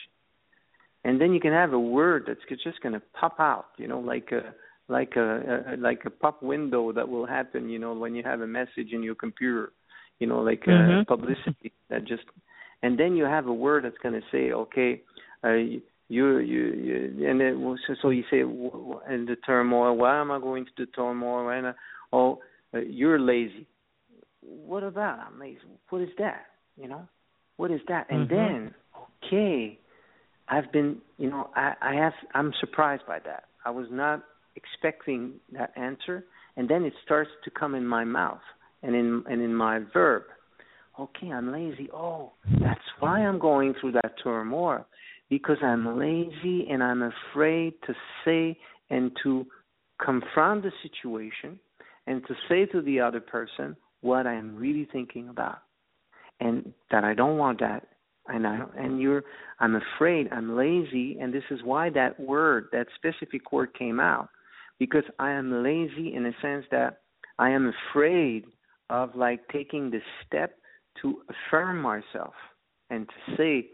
and 1.05 1.21
then 1.21 1.33
you 1.33 1.39
can 1.39 1.53
have 1.53 1.71
a 1.71 1.79
word 1.79 2.23
that's 2.27 2.39
just 2.63 2.81
going 2.81 2.93
to 2.93 3.01
pop 3.13 3.39
out, 3.39 3.67
you 3.77 3.87
know, 3.87 3.99
like 3.99 4.29
a 4.31 4.53
like 4.91 5.13
a, 5.15 5.73
a 5.73 5.77
like 5.77 6.01
a 6.05 6.09
pop 6.09 6.41
window 6.41 6.91
that 6.91 7.07
will 7.07 7.27
happen, 7.27 7.69
you 7.69 7.79
know, 7.79 7.93
when 7.93 8.15
you 8.15 8.23
have 8.23 8.41
a 8.41 8.47
message 8.47 8.91
in 8.91 9.03
your 9.03 9.15
computer, 9.15 9.71
you 10.19 10.27
know, 10.27 10.39
like 10.39 10.63
mm-hmm. 10.63 11.01
a 11.01 11.05
publicity 11.05 11.71
that 11.89 12.05
just, 12.05 12.23
and 12.81 12.99
then 12.99 13.15
you 13.15 13.23
have 13.23 13.45
a 13.45 13.53
word 13.53 13.85
that's 13.85 13.97
going 14.01 14.15
to 14.15 14.27
say, 14.31 14.51
okay, 14.51 15.01
uh, 15.43 15.79
you 16.07 16.37
you 16.37 16.63
you, 16.73 17.27
and 17.27 17.39
then 17.39 17.77
so, 17.87 17.95
so 18.01 18.09
you 18.09 18.23
say 18.29 18.41
in 18.41 19.25
the 19.25 19.35
turmoil, 19.45 19.95
why 19.95 20.19
am 20.19 20.31
I 20.31 20.39
going 20.39 20.65
to 20.65 20.71
the 20.77 20.85
turmoil? 20.87 21.49
And 21.49 21.75
oh, 22.13 22.39
uh, 22.73 22.79
you're 22.79 23.19
lazy. 23.19 23.67
What 24.41 24.83
about 24.83 25.19
I'm 25.19 25.39
lazy? 25.39 25.59
What 25.89 26.01
is 26.01 26.09
that? 26.19 26.45
You 26.79 26.87
know, 26.87 27.07
what 27.57 27.71
is 27.71 27.81
that? 27.87 28.07
And 28.09 28.29
mm-hmm. 28.29 28.35
then 28.35 28.73
okay 29.25 29.79
I've 30.47 30.71
been, 30.71 30.97
you 31.17 31.29
know, 31.29 31.49
I, 31.55 31.73
I 31.81 31.95
have, 31.95 32.13
I'm 32.33 32.53
surprised 32.59 33.03
by 33.07 33.19
that. 33.19 33.45
I 33.65 33.71
was 33.71 33.87
not 33.89 34.23
expecting 34.55 35.33
that 35.53 35.71
answer, 35.75 36.23
and 36.55 36.69
then 36.69 36.83
it 36.83 36.93
starts 37.03 37.31
to 37.43 37.51
come 37.51 37.75
in 37.75 37.85
my 37.85 38.03
mouth 38.03 38.41
and 38.83 38.95
in 38.95 39.23
and 39.27 39.41
in 39.41 39.53
my 39.53 39.79
verb. 39.91 40.23
Okay, 40.99 41.27
I'm 41.27 41.51
lazy. 41.51 41.89
Oh, 41.91 42.31
that's 42.61 42.79
why 42.99 43.19
I'm 43.21 43.39
going 43.39 43.73
through 43.81 43.93
that 43.93 44.13
turmoil. 44.23 44.85
Because 45.29 45.57
I'm 45.63 45.97
lazy 45.97 46.67
and 46.69 46.83
I'm 46.83 47.01
afraid 47.01 47.73
to 47.87 47.93
say 48.23 48.57
and 48.89 49.11
to 49.23 49.45
confront 50.03 50.63
the 50.63 50.71
situation 50.83 51.59
and 52.07 52.21
to 52.27 52.35
say 52.47 52.65
to 52.67 52.81
the 52.81 52.99
other 52.99 53.19
person 53.19 53.75
what 54.01 54.27
I'm 54.27 54.55
really 54.55 54.87
thinking 54.91 55.29
about. 55.29 55.59
And 56.39 56.73
that 56.91 57.03
I 57.03 57.13
don't 57.13 57.37
want 57.37 57.59
that. 57.61 57.87
And 58.27 58.45
I 58.45 58.59
and 58.77 58.99
you're 58.99 59.23
I'm 59.59 59.75
afraid 59.75 60.27
I'm 60.31 60.57
lazy 60.57 61.17
and 61.19 61.33
this 61.33 61.43
is 61.51 61.59
why 61.63 61.91
that 61.91 62.19
word 62.19 62.67
that 62.71 62.87
specific 62.95 63.51
word 63.51 63.73
came 63.77 63.99
out. 63.99 64.29
Because 64.79 65.03
I 65.19 65.31
am 65.31 65.63
lazy 65.63 66.13
in 66.13 66.25
a 66.25 66.31
sense 66.41 66.65
that 66.71 67.01
I 67.39 67.51
am 67.51 67.71
afraid 67.91 68.45
of 68.89 69.15
like 69.15 69.47
taking 69.49 69.89
the 69.89 70.01
step 70.25 70.55
to 71.01 71.21
affirm 71.29 71.81
myself 71.81 72.33
and 72.89 73.07
to 73.07 73.35
say 73.37 73.69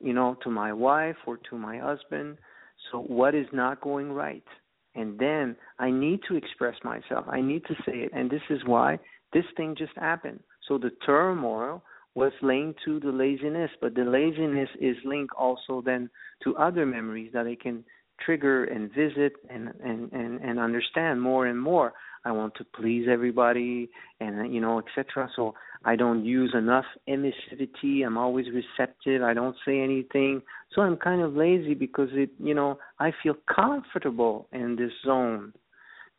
you 0.00 0.12
know 0.12 0.36
to 0.42 0.50
my 0.50 0.72
wife 0.72 1.16
or 1.26 1.38
to 1.50 1.56
my 1.56 1.78
husband. 1.78 2.38
So 2.90 3.00
what 3.00 3.34
is 3.34 3.46
not 3.52 3.80
going 3.80 4.12
right? 4.12 4.44
And 4.94 5.18
then 5.18 5.56
I 5.78 5.90
need 5.90 6.20
to 6.28 6.36
express 6.36 6.74
myself. 6.82 7.26
I 7.28 7.40
need 7.40 7.64
to 7.66 7.74
say 7.86 7.98
it. 7.98 8.10
And 8.12 8.30
this 8.30 8.42
is 8.50 8.60
why 8.66 8.98
this 9.32 9.44
thing 9.56 9.76
just 9.78 9.92
happened. 9.96 10.40
So 10.66 10.78
the 10.78 10.90
turmoil 11.06 11.82
was 12.14 12.32
linked 12.42 12.80
to 12.84 12.98
the 12.98 13.12
laziness, 13.12 13.70
but 13.80 13.94
the 13.94 14.04
laziness 14.04 14.68
is 14.80 14.96
linked 15.04 15.34
also 15.38 15.82
then 15.84 16.10
to 16.42 16.56
other 16.56 16.84
memories 16.84 17.30
that 17.32 17.46
I 17.46 17.56
can 17.60 17.84
trigger 18.24 18.64
and 18.64 18.92
visit 18.92 19.34
and 19.48 19.72
and 19.82 20.12
and, 20.12 20.40
and 20.40 20.58
understand 20.58 21.22
more 21.22 21.46
and 21.46 21.60
more. 21.60 21.92
I 22.24 22.32
want 22.32 22.54
to 22.56 22.64
please 22.64 23.06
everybody 23.10 23.90
and 24.20 24.52
you 24.52 24.60
know 24.60 24.80
etc. 24.80 25.30
So 25.36 25.54
I 25.84 25.96
don't 25.96 26.24
use 26.24 26.54
enough 26.54 26.84
emissivity. 27.08 28.04
I'm 28.04 28.18
always 28.18 28.46
receptive. 28.52 29.22
I 29.22 29.34
don't 29.34 29.56
say 29.66 29.80
anything. 29.80 30.42
So 30.74 30.82
I'm 30.82 30.96
kind 30.96 31.22
of 31.22 31.34
lazy 31.34 31.74
because 31.74 32.08
it 32.12 32.30
you 32.38 32.54
know 32.54 32.78
I 32.98 33.12
feel 33.22 33.34
comfortable 33.54 34.48
in 34.52 34.76
this 34.76 34.92
zone 35.04 35.52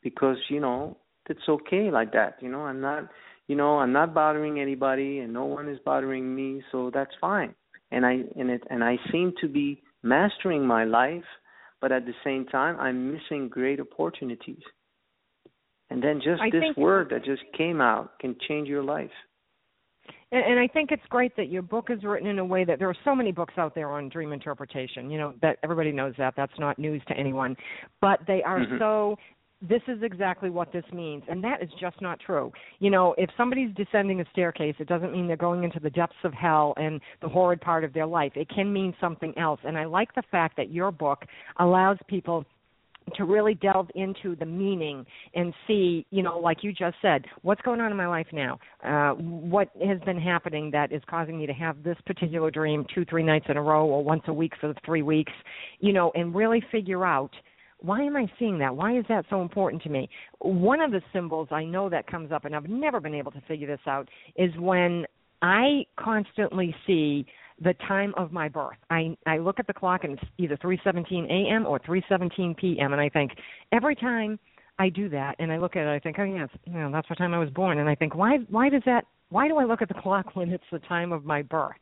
because 0.02 0.38
you 0.50 0.60
know 0.60 0.98
it's 1.30 1.48
okay 1.48 1.92
like 1.92 2.12
that. 2.14 2.38
You 2.42 2.50
know 2.50 2.62
I'm 2.62 2.82
not 2.82 3.10
you 3.52 3.58
know, 3.58 3.80
I'm 3.80 3.92
not 3.92 4.14
bothering 4.14 4.62
anybody 4.62 5.20
and 5.20 5.34
no 5.34 5.44
one 5.44 5.68
is 5.68 5.78
bothering 5.84 6.34
me, 6.34 6.64
so 6.72 6.90
that's 6.94 7.12
fine. 7.20 7.54
And 7.92 8.06
I 8.06 8.20
and 8.38 8.50
it 8.50 8.64
and 8.70 8.82
I 8.82 8.98
seem 9.12 9.34
to 9.42 9.50
be 9.50 9.82
mastering 10.04 10.66
my 10.66 10.86
life, 10.86 11.26
but 11.82 11.92
at 11.92 12.06
the 12.06 12.14
same 12.24 12.46
time 12.46 12.80
I'm 12.80 13.12
missing 13.12 13.50
great 13.50 13.82
opportunities. 13.82 14.62
And 15.92 16.02
then 16.02 16.22
just 16.24 16.42
I 16.42 16.50
this 16.50 16.76
word 16.78 17.10
that 17.12 17.26
just 17.26 17.42
came 17.58 17.82
out 17.82 18.18
can 18.20 18.36
change 18.48 18.70
your 18.70 18.82
life. 18.82 19.12
And, 20.32 20.44
and 20.52 20.60
I 20.60 20.68
think 20.68 20.92
it's 20.92 21.04
great 21.10 21.36
that 21.36 21.50
your 21.50 21.62
book 21.62 21.90
is 21.90 22.04
written 22.04 22.30
in 22.30 22.40
a 22.40 22.46
way 22.46 22.64
that 22.64 22.80
there 22.80 22.88
are 22.88 22.96
so 23.04 23.14
many 23.14 23.34
books 23.34 23.56
out 23.58 23.76
there 23.76 23.90
on 23.92 24.08
dream 24.08 24.32
interpretation. 24.32 25.12
You 25.12 25.18
know 25.18 25.34
that 25.42 25.58
everybody 25.64 25.92
knows 25.92 26.14
that. 26.18 26.34
That's 26.38 26.58
not 26.58 26.80
news 26.80 27.02
to 27.10 27.14
anyone. 27.14 27.58
But 28.00 28.22
they 28.26 28.42
are 28.42 28.62
mm-hmm. 28.62 28.78
so 28.80 29.18
this 29.62 29.82
is 29.88 30.02
exactly 30.02 30.50
what 30.50 30.74
this 30.74 30.86
means 30.92 31.22
and 31.28 31.44
that 31.44 31.62
is 31.62 31.70
just 31.80 32.02
not 32.02 32.20
true 32.20 32.52
you 32.80 32.90
know 32.90 33.14
if 33.20 33.30
somebody's 33.38 33.70
descending 33.76 34.20
a 34.20 34.26
staircase 34.32 34.74
it 34.80 34.88
doesn't 34.88 35.12
mean 35.12 35.28
they're 35.28 35.38
going 35.38 35.64
into 35.64 35.80
the 35.80 35.90
depths 35.92 36.16
of 36.24 36.34
hell 36.34 36.74
and 36.78 37.00
the 37.22 37.30
horrid 37.30 37.62
part 37.62 37.84
of 37.84 37.94
their 37.94 38.08
life 38.08 38.32
it 38.36 38.50
can 38.50 38.74
mean 38.74 38.92
something 39.00 39.38
else 39.38 39.60
and 39.64 39.78
i 39.78 39.86
like 39.86 40.12
the 40.16 40.24
fact 40.32 40.58
that 40.58 40.72
your 40.72 40.92
book 40.92 41.26
allows 41.60 41.98
people 42.08 42.44
to 43.16 43.26
really 43.26 43.56
delve 43.56 43.90
into 43.96 44.36
the 44.36 44.46
meaning 44.46 45.06
and 45.34 45.54
see, 45.68 46.06
you 46.12 46.22
know, 46.24 46.38
like 46.38 46.64
you 46.64 46.72
just 46.72 46.96
said, 47.02 47.26
what's 47.42 47.62
going 47.62 47.82
on 47.82 47.92
in 47.92 47.98
my 47.98 48.08
life 48.08 48.28
now? 48.32 48.60
Uh, 48.84 49.12
what 49.16 49.70
has 49.86 50.00
been 50.02 50.20
happening 50.20 50.72
that 50.72 50.92
is 50.92 51.02
causing 51.10 51.38
me 51.38 51.46
to 51.46 51.54
have 51.54 51.84
this 51.84 51.98
particular 52.06 52.52
dream 52.52 52.86
two, 52.94 53.06
three 53.06 53.24
nights 53.24 53.46
in 53.50 53.58
a 53.58 53.62
row 53.62 53.86
or 53.86 54.04
once 54.04 54.24
a 54.28 54.34
week 54.34 54.54
for 54.60 54.74
three 54.86 55.02
weeks, 55.02 55.34
you 55.80 55.94
know, 55.94 56.12
and 56.16 56.36
really 56.36 56.64
figure 56.72 57.06
out 57.06 57.32
why 57.80 58.04
am 58.04 58.16
I 58.16 58.28
seeing 58.38 58.60
that? 58.60 58.76
Why 58.76 58.98
is 58.98 59.06
that 59.10 59.26
so 59.30 59.42
important 59.42 59.82
to 59.84 59.90
me? 59.90 60.08
One 60.40 60.82
of 60.82 60.92
the 60.92 61.02
symbols 61.12 61.48
I 61.50 61.64
know 61.64 61.90
that 61.90 62.06
comes 62.06 62.32
up, 62.32 62.46
and 62.46 62.56
I've 62.56 62.70
never 62.70 63.00
been 63.00 63.16
able 63.16 63.32
to 63.32 63.42
figure 63.48 63.66
this 63.66 63.80
out, 63.88 64.08
is 64.36 64.52
when 64.60 65.06
I 65.42 65.86
constantly 66.00 66.76
see 66.86 67.26
the 67.64 67.74
time 67.88 68.14
of 68.18 68.32
my 68.32 68.50
birth. 68.50 68.78
I 68.90 69.16
I 69.26 69.38
look 69.38 69.60
at 69.60 69.68
the 69.68 69.74
clock 69.74 70.04
and 70.04 70.14
it's 70.14 70.24
either 70.38 70.58
3:17 70.58 71.26
a.m. 71.30 71.66
or 71.66 71.80
3:17 71.80 72.58
p.m. 72.58 72.94
and 72.94 73.02
I 73.02 73.10
think 73.10 73.32
every 73.72 73.96
time 73.96 74.40
I 74.80 74.90
do 74.90 75.10
that 75.10 75.36
and 75.40 75.52
I 75.52 75.58
look 75.58 75.76
at 75.76 75.86
it 75.86 75.90
I 75.90 76.00
think 76.00 76.18
oh 76.20 76.24
yes, 76.24 76.50
you 76.66 76.74
know, 76.74 76.92
that's 76.92 77.08
the 77.08 77.16
time 77.16 77.34
I 77.34 77.40
was 77.40 77.50
born 77.50 77.80
and 77.80 77.88
I 77.88 77.96
think 77.96 78.16
why 78.16 78.40
why 78.50 78.70
does 78.70 78.84
that 78.86 79.06
why 79.30 79.48
do 79.48 79.58
I 79.58 79.64
look 79.64 79.82
at 79.82 79.88
the 79.88 80.02
clock 80.02 80.32
when 80.36 80.50
it's 80.50 80.64
the 80.72 80.80
time 80.80 81.12
of 81.12 81.24
my 81.24 81.42
birth? 81.42 81.78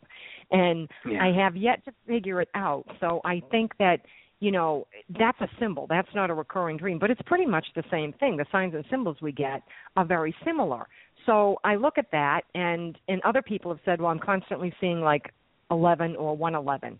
And 0.51 0.89
yeah. 1.05 1.23
I 1.23 1.31
have 1.31 1.55
yet 1.55 1.83
to 1.85 1.91
figure 2.07 2.41
it 2.41 2.49
out. 2.55 2.85
So 2.99 3.21
I 3.23 3.41
think 3.51 3.71
that 3.79 4.01
you 4.41 4.51
know 4.51 4.87
that's 5.17 5.39
a 5.41 5.47
symbol 5.59 5.85
that's 5.89 6.07
not 6.15 6.29
a 6.29 6.33
recurring 6.33 6.77
dream 6.77 6.97
but 6.97 7.11
it's 7.11 7.21
pretty 7.25 7.45
much 7.45 7.65
the 7.75 7.83
same 7.91 8.13
thing 8.13 8.37
the 8.37 8.45
signs 8.53 8.73
and 8.73 8.85
symbols 8.89 9.17
we 9.21 9.33
get 9.33 9.61
are 9.97 10.05
very 10.05 10.33
similar 10.45 10.87
so 11.25 11.57
i 11.65 11.75
look 11.75 11.97
at 11.97 12.09
that 12.13 12.43
and 12.55 12.97
and 13.09 13.21
other 13.23 13.41
people 13.41 13.69
have 13.69 13.81
said 13.83 13.99
well 13.99 14.09
i'm 14.09 14.17
constantly 14.17 14.73
seeing 14.79 15.01
like 15.01 15.33
11 15.71 16.15
or 16.15 16.35
111 16.35 16.99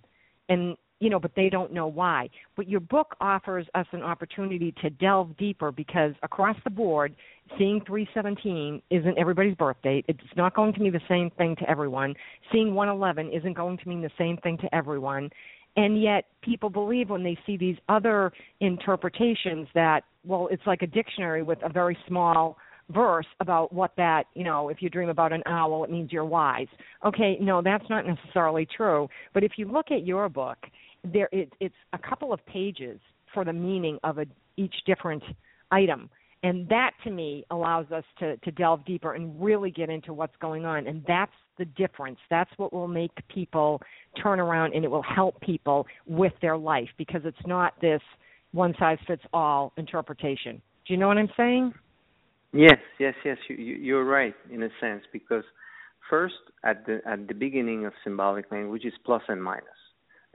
and 0.49 0.76
you 0.99 1.09
know 1.09 1.20
but 1.20 1.32
they 1.36 1.49
don't 1.49 1.72
know 1.72 1.88
why. 1.88 2.30
But 2.57 2.67
your 2.67 2.82
book 2.82 3.15
offers 3.22 3.65
us 3.76 3.86
an 3.93 4.01
opportunity 4.01 4.74
to 4.82 4.89
delve 4.89 5.38
deeper 5.38 5.72
because 5.72 6.13
across 6.24 6.57
the 6.63 6.70
board 6.70 7.15
seeing 7.57 7.82
317 7.86 8.82
isn't 8.89 9.17
everybody's 9.17 9.55
birth 9.55 9.78
date 9.82 10.05
it's 10.07 10.20
not 10.36 10.55
going 10.55 10.74
to 10.74 10.80
mean 10.82 10.91
the 10.91 10.99
same 11.07 11.30
thing 11.38 11.55
to 11.57 11.70
everyone. 11.70 12.15
Seeing 12.51 12.76
111 12.76 13.32
isn't 13.32 13.53
going 13.53 13.78
to 13.78 13.88
mean 13.88 14.01
the 14.01 14.11
same 14.17 14.38
thing 14.38 14.57
to 14.57 14.76
everyone. 14.76 15.30
And 15.78 16.01
yet 16.01 16.26
people 16.41 16.70
believe 16.70 17.09
when 17.09 17.24
they 17.24 17.38
see 17.45 17.55
these 17.55 17.78
other 17.88 18.34
interpretations 18.59 19.67
that 19.76 20.01
well 20.26 20.49
it's 20.51 20.65
like 20.65 20.82
a 20.82 20.88
dictionary 20.88 21.43
with 21.43 21.59
a 21.63 21.70
very 21.70 21.97
small 22.07 22.57
verse 22.91 23.25
about 23.39 23.71
what 23.71 23.91
that 23.97 24.23
you 24.33 24.43
know 24.43 24.69
if 24.69 24.81
you 24.81 24.89
dream 24.89 25.09
about 25.09 25.31
an 25.31 25.43
owl 25.45 25.83
it 25.83 25.91
means 25.91 26.11
you're 26.11 26.25
wise. 26.25 26.67
Okay 27.05 27.37
no 27.39 27.61
that's 27.61 27.87
not 27.89 28.05
necessarily 28.05 28.65
true. 28.65 29.07
But 29.33 29.43
if 29.43 29.53
you 29.57 29.67
look 29.67 29.91
at 29.91 30.05
your 30.05 30.29
book 30.29 30.57
there 31.03 31.29
it, 31.31 31.51
it's 31.59 31.75
a 31.93 31.97
couple 31.97 32.33
of 32.33 32.45
pages 32.45 32.99
for 33.33 33.45
the 33.45 33.53
meaning 33.53 33.99
of 34.03 34.17
a, 34.17 34.25
each 34.57 34.73
different 34.85 35.23
item. 35.71 36.09
And 36.41 36.67
that 36.69 36.91
to 37.03 37.11
me 37.11 37.45
allows 37.51 37.91
us 37.91 38.03
to 38.19 38.37
to 38.37 38.51
delve 38.51 38.85
deeper 38.85 39.13
and 39.13 39.39
really 39.41 39.71
get 39.71 39.89
into 39.89 40.13
what's 40.13 40.35
going 40.41 40.65
on. 40.65 40.87
And 40.87 41.03
that's 41.07 41.31
the 41.57 41.65
difference. 41.65 42.17
That's 42.29 42.49
what 42.57 42.73
will 42.73 42.87
make 42.87 43.11
people 43.27 43.81
turn 44.23 44.39
around 44.39 44.73
and 44.73 44.83
it 44.83 44.87
will 44.89 45.03
help 45.03 45.39
people 45.41 45.85
with 46.07 46.33
their 46.41 46.57
life 46.57 46.89
because 46.97 47.21
it's 47.25 47.45
not 47.45 47.73
this 47.81 48.01
one 48.51 48.73
size 48.79 48.97
fits 49.05 49.21
all 49.33 49.73
interpretation. 49.77 50.61
Do 50.87 50.93
you 50.93 50.97
know 50.97 51.07
what 51.07 51.19
i'm 51.19 51.29
saying 51.37 51.71
yes 52.53 52.79
yes 52.99 53.13
yes 53.23 53.37
you, 53.47 53.55
you're 53.55 54.05
right 54.05 54.35
in 54.51 54.63
a 54.63 54.69
sense 54.79 55.03
because 55.11 55.43
first 56.09 56.35
at 56.63 56.85
the 56.85 56.99
at 57.05 57.27
the 57.27 57.33
beginning 57.33 57.85
of 57.85 57.93
symbolic 58.03 58.51
language 58.51 58.85
is 58.85 58.93
plus 59.05 59.21
and 59.27 59.43
minus. 59.43 59.63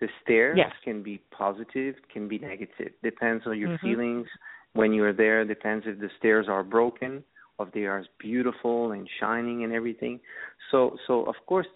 The 0.00 0.08
stairs 0.22 0.56
yes. 0.58 0.72
can 0.82 1.02
be 1.02 1.20
positive 1.36 1.94
can 2.12 2.28
be 2.28 2.38
negative. 2.38 2.92
Depends 3.02 3.44
on 3.46 3.58
your 3.58 3.70
mm-hmm. 3.70 3.86
feelings. 3.86 4.26
When 4.72 4.92
you're 4.92 5.12
there 5.12 5.44
depends 5.44 5.84
if 5.86 6.00
the 6.00 6.10
stairs 6.18 6.46
are 6.48 6.64
broken 6.64 7.22
or 7.58 7.68
if 7.68 7.72
they 7.72 7.84
are 7.84 8.04
beautiful 8.18 8.92
and 8.92 9.08
shining 9.20 9.62
and 9.64 9.72
everything. 9.72 10.20
So 10.70 10.96
so 11.06 11.24
of 11.24 11.36
course 11.46 11.66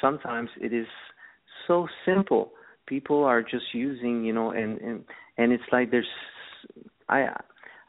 sometimes 0.00 0.50
it 0.60 0.72
is 0.72 0.86
so 1.66 1.86
simple. 2.04 2.52
People 2.86 3.24
are 3.24 3.42
just 3.42 3.66
using 3.72 4.24
you 4.24 4.32
know 4.32 4.50
and 4.50 4.78
and 4.80 5.04
and 5.38 5.52
it's 5.52 5.64
like 5.72 5.90
there's 5.90 6.06
i 7.08 7.26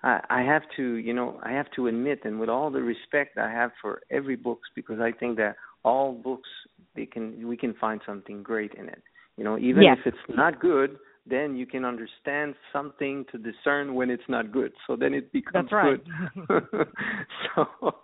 I, 0.03 0.19
I 0.29 0.41
have 0.41 0.63
to, 0.77 0.95
you 0.95 1.13
know, 1.13 1.39
I 1.43 1.51
have 1.51 1.71
to 1.75 1.87
admit, 1.87 2.19
and 2.25 2.39
with 2.39 2.49
all 2.49 2.69
the 2.69 2.81
respect 2.81 3.37
I 3.37 3.49
have 3.49 3.71
for 3.81 4.01
every 4.11 4.35
books, 4.35 4.67
because 4.75 4.99
I 4.99 5.11
think 5.11 5.37
that 5.37 5.55
all 5.83 6.13
books 6.13 6.49
they 6.95 7.05
can 7.05 7.47
we 7.47 7.57
can 7.57 7.73
find 7.75 8.01
something 8.05 8.43
great 8.43 8.73
in 8.75 8.87
it. 8.87 9.01
You 9.37 9.43
know, 9.43 9.57
even 9.57 9.83
yes. 9.83 9.97
if 10.05 10.13
it's 10.13 10.37
not 10.37 10.59
good, 10.59 10.97
then 11.25 11.55
you 11.55 11.65
can 11.65 11.85
understand 11.85 12.53
something 12.71 13.25
to 13.31 13.37
discern 13.37 13.95
when 13.95 14.09
it's 14.09 14.23
not 14.27 14.51
good. 14.51 14.73
So 14.85 14.95
then 14.95 15.13
it 15.13 15.31
becomes 15.31 15.69
That's 15.69 15.73
right. 15.73 16.03
good. 16.47 16.63
so, 17.55 17.95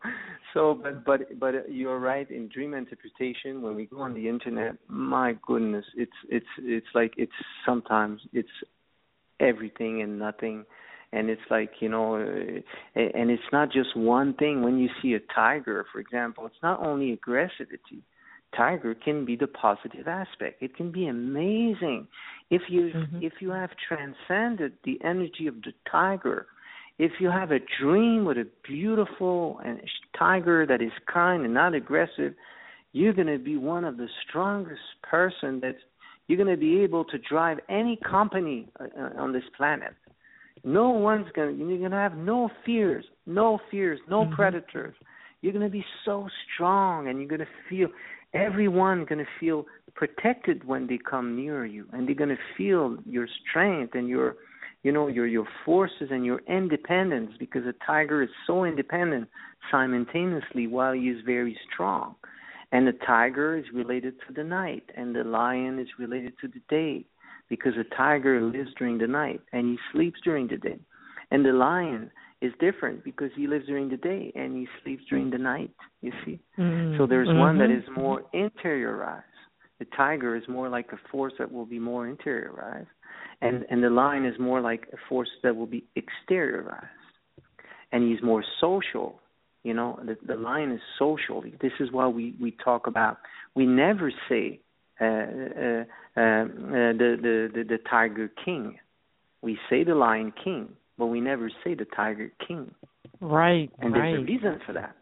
so, 0.54 0.80
but 0.82 1.06
but 1.06 1.40
but 1.40 1.72
you're 1.72 2.00
right 2.00 2.30
in 2.32 2.48
dream 2.48 2.74
interpretation. 2.74 3.62
When 3.62 3.76
we 3.76 3.86
go 3.86 4.02
on 4.02 4.14
the 4.14 4.28
internet, 4.28 4.76
my 4.88 5.36
goodness, 5.46 5.86
it's 5.96 6.12
it's 6.30 6.46
it's 6.60 6.88
like 6.96 7.14
it's 7.18 7.32
sometimes 7.66 8.22
it's 8.32 8.50
everything 9.40 10.02
and 10.02 10.18
nothing. 10.18 10.66
And 11.12 11.30
it's 11.30 11.42
like 11.50 11.72
you 11.80 11.90
know, 11.90 12.16
and 12.16 13.32
it's 13.32 13.52
not 13.52 13.72
just 13.72 13.96
one 13.98 14.34
thing. 14.36 14.62
When 14.62 14.78
you 14.78 14.90
see 15.02 15.14
a 15.14 15.20
tiger, 15.34 15.86
for 15.92 16.00
example, 16.00 16.46
it's 16.46 16.64
not 16.64 16.86
only 16.86 17.18
aggressivity 17.18 18.04
tiger 18.56 18.96
can 18.96 19.26
be 19.26 19.36
the 19.36 19.48
positive 19.48 20.08
aspect. 20.08 20.62
It 20.62 20.76
can 20.76 20.92
be 20.92 21.08
amazing 21.08 22.08
if 22.50 22.64
you 22.70 22.92
mm-hmm. 22.96 23.20
if 23.22 23.34
you 23.40 23.52
have 23.52 23.70
transcended 23.88 24.74
the 24.84 25.00
energy 25.04 25.48
of 25.48 25.56
the 25.62 25.74
tiger. 25.90 26.48
If 26.98 27.14
you 27.20 27.30
have 27.30 27.52
a 27.52 27.60
dream 27.82 28.26
with 28.26 28.38
a 28.38 28.48
beautiful 28.68 29.62
and 29.64 29.80
tiger 30.18 30.66
that 30.66 30.82
is 30.82 30.92
kind 31.12 31.46
and 31.46 31.54
not 31.54 31.74
aggressive, 31.74 32.34
you're 32.92 33.14
going 33.14 33.28
to 33.28 33.38
be 33.38 33.56
one 33.56 33.86
of 33.86 33.96
the 33.98 34.08
strongest 34.28 34.82
person 35.04 35.62
that 35.62 35.76
You're 36.28 36.38
going 36.38 36.56
to 36.56 36.58
be 36.58 36.82
able 36.82 37.06
to 37.06 37.18
drive 37.18 37.60
any 37.70 37.98
company 37.98 38.68
uh 38.80 39.22
on 39.24 39.34
this 39.34 39.44
planet. 39.58 39.96
No 40.64 40.90
one's 40.90 41.28
going 41.36 41.58
to, 41.58 41.66
you're 41.66 41.80
going 41.80 41.92
to 41.92 41.98
have 41.98 42.18
no 42.18 42.50
fears, 42.66 43.06
no 43.26 43.60
fears, 43.72 44.00
no 44.10 44.26
mm-hmm. 44.26 44.36
predators. 44.36 44.96
You're 45.42 45.54
going 45.54 45.66
to 45.66 45.72
be 45.72 45.86
so 46.04 46.28
strong 46.54 47.08
and 47.08 47.20
you're 47.20 47.28
going 47.28 47.40
to 47.40 47.48
feel, 47.70 47.88
everyone 48.34 49.06
going 49.06 49.20
to 49.20 49.32
feel 49.40 49.66
protected 49.96 50.66
when 50.66 50.88
they 50.88 50.98
come 50.98 51.36
near 51.36 51.66
you 51.66 51.86
and 51.92 52.08
they're 52.08 52.16
going 52.16 52.30
to 52.30 52.38
feel 52.58 52.98
your 53.06 53.28
strength 53.50 53.96
and 53.96 54.08
your 54.08 54.36
you 54.84 54.92
know 54.92 55.08
your 55.08 55.28
your 55.28 55.48
forces 55.66 56.10
and 56.10 56.26
your 56.26 56.42
independence 56.48 57.32
because 57.40 57.66
a 57.66 57.74
tiger 57.86 58.24
is 58.24 58.30
so 58.48 58.64
independent 58.64 59.28
simultaneously 59.72 60.68
while 60.68 60.94
he 60.94 61.10
is 61.10 61.22
very 61.26 61.58
strong 61.72 62.16
and 62.72 62.88
the 62.88 62.94
tiger 63.06 63.58
is 63.58 63.66
related 63.74 64.14
to 64.26 64.34
the 64.34 64.44
night 64.44 64.84
and 64.96 65.16
the 65.16 65.24
lion 65.24 65.80
is 65.80 65.88
related 65.98 66.34
to 66.40 66.48
the 66.48 66.62
day 66.70 67.06
because 67.50 67.74
a 67.78 67.96
tiger 67.96 68.42
lives 68.42 68.70
during 68.78 68.98
the 68.98 69.08
night 69.08 69.42
and 69.52 69.68
he 69.68 69.78
sleeps 69.92 70.20
during 70.24 70.48
the 70.48 70.58
day. 70.58 70.80
And 71.32 71.46
the 71.46 71.52
lion 71.52 72.12
is 72.42 72.54
different 72.60 73.04
because 73.04 73.32
he 73.36 73.48
lives 73.48 73.66
during 73.66 73.90
the 73.90 73.98
day 73.98 74.32
and 74.36 74.56
he 74.56 74.68
sleeps 74.84 75.04
during 75.10 75.30
the 75.30 75.38
night 75.38 75.72
you 76.02 76.12
see? 76.26 76.40
Mm-hmm. 76.58 76.98
so 76.98 77.06
there's 77.06 77.28
mm-hmm. 77.28 77.40
one 77.40 77.58
that 77.60 77.72
is 77.72 77.84
more 77.96 78.24
interiorized. 78.34 79.24
The 79.80 79.86
tiger 79.96 80.36
is 80.36 80.44
more 80.48 80.70
like 80.70 80.92
a 80.92 81.00
force 81.12 81.34
that 81.40 81.52
will 81.52 81.66
be 81.66 81.80
more 81.80 82.06
interiorized. 82.08 82.88
And 83.42 83.66
and 83.70 83.82
the 83.82 83.90
lion 83.90 84.26
is 84.26 84.38
more 84.40 84.60
like 84.62 84.88
a 84.92 84.98
force 85.08 85.30
that 85.44 85.56
will 85.56 85.68
be 85.68 85.86
exteriorized. 85.98 86.88
And 87.92 88.10
he's 88.10 88.22
more 88.22 88.44
social 88.60 89.22
you 89.64 89.74
know? 89.74 90.00
The 90.06 90.18
the 90.26 90.36
lion 90.36 90.72
is 90.72 90.82
social. 90.98 91.44
This 91.62 91.74
is 91.80 91.92
why 91.92 92.08
we 92.08 92.36
we 92.40 92.52
talk 92.64 92.88
about 92.88 93.18
we 93.56 93.66
never 93.66 94.12
say 94.30 94.60
Uh, 95.02 95.06
uh, 95.06 95.84
uh, 96.18 96.44
the, 96.50 97.18
the 97.22 97.50
the 97.54 97.64
the 97.64 97.78
tiger 97.90 98.30
king 98.44 98.78
we 99.42 99.58
say 99.70 99.84
the 99.84 99.96
lion 99.96 100.34
king 100.44 100.70
but 100.98 101.06
we 101.06 101.22
never 101.22 101.50
say 101.64 101.74
the 101.74 101.86
tiger 101.96 102.32
king 102.46 102.70
right 103.22 103.72
and 103.80 103.94
right. 103.94 104.12
there's 104.12 104.20
a 104.20 104.26
reason 104.26 104.60
for 104.66 104.74
that 104.74 104.96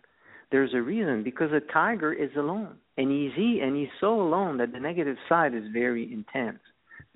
there's 0.51 0.73
a 0.73 0.81
reason 0.81 1.23
because 1.23 1.51
a 1.51 1.61
tiger 1.73 2.13
is 2.13 2.29
alone 2.37 2.75
and 2.97 3.11
he's 3.11 3.31
he 3.35 3.59
and 3.61 3.75
he's 3.75 3.89
so 3.99 4.21
alone 4.21 4.57
that 4.57 4.71
the 4.71 4.79
negative 4.79 5.17
side 5.27 5.53
is 5.55 5.63
very 5.73 6.11
intense 6.11 6.59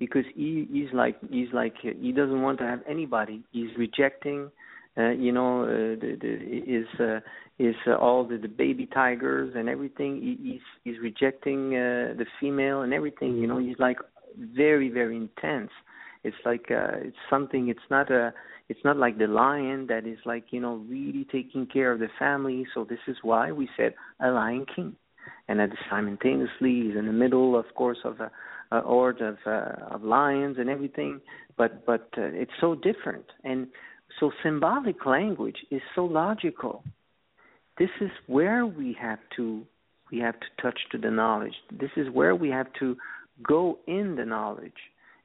because 0.02 0.24
he 0.34 0.66
he's 0.72 0.92
like 0.92 1.16
he's 1.30 1.52
like 1.52 1.74
he 1.80 2.10
doesn't 2.12 2.42
want 2.42 2.58
to 2.58 2.64
have 2.64 2.80
anybody. 2.88 3.42
He's 3.52 3.70
rejecting, 3.78 4.50
uh, 4.98 5.10
you 5.10 5.32
know, 5.32 5.62
uh, 5.62 5.96
the, 6.00 6.16
the, 6.20 6.72
is 6.72 6.86
uh, 7.00 7.20
is 7.58 7.74
uh, 7.86 7.96
all 7.96 8.24
the, 8.24 8.36
the 8.36 8.48
baby 8.48 8.86
tigers 8.86 9.52
and 9.56 9.68
everything. 9.68 10.20
He, 10.20 10.52
he's 10.52 10.60
he's 10.84 11.02
rejecting 11.02 11.74
uh, 11.74 12.14
the 12.16 12.26
female 12.40 12.82
and 12.82 12.92
everything. 12.92 13.36
You 13.36 13.46
know, 13.46 13.58
he's 13.58 13.78
like 13.78 13.98
very 14.36 14.90
very 14.90 15.16
intense. 15.16 15.70
It's 16.24 16.36
like 16.44 16.66
uh, 16.70 16.98
it's 16.98 17.16
something. 17.30 17.68
It's 17.68 17.80
not 17.90 18.10
a. 18.10 18.32
It's 18.68 18.80
not 18.84 18.96
like 18.96 19.18
the 19.18 19.26
lion 19.26 19.86
that 19.88 20.06
is 20.06 20.18
like 20.24 20.44
you 20.50 20.60
know 20.60 20.84
really 20.88 21.26
taking 21.30 21.66
care 21.66 21.92
of 21.92 21.98
the 21.98 22.08
family. 22.18 22.66
So 22.74 22.84
this 22.84 23.00
is 23.06 23.16
why 23.22 23.52
we 23.52 23.68
said 23.76 23.94
a 24.20 24.30
lion 24.30 24.66
king, 24.74 24.94
and 25.48 25.60
at 25.60 25.70
the 25.70 25.76
simultaneously 25.90 26.82
he's 26.86 26.96
in 26.96 27.06
the 27.06 27.12
middle, 27.12 27.58
of 27.58 27.66
course, 27.74 27.98
of 28.04 28.20
a 28.20 28.30
uh, 28.72 28.80
horde 28.82 29.20
of 29.20 29.36
uh, 29.46 29.72
of 29.90 30.02
lions 30.02 30.56
and 30.58 30.70
everything, 30.70 31.20
but 31.56 31.84
but 31.84 32.08
uh, 32.16 32.22
it's 32.22 32.52
so 32.60 32.74
different. 32.74 33.26
And 33.44 33.68
so 34.20 34.30
symbolic 34.42 35.04
language 35.06 35.56
is 35.70 35.82
so 35.94 36.04
logical. 36.04 36.82
This 37.78 37.90
is 38.00 38.10
where 38.26 38.66
we 38.66 38.96
have 39.00 39.18
to 39.36 39.64
we 40.10 40.18
have 40.18 40.38
to 40.38 40.46
touch 40.60 40.78
to 40.90 40.98
the 40.98 41.10
knowledge. 41.10 41.54
This 41.70 41.90
is 41.96 42.06
where 42.12 42.34
we 42.34 42.50
have 42.50 42.66
to 42.80 42.96
go 43.42 43.78
in 43.86 44.14
the 44.16 44.26
knowledge, 44.26 44.76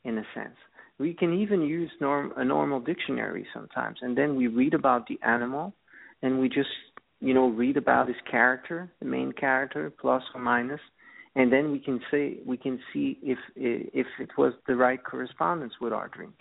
in 0.05 0.17
a 0.17 0.23
sense. 0.33 0.55
We 0.97 1.13
can 1.13 1.33
even 1.33 1.61
use 1.61 1.91
norm, 1.99 2.31
a 2.37 2.45
normal 2.45 2.79
dictionary 2.79 3.45
sometimes, 3.53 3.97
and 4.01 4.17
then 4.17 4.37
we 4.37 4.47
read 4.47 4.73
about 4.73 5.07
the 5.07 5.19
animal, 5.23 5.73
and 6.21 6.39
we 6.39 6.47
just 6.47 6.69
you 7.19 7.33
know 7.33 7.49
read 7.49 7.77
about 7.77 8.07
his 8.07 8.17
character, 8.29 8.89
the 8.99 9.05
main 9.05 9.33
character, 9.33 9.91
plus 9.99 10.23
or 10.33 10.41
minus, 10.41 10.81
and 11.35 11.51
then 11.51 11.71
we 11.71 11.79
can 11.79 11.99
say 12.09 12.37
we 12.45 12.57
can 12.57 12.79
see 12.93 13.17
if 13.21 13.37
if 13.55 14.07
it 14.19 14.29
was 14.37 14.53
the 14.67 14.75
right 14.75 15.03
correspondence 15.03 15.73
with 15.81 15.93
our 15.93 16.07
dream 16.07 16.33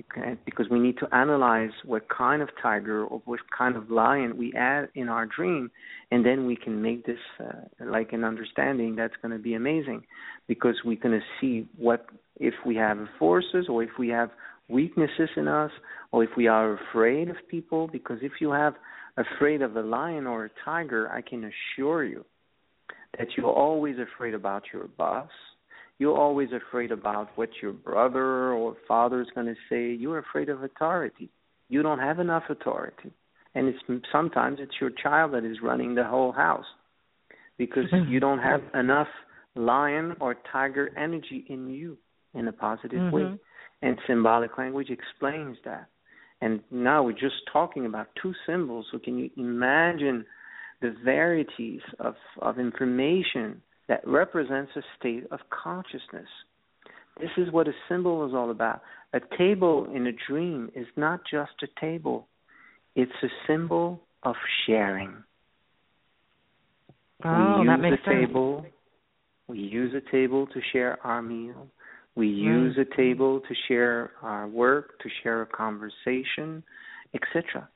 okay? 0.00 0.36
because 0.44 0.66
we 0.70 0.78
need 0.78 0.96
to 0.98 1.14
analyze 1.14 1.70
what 1.84 2.08
kind 2.08 2.42
of 2.42 2.48
tiger 2.62 3.04
or 3.04 3.20
what 3.24 3.40
kind 3.56 3.76
of 3.76 3.90
lion 3.90 4.36
we 4.36 4.52
add 4.54 4.88
in 4.94 5.08
our 5.08 5.26
dream 5.26 5.70
and 6.10 6.24
then 6.24 6.46
we 6.46 6.56
can 6.56 6.82
make 6.82 7.06
this 7.06 7.18
uh, 7.40 7.84
like 7.84 8.12
an 8.12 8.24
understanding 8.24 8.96
that's 8.96 9.14
going 9.22 9.32
to 9.32 9.42
be 9.42 9.54
amazing 9.54 10.02
because 10.46 10.76
we're 10.84 11.00
going 11.00 11.18
to 11.18 11.26
see 11.40 11.68
what 11.76 12.06
if 12.38 12.54
we 12.64 12.76
have 12.76 12.98
forces 13.18 13.66
or 13.68 13.82
if 13.82 13.90
we 13.98 14.08
have 14.08 14.30
weaknesses 14.68 15.30
in 15.36 15.48
us 15.48 15.70
or 16.12 16.24
if 16.24 16.30
we 16.36 16.46
are 16.46 16.78
afraid 16.90 17.28
of 17.28 17.36
people 17.48 17.88
because 17.88 18.18
if 18.22 18.32
you 18.40 18.50
have 18.50 18.74
afraid 19.16 19.62
of 19.62 19.76
a 19.76 19.82
lion 19.82 20.26
or 20.26 20.44
a 20.44 20.50
tiger 20.64 21.08
i 21.10 21.20
can 21.22 21.50
assure 21.78 22.04
you 22.04 22.24
that 23.18 23.28
you're 23.36 23.46
always 23.46 23.96
afraid 23.98 24.34
about 24.34 24.64
your 24.72 24.88
boss. 24.88 25.30
You're 25.98 26.16
always 26.16 26.48
afraid 26.52 26.92
about 26.92 27.28
what 27.36 27.48
your 27.62 27.72
brother 27.72 28.52
or 28.52 28.76
father 28.86 29.22
is 29.22 29.28
going 29.34 29.46
to 29.46 29.54
say. 29.70 29.94
You're 29.98 30.18
afraid 30.18 30.48
of 30.48 30.62
authority. 30.62 31.30
You 31.68 31.82
don't 31.82 31.98
have 31.98 32.18
enough 32.18 32.44
authority. 32.48 33.12
And 33.54 33.68
it's 33.68 33.78
sometimes 34.12 34.58
it's 34.60 34.74
your 34.80 34.90
child 34.90 35.32
that 35.32 35.44
is 35.44 35.58
running 35.62 35.94
the 35.94 36.04
whole 36.04 36.32
house 36.32 36.66
because 37.56 37.86
you 38.08 38.20
don't 38.20 38.40
have 38.40 38.60
enough 38.74 39.08
lion 39.54 40.14
or 40.20 40.36
tiger 40.52 40.90
energy 40.98 41.46
in 41.48 41.70
you 41.70 41.96
in 42.34 42.48
a 42.48 42.52
positive 42.52 42.98
mm-hmm. 42.98 43.16
way. 43.16 43.38
And 43.82 43.96
symbolic 44.06 44.58
language 44.58 44.90
explains 44.90 45.56
that. 45.64 45.88
And 46.40 46.60
now 46.70 47.02
we're 47.02 47.12
just 47.12 47.36
talking 47.50 47.86
about 47.86 48.08
two 48.20 48.34
symbols. 48.46 48.86
So 48.92 48.98
can 48.98 49.18
you 49.18 49.30
imagine 49.38 50.26
the 50.82 50.94
varieties 51.02 51.80
of, 51.98 52.14
of 52.42 52.58
information 52.58 53.62
that 53.88 54.06
represents 54.06 54.72
a 54.76 54.82
state 54.98 55.24
of 55.30 55.40
consciousness. 55.50 56.28
This 57.20 57.30
is 57.36 57.50
what 57.50 57.68
a 57.68 57.72
symbol 57.88 58.26
is 58.26 58.34
all 58.34 58.50
about. 58.50 58.82
A 59.12 59.20
table 59.38 59.88
in 59.94 60.06
a 60.06 60.12
dream 60.28 60.70
is 60.74 60.86
not 60.96 61.20
just 61.30 61.52
a 61.62 61.80
table, 61.80 62.28
it's 62.94 63.12
a 63.22 63.28
symbol 63.46 64.00
of 64.22 64.34
sharing. 64.66 65.14
Oh, 67.24 67.60
we 67.60 67.66
that 67.66 67.80
makes 67.80 68.02
a 68.02 68.10
sense. 68.10 68.26
table. 68.26 68.66
We 69.48 69.58
use 69.58 69.94
a 69.94 70.10
table 70.10 70.46
to 70.48 70.60
share 70.72 70.98
our 71.06 71.22
meal. 71.22 71.68
We 72.16 72.28
mm. 72.28 72.42
use 72.42 72.78
a 72.78 72.96
table 72.96 73.40
to 73.40 73.54
share 73.68 74.10
our 74.22 74.48
work, 74.48 74.98
to 75.00 75.08
share 75.22 75.42
a 75.42 75.46
conversation, 75.46 76.62
etc 77.14 77.68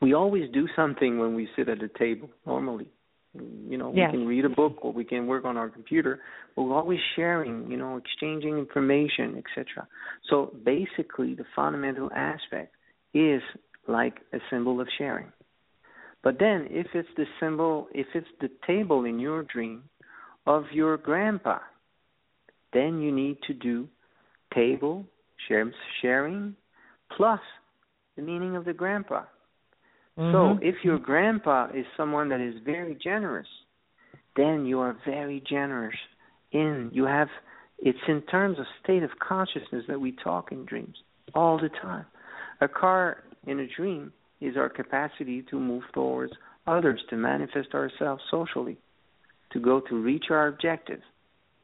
we 0.00 0.14
always 0.14 0.50
do 0.52 0.66
something 0.74 1.18
when 1.18 1.34
we 1.34 1.48
sit 1.56 1.68
at 1.68 1.82
a 1.82 1.88
table 1.88 2.28
normally 2.46 2.88
you 3.34 3.78
know 3.78 3.92
yes. 3.94 4.10
we 4.12 4.18
can 4.18 4.26
read 4.26 4.44
a 4.44 4.48
book 4.48 4.78
or 4.82 4.92
we 4.92 5.04
can 5.04 5.26
work 5.26 5.44
on 5.44 5.56
our 5.56 5.70
computer 5.70 6.20
but 6.54 6.64
we're 6.64 6.76
always 6.76 7.00
sharing 7.16 7.70
you 7.70 7.78
know 7.78 7.96
exchanging 7.96 8.58
information 8.58 9.36
etc 9.38 9.88
so 10.28 10.54
basically 10.64 11.34
the 11.34 11.44
fundamental 11.56 12.10
aspect 12.14 12.74
is 13.14 13.42
like 13.86 14.20
a 14.32 14.38
symbol 14.50 14.80
of 14.80 14.88
sharing. 14.98 15.32
But 16.22 16.38
then 16.38 16.68
if 16.70 16.86
it's 16.94 17.08
the 17.16 17.24
symbol 17.40 17.88
if 17.92 18.06
it's 18.14 18.28
the 18.40 18.50
table 18.66 19.04
in 19.04 19.18
your 19.18 19.42
dream 19.42 19.84
of 20.46 20.64
your 20.72 20.96
grandpa 20.96 21.58
then 22.72 23.00
you 23.00 23.12
need 23.12 23.38
to 23.46 23.54
do 23.54 23.88
table 24.54 25.04
sharing 26.00 26.54
plus 27.16 27.40
the 28.16 28.22
meaning 28.22 28.56
of 28.56 28.64
the 28.64 28.72
grandpa 28.72 29.24
Mm-hmm. 30.18 30.32
So 30.32 30.66
if 30.66 30.76
your 30.84 30.98
grandpa 30.98 31.68
is 31.74 31.86
someone 31.96 32.28
that 32.30 32.40
is 32.40 32.54
very 32.64 32.96
generous, 33.02 33.46
then 34.36 34.66
you 34.66 34.80
are 34.80 34.96
very 35.06 35.42
generous 35.48 35.96
in 36.52 36.90
you 36.92 37.04
have 37.04 37.28
it's 37.78 37.98
in 38.06 38.22
terms 38.22 38.58
of 38.58 38.66
state 38.82 39.02
of 39.02 39.10
consciousness 39.26 39.84
that 39.88 40.00
we 40.00 40.12
talk 40.12 40.52
in 40.52 40.64
dreams 40.64 40.96
all 41.34 41.58
the 41.58 41.68
time. 41.68 42.06
A 42.60 42.68
car 42.68 43.24
in 43.46 43.58
a 43.58 43.66
dream 43.66 44.12
is 44.40 44.56
our 44.56 44.68
capacity 44.68 45.42
to 45.50 45.58
move 45.58 45.82
towards 45.92 46.32
others, 46.66 47.00
to 47.10 47.16
manifest 47.16 47.74
ourselves 47.74 48.22
socially, 48.30 48.76
to 49.52 49.58
go 49.58 49.80
to 49.80 49.96
reach 49.96 50.26
our 50.30 50.46
objectives. 50.46 51.02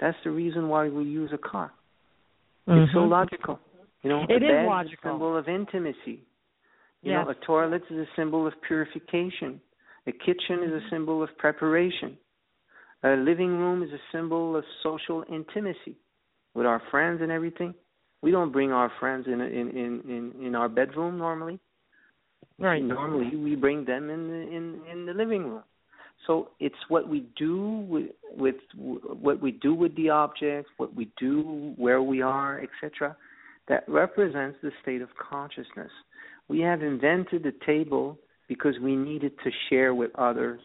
That's 0.00 0.16
the 0.24 0.30
reason 0.30 0.68
why 0.68 0.88
we 0.88 1.04
use 1.04 1.30
a 1.32 1.38
car. 1.38 1.72
Mm-hmm. 2.68 2.82
It's 2.82 2.92
so 2.92 3.00
logical. 3.00 3.60
You 4.02 4.10
know, 4.10 4.22
it 4.28 4.42
is 4.42 4.66
logical. 4.66 5.12
symbol 5.12 5.36
of 5.36 5.48
intimacy. 5.48 6.22
You 7.02 7.12
yes. 7.12 7.24
know, 7.24 7.30
a 7.30 7.34
toilet 7.46 7.82
is 7.90 7.96
a 7.98 8.06
symbol 8.16 8.46
of 8.46 8.54
purification. 8.66 9.60
A 10.06 10.12
kitchen 10.12 10.62
is 10.64 10.72
a 10.72 10.76
mm-hmm. 10.76 10.88
symbol 10.90 11.22
of 11.22 11.28
preparation. 11.38 12.16
A 13.04 13.10
living 13.10 13.58
room 13.58 13.82
is 13.82 13.90
a 13.90 14.00
symbol 14.10 14.56
of 14.56 14.64
social 14.82 15.24
intimacy 15.32 15.96
with 16.54 16.66
our 16.66 16.82
friends 16.90 17.20
and 17.22 17.30
everything. 17.30 17.74
We 18.22 18.32
don't 18.32 18.50
bring 18.50 18.72
our 18.72 18.90
friends 18.98 19.26
in 19.26 19.40
in 19.40 19.68
in 19.70 20.00
in, 20.08 20.46
in 20.46 20.54
our 20.56 20.68
bedroom 20.68 21.18
normally. 21.18 21.60
Right. 22.58 22.82
Normally 22.82 23.36
we 23.36 23.54
bring 23.54 23.84
them 23.84 24.10
in 24.10 24.28
the, 24.28 24.56
in 24.56 24.80
in 24.90 25.06
the 25.06 25.12
living 25.12 25.44
room. 25.44 25.62
So 26.26 26.50
it's 26.58 26.74
what 26.88 27.08
we 27.08 27.26
do 27.36 27.86
with, 27.88 28.10
with 28.36 28.56
what 28.74 29.40
we 29.40 29.52
do 29.52 29.74
with 29.74 29.94
the 29.96 30.10
object, 30.10 30.68
what 30.76 30.94
we 30.94 31.10
do, 31.18 31.74
where 31.76 32.02
we 32.02 32.22
are, 32.22 32.60
etc. 32.60 33.16
That 33.68 33.84
represents 33.88 34.58
the 34.62 34.72
state 34.82 35.00
of 35.00 35.08
consciousness. 35.16 35.90
We 36.48 36.60
have 36.60 36.82
invented 36.82 37.42
the 37.42 37.52
table 37.66 38.18
because 38.48 38.74
we 38.82 38.96
needed 38.96 39.32
to 39.44 39.50
share 39.68 39.94
with 39.94 40.10
others. 40.16 40.60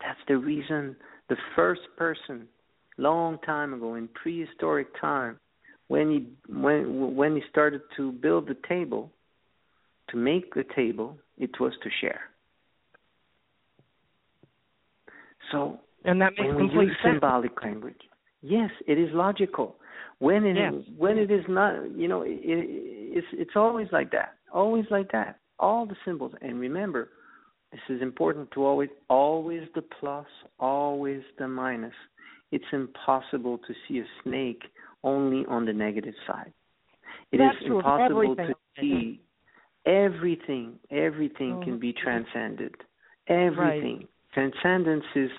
That's 0.00 0.20
the 0.28 0.36
reason 0.36 0.96
the 1.28 1.36
first 1.56 1.80
person, 1.96 2.46
long 2.96 3.38
time 3.44 3.74
ago 3.74 3.94
in 3.94 4.08
prehistoric 4.08 4.88
time, 5.00 5.38
when 5.88 6.10
he 6.10 6.52
when 6.52 7.16
when 7.16 7.34
he 7.34 7.42
started 7.50 7.80
to 7.96 8.12
build 8.12 8.46
the 8.46 8.56
table, 8.68 9.10
to 10.10 10.16
make 10.16 10.54
the 10.54 10.64
table, 10.76 11.18
it 11.38 11.50
was 11.58 11.72
to 11.82 11.90
share. 12.00 12.20
So 15.50 15.80
and 16.04 16.20
that 16.20 16.32
makes 16.38 16.48
when 16.48 16.58
complete 16.58 16.78
we 16.78 16.84
use 16.86 16.96
sense. 17.02 17.14
symbolic 17.14 17.62
language, 17.62 18.00
yes, 18.42 18.70
it 18.86 18.98
is 18.98 19.08
logical. 19.12 19.76
When 20.18 20.44
it 20.44 20.56
yes. 20.56 20.74
when 20.96 21.16
it 21.18 21.30
is 21.30 21.44
not, 21.48 21.90
you 21.96 22.08
know, 22.08 22.22
it, 22.22 22.34
it's 22.40 23.26
it's 23.32 23.56
always 23.56 23.88
like 23.92 24.10
that, 24.12 24.34
always 24.52 24.84
like 24.90 25.10
that. 25.12 25.38
All 25.58 25.86
the 25.86 25.96
symbols, 26.04 26.32
and 26.40 26.60
remember, 26.60 27.10
this 27.72 27.80
is 27.88 28.00
important 28.00 28.50
to 28.52 28.64
always 28.64 28.90
always 29.10 29.62
the 29.74 29.82
plus, 29.82 30.26
always 30.58 31.22
the 31.38 31.48
minus. 31.48 31.94
It's 32.50 32.64
impossible 32.72 33.58
to 33.58 33.74
see 33.86 33.98
a 33.98 34.04
snake 34.22 34.62
only 35.04 35.44
on 35.46 35.66
the 35.66 35.72
negative 35.72 36.14
side. 36.26 36.52
It 37.30 37.38
That's 37.38 37.56
is 37.60 37.66
impossible 37.66 38.36
everything. 38.38 38.54
to 38.76 38.80
see 38.80 39.20
everything. 39.84 40.78
Everything 40.90 41.58
Oh. 41.58 41.64
can 41.64 41.78
be 41.78 41.92
mm-hmm. 41.92 42.04
transcended. 42.04 42.74
Everything. 43.26 44.08
Transcendence 44.32 45.04
is 45.14 45.30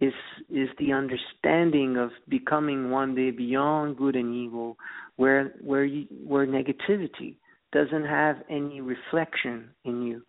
is 0.00 0.14
is 0.50 0.68
the 0.78 0.92
understanding 0.92 1.96
of 1.96 2.10
becoming 2.28 2.90
one 2.90 3.14
day 3.14 3.30
beyond 3.30 3.96
good 3.96 4.16
and 4.16 4.34
evil, 4.34 4.76
where 5.16 5.54
where 5.60 5.84
you, 5.84 6.06
where 6.26 6.46
negativity 6.46 7.36
doesn't 7.72 8.04
have 8.04 8.36
any 8.48 8.80
reflection 8.80 9.70
in 9.84 10.02
you. 10.02 10.22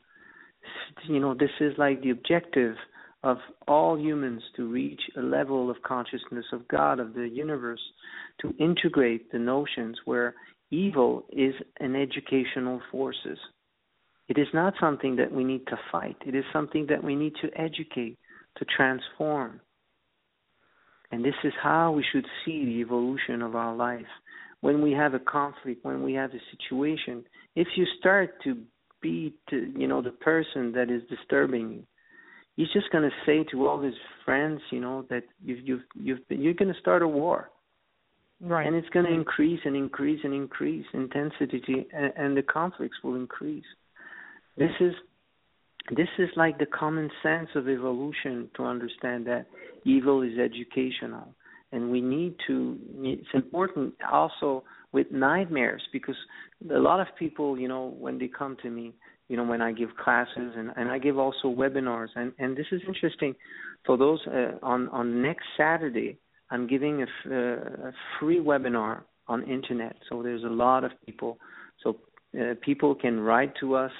You 1.07 1.19
know, 1.19 1.33
this 1.33 1.51
is 1.59 1.73
like 1.77 2.01
the 2.01 2.11
objective 2.11 2.75
of 3.23 3.37
all 3.67 3.97
humans 3.97 4.41
to 4.55 4.69
reach 4.69 5.01
a 5.17 5.21
level 5.21 5.69
of 5.69 5.77
consciousness 5.85 6.45
of 6.51 6.67
God, 6.67 6.99
of 6.99 7.13
the 7.13 7.27
universe, 7.27 7.81
to 8.41 8.53
integrate 8.59 9.31
the 9.31 9.39
notions 9.39 9.97
where 10.05 10.35
evil 10.71 11.25
is 11.31 11.53
an 11.79 11.95
educational 11.95 12.81
forces. 12.91 13.37
It 14.27 14.37
is 14.37 14.47
not 14.53 14.73
something 14.79 15.17
that 15.17 15.31
we 15.31 15.43
need 15.43 15.67
to 15.67 15.77
fight. 15.91 16.17
It 16.25 16.35
is 16.35 16.45
something 16.51 16.87
that 16.89 17.03
we 17.03 17.15
need 17.15 17.33
to 17.41 17.49
educate, 17.59 18.17
to 18.57 18.65
transform. 18.65 19.59
And 21.11 21.23
this 21.23 21.35
is 21.43 21.53
how 21.61 21.91
we 21.91 22.03
should 22.11 22.25
see 22.43 22.65
the 22.65 22.81
evolution 22.81 23.41
of 23.41 23.55
our 23.55 23.75
life. 23.75 24.05
When 24.63 24.81
we 24.81 24.91
have 24.93 25.13
a 25.13 25.19
conflict, 25.19 25.83
when 25.83 26.03
we 26.03 26.13
have 26.13 26.31
a 26.31 26.41
situation, 26.53 27.25
if 27.53 27.67
you 27.75 27.85
start 27.99 28.29
to 28.45 28.51
beat, 29.01 29.37
you 29.51 29.87
know 29.91 30.01
the 30.01 30.17
person 30.31 30.71
that 30.71 30.89
is 30.89 31.01
disturbing 31.09 31.65
you, 31.73 31.83
he's 32.55 32.71
just 32.71 32.89
going 32.93 33.03
to 33.03 33.15
say 33.25 33.43
to 33.51 33.67
all 33.67 33.81
his 33.81 33.97
friends, 34.23 34.61
you 34.71 34.79
know, 34.79 35.05
that 35.09 35.23
you've 35.43 35.67
you've 35.67 35.81
you've 36.05 36.27
been, 36.29 36.41
you're 36.41 36.53
going 36.61 36.73
to 36.73 36.79
start 36.79 37.01
a 37.01 37.07
war, 37.07 37.49
Right. 38.39 38.65
and 38.65 38.73
it's 38.77 38.87
going 38.95 39.05
to 39.05 39.13
increase 39.13 39.59
and 39.65 39.75
increase 39.75 40.21
and 40.23 40.33
increase 40.33 40.85
intensity, 40.93 41.85
and, 41.93 42.13
and 42.15 42.37
the 42.37 42.43
conflicts 42.43 42.97
will 43.03 43.15
increase. 43.15 43.69
This 44.57 44.75
is 44.79 44.93
this 45.93 46.07
is 46.17 46.29
like 46.37 46.57
the 46.57 46.67
common 46.67 47.09
sense 47.21 47.49
of 47.55 47.67
evolution 47.67 48.49
to 48.55 48.63
understand 48.63 49.27
that 49.27 49.45
evil 49.83 50.21
is 50.21 50.37
educational, 50.39 51.27
and 51.73 51.91
we 51.91 52.01
need 52.01 52.35
to. 52.47 52.77
It's 52.99 53.33
important 53.33 53.95
also 54.11 54.63
with 54.91 55.07
nightmares 55.11 55.81
because 55.91 56.15
a 56.71 56.79
lot 56.79 56.99
of 56.99 57.07
people, 57.17 57.57
you 57.57 57.67
know, 57.67 57.95
when 57.99 58.17
they 58.19 58.27
come 58.27 58.55
to 58.61 58.69
me, 58.69 58.93
you 59.27 59.35
know, 59.37 59.43
when 59.43 59.61
I 59.61 59.71
give 59.71 59.89
classes 59.97 60.53
and, 60.55 60.71
and 60.77 60.89
I 60.89 60.99
give 60.99 61.17
also 61.17 61.47
webinars, 61.47 62.09
and 62.15 62.31
and 62.39 62.55
this 62.55 62.67
is 62.71 62.81
interesting. 62.87 63.35
For 63.85 63.97
those 63.97 64.19
uh, 64.27 64.57
on 64.61 64.89
on 64.89 65.21
next 65.21 65.45
Saturday, 65.57 66.19
I'm 66.51 66.67
giving 66.67 67.01
a, 67.01 67.05
f- 67.05 67.31
uh, 67.31 67.87
a 67.89 67.93
free 68.19 68.39
webinar 68.39 69.01
on 69.27 69.43
internet. 69.49 69.95
So 70.09 70.21
there's 70.21 70.43
a 70.43 70.55
lot 70.65 70.83
of 70.83 70.91
people. 71.05 71.39
So 71.83 71.97
uh, 72.39 72.53
people 72.61 72.93
can 72.95 73.19
write 73.19 73.53
to 73.61 73.75
us 73.75 73.91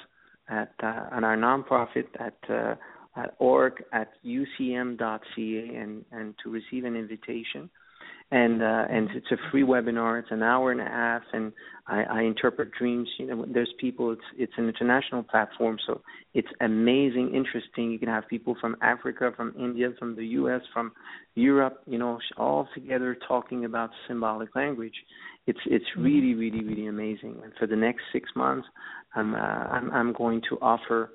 at 0.50 0.74
uh, 0.84 1.06
on 1.12 1.24
our 1.24 1.38
nonprofit 1.38 2.06
at 2.20 2.38
uh, 2.50 2.76
at 3.16 3.36
org 3.40 3.84
at 3.92 4.10
ucm.ca 4.26 5.76
and 5.76 6.06
and 6.12 6.34
to 6.44 6.50
receive 6.50 6.86
an 6.86 6.96
invitation. 6.96 7.70
And 8.32 8.64
uh, 8.64 8.86
and 8.90 9.10
it's 9.12 9.32
a 9.32 9.38
free 9.52 9.64
webinar. 9.64 10.20
It's 10.20 10.32
an 10.32 10.42
hour 10.42 10.72
and 10.72 10.82
a 10.82 10.86
half, 10.86 11.22
and 11.34 11.54
I, 11.86 12.04
I 12.04 12.22
interpret 12.22 12.72
dreams. 12.72 13.08
You 13.20 13.28
know, 13.28 13.46
there's 13.48 13.72
people. 13.80 14.12
It's 14.12 14.22
it's 14.38 14.54
an 14.58 14.68
international 14.68 15.22
platform, 15.22 15.78
so 15.86 16.02
it's 16.34 16.48
amazing, 16.60 17.36
interesting. 17.36 17.92
You 17.92 18.00
can 18.00 18.08
have 18.08 18.28
people 18.28 18.56
from 18.60 18.76
Africa, 18.82 19.32
from 19.36 19.54
India, 19.60 19.90
from 20.00 20.16
the 20.16 20.26
U.S., 20.28 20.62
from 20.74 20.94
Europe. 21.36 21.84
You 21.86 22.00
know, 22.00 22.18
all 22.38 22.68
together 22.74 23.16
talking 23.28 23.66
about 23.66 23.92
symbolic 24.08 24.56
language. 24.56 24.96
It's 25.46 25.60
it's 25.68 25.86
really 25.96 26.34
really 26.34 26.64
really 26.64 26.88
amazing. 26.88 27.40
And 27.44 27.54
for 27.60 27.68
the 27.68 27.76
next 27.76 28.02
six 28.12 28.30
months, 28.36 28.68
I'm 29.14 29.36
uh, 29.36 29.38
I'm, 29.38 29.92
I'm 29.92 30.14
going 30.14 30.42
to 30.50 30.58
offer 30.60 31.12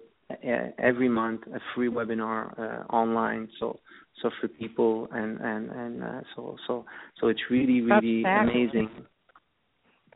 every 0.78 1.08
month 1.08 1.42
a 1.54 1.60
free 1.74 1.88
webinar 1.88 2.58
uh, 2.58 2.84
online. 2.94 3.48
So 3.60 3.78
so 4.22 4.30
for 4.40 4.48
people 4.48 5.08
and 5.12 5.38
and 5.40 5.70
and 5.70 6.02
uh, 6.02 6.20
so 6.34 6.56
so 6.66 6.84
so 7.20 7.28
it's 7.28 7.40
really 7.50 7.80
really 7.80 8.24
amazing. 8.24 8.90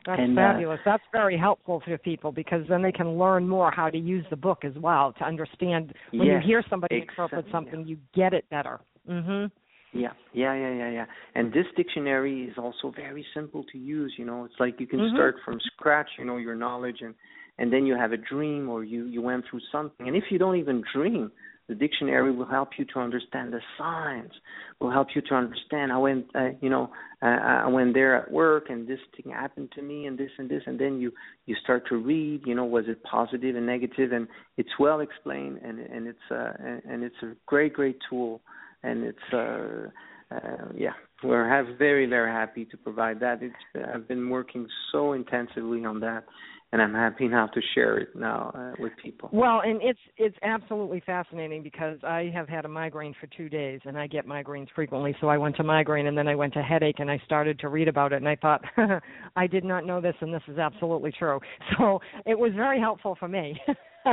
That's 0.05 0.19
And, 0.19 0.37
uh, 0.37 0.41
fabulous. 0.41 0.79
That's 0.83 1.03
very 1.13 1.37
helpful 1.37 1.81
for 1.85 1.97
people 1.97 2.33
because 2.33 2.65
then 2.67 2.81
they 2.81 2.91
can 2.91 3.17
learn 3.17 3.47
more 3.47 3.71
how 3.71 3.89
to 3.89 3.97
use 3.97 4.25
the 4.29 4.35
book 4.35 4.65
as 4.65 4.73
well 4.77 5.13
to 5.13 5.23
understand 5.23 5.93
when 6.11 6.27
Yes, 6.27 6.41
you 6.41 6.47
hear 6.47 6.63
somebody 6.69 6.95
exactly, 6.95 7.13
interpret 7.13 7.45
yeah. 7.45 7.51
something, 7.51 7.87
you 7.87 7.97
get 8.13 8.33
it 8.33 8.49
better. 8.49 8.81
Mhm. 9.07 9.49
Yeah, 9.93 10.13
yeah, 10.33 10.55
yeah, 10.55 10.73
yeah, 10.73 10.89
yeah. 10.89 11.05
And 11.35 11.53
this 11.53 11.67
dictionary 11.77 12.45
is 12.45 12.57
also 12.57 12.89
very 12.91 13.25
simple 13.33 13.63
to 13.71 13.77
use. 13.77 14.13
You 14.17 14.25
know, 14.25 14.43
it's 14.43 14.59
like 14.59 14.79
you 14.79 14.87
can 14.87 14.99
Mhm. 14.99 15.13
start 15.13 15.39
from 15.45 15.59
scratch. 15.59 16.09
You 16.17 16.25
know 16.25 16.37
your 16.37 16.55
knowledge, 16.55 17.01
and 17.01 17.13
and 17.57 17.71
then 17.71 17.85
you 17.85 17.95
have 17.95 18.11
a 18.11 18.17
dream 18.17 18.69
or 18.69 18.83
you 18.83 19.05
you 19.05 19.21
went 19.21 19.45
through 19.49 19.61
something. 19.71 20.07
And 20.07 20.15
if 20.15 20.25
you 20.31 20.39
don't 20.39 20.57
even 20.57 20.83
dream, 20.93 21.31
the 21.69 21.75
dictionary 21.75 22.31
will 22.31 22.45
help 22.45 22.69
you 22.77 22.85
to 22.93 22.99
understand 22.99 23.53
the 23.53 23.61
signs. 23.77 24.31
Will 24.79 24.91
help 24.91 25.09
you 25.15 25.21
to 25.29 25.35
understand. 25.35 25.93
I 25.93 25.97
went, 25.97 26.25
uh, 26.35 26.49
you 26.61 26.69
know, 26.69 26.91
uh, 27.21 27.25
I 27.25 27.67
went 27.67 27.93
there 27.93 28.15
at 28.15 28.31
work, 28.31 28.65
and 28.69 28.87
this 28.87 28.99
thing 29.15 29.31
happened 29.31 29.71
to 29.75 29.81
me, 29.81 30.07
and 30.07 30.17
this 30.17 30.31
and 30.37 30.49
this, 30.49 30.63
and 30.65 30.79
then 30.79 30.99
you 30.99 31.11
you 31.45 31.55
start 31.63 31.87
to 31.89 31.95
read. 31.95 32.41
You 32.45 32.55
know, 32.55 32.65
was 32.65 32.85
it 32.87 33.01
positive 33.03 33.55
and 33.55 33.65
negative? 33.65 34.11
And 34.11 34.27
it's 34.57 34.77
well 34.79 34.99
explained, 34.99 35.59
and 35.63 35.79
and 35.79 36.07
it's 36.07 36.31
uh, 36.31 36.53
and, 36.89 37.03
it's 37.03 37.21
a 37.21 37.33
great 37.45 37.73
great 37.73 37.97
tool 38.09 38.41
and 38.83 39.03
it's 39.03 39.33
uh, 39.33 39.89
uh, 40.35 40.65
yeah, 40.75 40.93
we're 41.23 41.47
have 41.47 41.77
very 41.77 42.05
very 42.05 42.31
happy 42.31 42.65
to 42.65 42.77
provide 42.77 43.19
that. 43.21 43.41
It's 43.41 43.55
I've 43.93 44.07
been 44.07 44.29
working 44.29 44.67
so 44.91 45.13
intensively 45.13 45.85
on 45.85 45.99
that, 46.01 46.25
and 46.73 46.81
I'm 46.81 46.93
happy 46.95 47.27
now 47.27 47.45
to 47.45 47.61
share 47.75 47.99
it 47.99 48.15
now 48.15 48.51
uh, 48.55 48.81
with 48.81 48.93
people. 49.01 49.29
Well, 49.31 49.61
and 49.63 49.79
it's 49.83 49.99
it's 50.17 50.35
absolutely 50.41 51.03
fascinating 51.05 51.61
because 51.61 51.99
I 52.03 52.31
have 52.33 52.49
had 52.49 52.65
a 52.65 52.67
migraine 52.67 53.13
for 53.21 53.27
2 53.27 53.47
days 53.47 53.79
and 53.85 53.95
I 53.95 54.07
get 54.07 54.25
migraines 54.27 54.67
frequently, 54.73 55.15
so 55.21 55.27
I 55.27 55.37
went 55.37 55.55
to 55.57 55.63
migraine 55.63 56.07
and 56.07 56.17
then 56.17 56.27
I 56.27 56.33
went 56.33 56.51
to 56.55 56.63
headache 56.63 56.95
and 56.97 57.11
I 57.11 57.21
started 57.25 57.59
to 57.59 57.69
read 57.69 57.87
about 57.87 58.11
it 58.11 58.17
and 58.17 58.27
I 58.27 58.35
thought 58.35 58.63
I 59.35 59.45
did 59.45 59.63
not 59.63 59.85
know 59.85 60.01
this 60.01 60.15
and 60.19 60.33
this 60.33 60.41
is 60.47 60.57
absolutely 60.57 61.11
true. 61.11 61.39
So, 61.77 61.99
it 62.25 62.37
was 62.37 62.51
very 62.55 62.79
helpful 62.79 63.15
for 63.19 63.27
me 63.27 63.59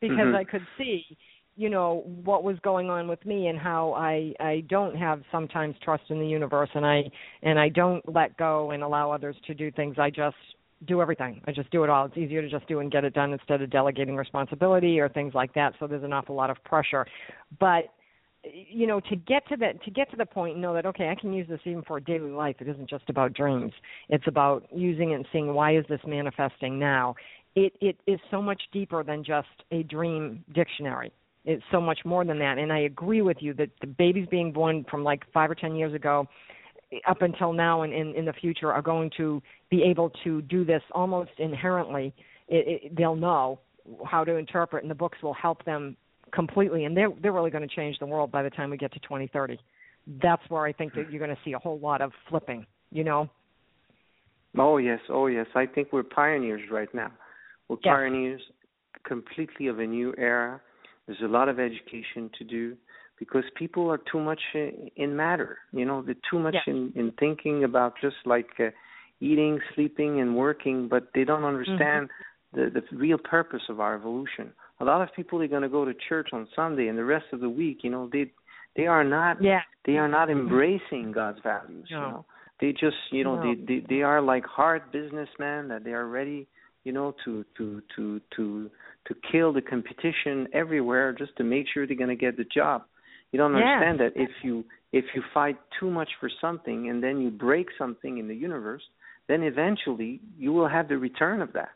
because 0.00 0.28
Mhm. 0.28 0.34
I 0.34 0.44
could 0.44 0.66
see 0.78 1.04
you 1.56 1.70
know 1.70 2.02
what 2.24 2.42
was 2.42 2.58
going 2.60 2.90
on 2.90 3.08
with 3.08 3.24
me 3.24 3.46
and 3.46 3.58
how 3.58 3.94
I 3.94 4.34
I 4.40 4.64
don't 4.68 4.96
have 4.96 5.22
sometimes 5.32 5.74
trust 5.82 6.04
in 6.10 6.18
the 6.18 6.26
universe 6.26 6.70
and 6.74 6.84
I 6.84 7.04
and 7.42 7.58
I 7.58 7.70
don't 7.70 8.06
let 8.06 8.36
go 8.36 8.72
and 8.72 8.82
allow 8.82 9.10
others 9.10 9.36
to 9.46 9.54
do 9.54 9.70
things. 9.70 9.96
I 9.98 10.10
just 10.10 10.36
do 10.86 11.00
everything. 11.00 11.40
I 11.46 11.52
just 11.52 11.70
do 11.70 11.84
it 11.84 11.90
all. 11.90 12.06
It's 12.06 12.16
easier 12.16 12.42
to 12.42 12.48
just 12.48 12.66
do 12.68 12.80
and 12.80 12.90
get 12.90 13.04
it 13.04 13.14
done 13.14 13.32
instead 13.32 13.62
of 13.62 13.70
delegating 13.70 14.16
responsibility 14.16 15.00
or 15.00 15.08
things 15.08 15.34
like 15.34 15.54
that. 15.54 15.74
So 15.78 15.86
there's 15.86 16.04
an 16.04 16.12
awful 16.12 16.34
lot 16.34 16.50
of 16.50 16.62
pressure. 16.64 17.06
But 17.58 17.84
you 18.52 18.86
know, 18.86 19.00
to 19.00 19.16
get 19.16 19.46
to 19.48 19.56
that 19.56 19.82
to 19.84 19.90
get 19.90 20.10
to 20.10 20.16
the 20.16 20.26
point 20.26 20.54
and 20.54 20.62
know 20.62 20.74
that 20.74 20.86
okay, 20.86 21.08
I 21.08 21.14
can 21.18 21.32
use 21.32 21.48
this 21.48 21.60
even 21.64 21.82
for 21.82 21.98
daily 22.00 22.30
life. 22.30 22.56
It 22.60 22.68
isn't 22.68 22.90
just 22.90 23.08
about 23.08 23.32
dreams. 23.32 23.72
It's 24.08 24.26
about 24.26 24.66
using 24.74 25.12
it 25.12 25.14
and 25.14 25.26
seeing 25.32 25.54
why 25.54 25.76
is 25.76 25.84
this 25.88 26.00
manifesting 26.06 26.78
now. 26.78 27.14
It 27.54 27.72
it 27.80 27.96
is 28.06 28.20
so 28.30 28.42
much 28.42 28.62
deeper 28.72 29.02
than 29.02 29.24
just 29.24 29.48
a 29.70 29.82
dream 29.84 30.44
dictionary. 30.54 31.12
It's 31.44 31.62
so 31.70 31.80
much 31.80 32.00
more 32.04 32.24
than 32.24 32.38
that. 32.38 32.58
And 32.58 32.72
I 32.72 32.80
agree 32.80 33.22
with 33.22 33.38
you 33.40 33.52
that 33.54 33.70
the 33.80 33.86
babies 33.86 34.26
being 34.30 34.52
born 34.52 34.84
from 34.90 35.04
like 35.04 35.22
five 35.32 35.50
or 35.50 35.54
ten 35.54 35.74
years 35.74 35.94
ago 35.94 36.26
up 37.06 37.22
until 37.22 37.52
now 37.52 37.82
and 37.82 37.92
in, 37.92 38.14
in 38.14 38.24
the 38.24 38.32
future 38.32 38.72
are 38.72 38.82
going 38.82 39.10
to 39.16 39.42
be 39.70 39.82
able 39.82 40.10
to 40.24 40.42
do 40.42 40.64
this 40.64 40.82
almost 40.92 41.30
inherently. 41.38 42.14
It, 42.48 42.82
it, 42.84 42.96
they'll 42.96 43.16
know 43.16 43.60
how 44.06 44.24
to 44.24 44.36
interpret, 44.36 44.82
and 44.82 44.90
the 44.90 44.94
books 44.94 45.18
will 45.22 45.34
help 45.34 45.64
them 45.64 45.96
completely, 46.32 46.84
and 46.84 46.96
they're 46.96 47.10
they're 47.22 47.32
really 47.32 47.50
going 47.50 47.66
to 47.66 47.74
change 47.74 47.98
the 47.98 48.06
world 48.06 48.30
by 48.30 48.42
the 48.42 48.50
time 48.50 48.70
we 48.70 48.76
get 48.76 48.92
to 48.92 49.00
2030. 49.00 49.58
That's 50.22 50.42
where 50.48 50.66
I 50.66 50.72
think 50.72 50.94
that 50.94 51.10
you're 51.10 51.24
going 51.24 51.34
to 51.34 51.42
see 51.44 51.52
a 51.52 51.58
whole 51.58 51.78
lot 51.78 52.00
of 52.00 52.12
flipping. 52.28 52.66
You 52.90 53.04
know. 53.04 53.30
Oh 54.58 54.78
yes, 54.78 55.00
oh 55.08 55.26
yes. 55.26 55.46
I 55.54 55.66
think 55.66 55.88
we're 55.92 56.02
pioneers 56.02 56.62
right 56.70 56.92
now. 56.94 57.12
We're 57.68 57.76
yes. 57.84 57.92
pioneers 57.92 58.40
completely 59.06 59.68
of 59.68 59.78
a 59.78 59.86
new 59.86 60.14
era. 60.18 60.60
There's 61.06 61.20
a 61.22 61.28
lot 61.28 61.48
of 61.48 61.58
education 61.58 62.30
to 62.38 62.44
do 62.44 62.76
because 63.18 63.44
people 63.56 63.90
are 63.90 64.00
too 64.10 64.20
much 64.20 64.40
in 64.54 65.16
matter. 65.16 65.58
You 65.72 65.84
know, 65.84 66.02
they're 66.02 66.14
too 66.30 66.38
much 66.38 66.56
in 66.66 66.92
in 66.94 67.12
thinking 67.18 67.64
about 67.64 67.94
just 68.00 68.16
like 68.24 68.48
uh, 68.58 68.70
eating, 69.20 69.60
sleeping, 69.74 70.20
and 70.20 70.36
working, 70.36 70.88
but 70.88 71.08
they 71.14 71.24
don't 71.24 71.44
understand 71.44 72.08
mm-hmm. 72.56 72.74
the 72.74 72.80
the 72.80 72.96
real 72.96 73.18
purpose 73.18 73.62
of 73.68 73.80
our 73.80 73.94
evolution. 73.94 74.52
A 74.80 74.84
lot 74.84 75.02
of 75.02 75.08
people 75.14 75.40
are 75.40 75.48
going 75.48 75.62
to 75.62 75.68
go 75.68 75.84
to 75.84 75.94
church 76.08 76.30
on 76.32 76.48
Sunday, 76.56 76.88
and 76.88 76.98
the 76.98 77.04
rest 77.04 77.26
of 77.32 77.40
the 77.40 77.48
week, 77.48 77.78
you 77.82 77.90
know, 77.90 78.08
they 78.12 78.30
they 78.76 78.86
are 78.86 79.04
not 79.04 79.42
yeah. 79.42 79.60
they 79.86 79.96
are 79.96 80.08
not 80.08 80.30
embracing 80.30 81.12
God's 81.12 81.38
values. 81.42 81.88
No. 81.90 81.96
You 81.96 82.02
know, 82.02 82.24
they 82.60 82.72
just 82.72 82.96
you 83.10 83.24
know 83.24 83.36
no. 83.36 83.54
they, 83.54 83.60
they 83.60 83.86
they 83.88 84.02
are 84.02 84.20
like 84.20 84.44
hard 84.44 84.90
businessmen 84.92 85.68
that 85.68 85.82
they 85.84 85.92
are 85.92 86.06
ready 86.06 86.46
you 86.84 86.92
know 86.92 87.14
to 87.24 87.44
to 87.56 87.82
to 87.96 88.20
to 88.36 88.70
to 89.06 89.14
kill 89.30 89.52
the 89.52 89.60
competition 89.60 90.46
everywhere 90.52 91.12
just 91.12 91.36
to 91.36 91.44
make 91.44 91.66
sure 91.72 91.86
they're 91.86 91.96
going 91.96 92.08
to 92.08 92.16
get 92.16 92.36
the 92.36 92.44
job 92.44 92.84
you 93.34 93.38
don't 93.38 93.56
understand 93.56 93.98
that 93.98 94.12
if 94.14 94.30
you 94.44 94.64
if 94.92 95.06
you 95.12 95.20
fight 95.34 95.58
too 95.80 95.90
much 95.90 96.08
for 96.20 96.30
something 96.40 96.88
and 96.88 97.02
then 97.02 97.20
you 97.20 97.30
break 97.30 97.66
something 97.76 98.18
in 98.18 98.28
the 98.28 98.34
universe 98.34 98.82
then 99.26 99.42
eventually 99.42 100.20
you 100.38 100.52
will 100.52 100.68
have 100.68 100.86
the 100.86 100.96
return 100.96 101.42
of 101.42 101.52
that. 101.54 101.70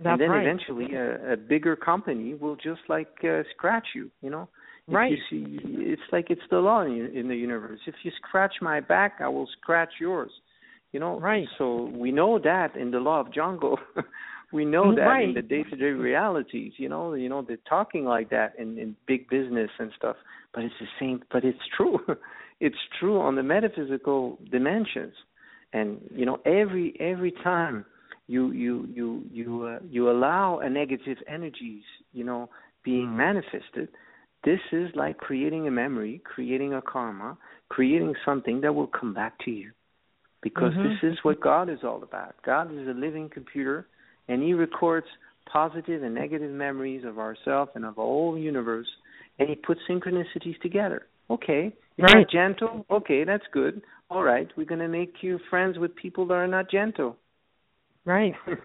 That's 0.00 0.12
and 0.12 0.20
then 0.22 0.30
right. 0.30 0.46
eventually 0.46 0.94
a, 0.94 1.34
a 1.34 1.36
bigger 1.36 1.76
company 1.76 2.32
will 2.32 2.56
just 2.56 2.80
like 2.88 3.12
uh, 3.24 3.42
scratch 3.54 3.88
you 3.94 4.10
you 4.22 4.30
know? 4.30 4.48
If 4.88 4.94
right. 4.94 5.12
you 5.12 5.18
see 5.28 5.58
it's 5.92 6.08
like 6.12 6.30
it's 6.30 6.48
the 6.50 6.60
law 6.60 6.80
in, 6.80 7.10
in 7.14 7.28
the 7.28 7.36
universe. 7.36 7.80
If 7.86 7.96
you 8.02 8.10
scratch 8.16 8.54
my 8.62 8.80
back 8.80 9.18
i 9.20 9.28
will 9.28 9.48
scratch 9.60 9.92
yours 10.00 10.30
you 10.92 11.00
know? 11.00 11.20
Right. 11.20 11.46
So 11.58 11.90
we 11.94 12.10
know 12.10 12.38
that 12.38 12.74
in 12.74 12.90
the 12.90 13.00
law 13.00 13.20
of 13.20 13.30
jungle 13.34 13.78
we 14.56 14.64
know 14.64 14.94
that 14.94 15.02
right. 15.02 15.28
in 15.28 15.34
the 15.34 15.42
day 15.42 15.62
to 15.62 15.76
day 15.76 15.84
realities 15.86 16.72
you 16.76 16.88
know 16.88 17.14
you 17.14 17.28
know 17.28 17.42
they're 17.42 17.58
talking 17.68 18.04
like 18.04 18.30
that 18.30 18.54
in 18.58 18.78
in 18.78 18.96
big 19.06 19.28
business 19.28 19.70
and 19.78 19.92
stuff 19.96 20.16
but 20.54 20.64
it's 20.64 20.74
the 20.80 20.86
same 20.98 21.22
but 21.30 21.44
it's 21.44 21.58
true 21.76 21.98
it's 22.60 22.76
true 22.98 23.20
on 23.20 23.36
the 23.36 23.42
metaphysical 23.42 24.38
dimensions 24.50 25.14
and 25.72 26.00
you 26.14 26.26
know 26.26 26.38
every 26.44 26.94
every 26.98 27.32
time 27.44 27.84
you 28.26 28.50
you 28.52 28.88
you 28.92 29.22
you 29.30 29.62
uh, 29.64 29.78
you 29.88 30.10
allow 30.10 30.58
a 30.58 30.68
negative 30.68 31.18
energies 31.28 31.84
you 32.12 32.24
know 32.24 32.48
being 32.82 33.16
manifested 33.16 33.88
this 34.44 34.60
is 34.72 34.88
like 34.94 35.18
creating 35.18 35.68
a 35.68 35.70
memory 35.70 36.20
creating 36.24 36.72
a 36.72 36.82
karma 36.82 37.36
creating 37.68 38.14
something 38.24 38.60
that 38.60 38.74
will 38.74 38.86
come 38.86 39.12
back 39.12 39.34
to 39.44 39.50
you 39.50 39.70
because 40.46 40.72
mm-hmm. 40.74 40.84
this 40.84 41.12
is 41.12 41.18
what 41.24 41.40
God 41.40 41.68
is 41.68 41.80
all 41.82 42.04
about. 42.04 42.36
God 42.44 42.72
is 42.72 42.86
a 42.86 42.92
living 42.92 43.28
computer, 43.28 43.88
and 44.28 44.42
He 44.42 44.54
records 44.54 45.06
positive 45.50 46.02
and 46.02 46.14
negative 46.14 46.50
memories 46.50 47.04
of 47.04 47.18
ourselves 47.18 47.70
and 47.74 47.84
of 47.84 47.94
the 47.94 48.02
whole 48.02 48.36
universe, 48.38 48.88
and 49.38 49.48
He 49.48 49.54
puts 49.54 49.80
synchronicities 49.88 50.60
together. 50.60 51.06
Okay, 51.30 51.72
you're 51.96 52.06
right. 52.06 52.18
not 52.18 52.30
gentle. 52.30 52.86
Okay, 52.90 53.24
that's 53.24 53.44
good. 53.52 53.82
All 54.10 54.22
right, 54.22 54.48
we're 54.56 54.64
going 54.64 54.80
to 54.80 54.88
make 54.88 55.14
you 55.22 55.40
friends 55.50 55.78
with 55.78 55.96
people 55.96 56.26
that 56.28 56.34
are 56.34 56.46
not 56.46 56.70
gentle. 56.70 57.16
Right. 58.06 58.32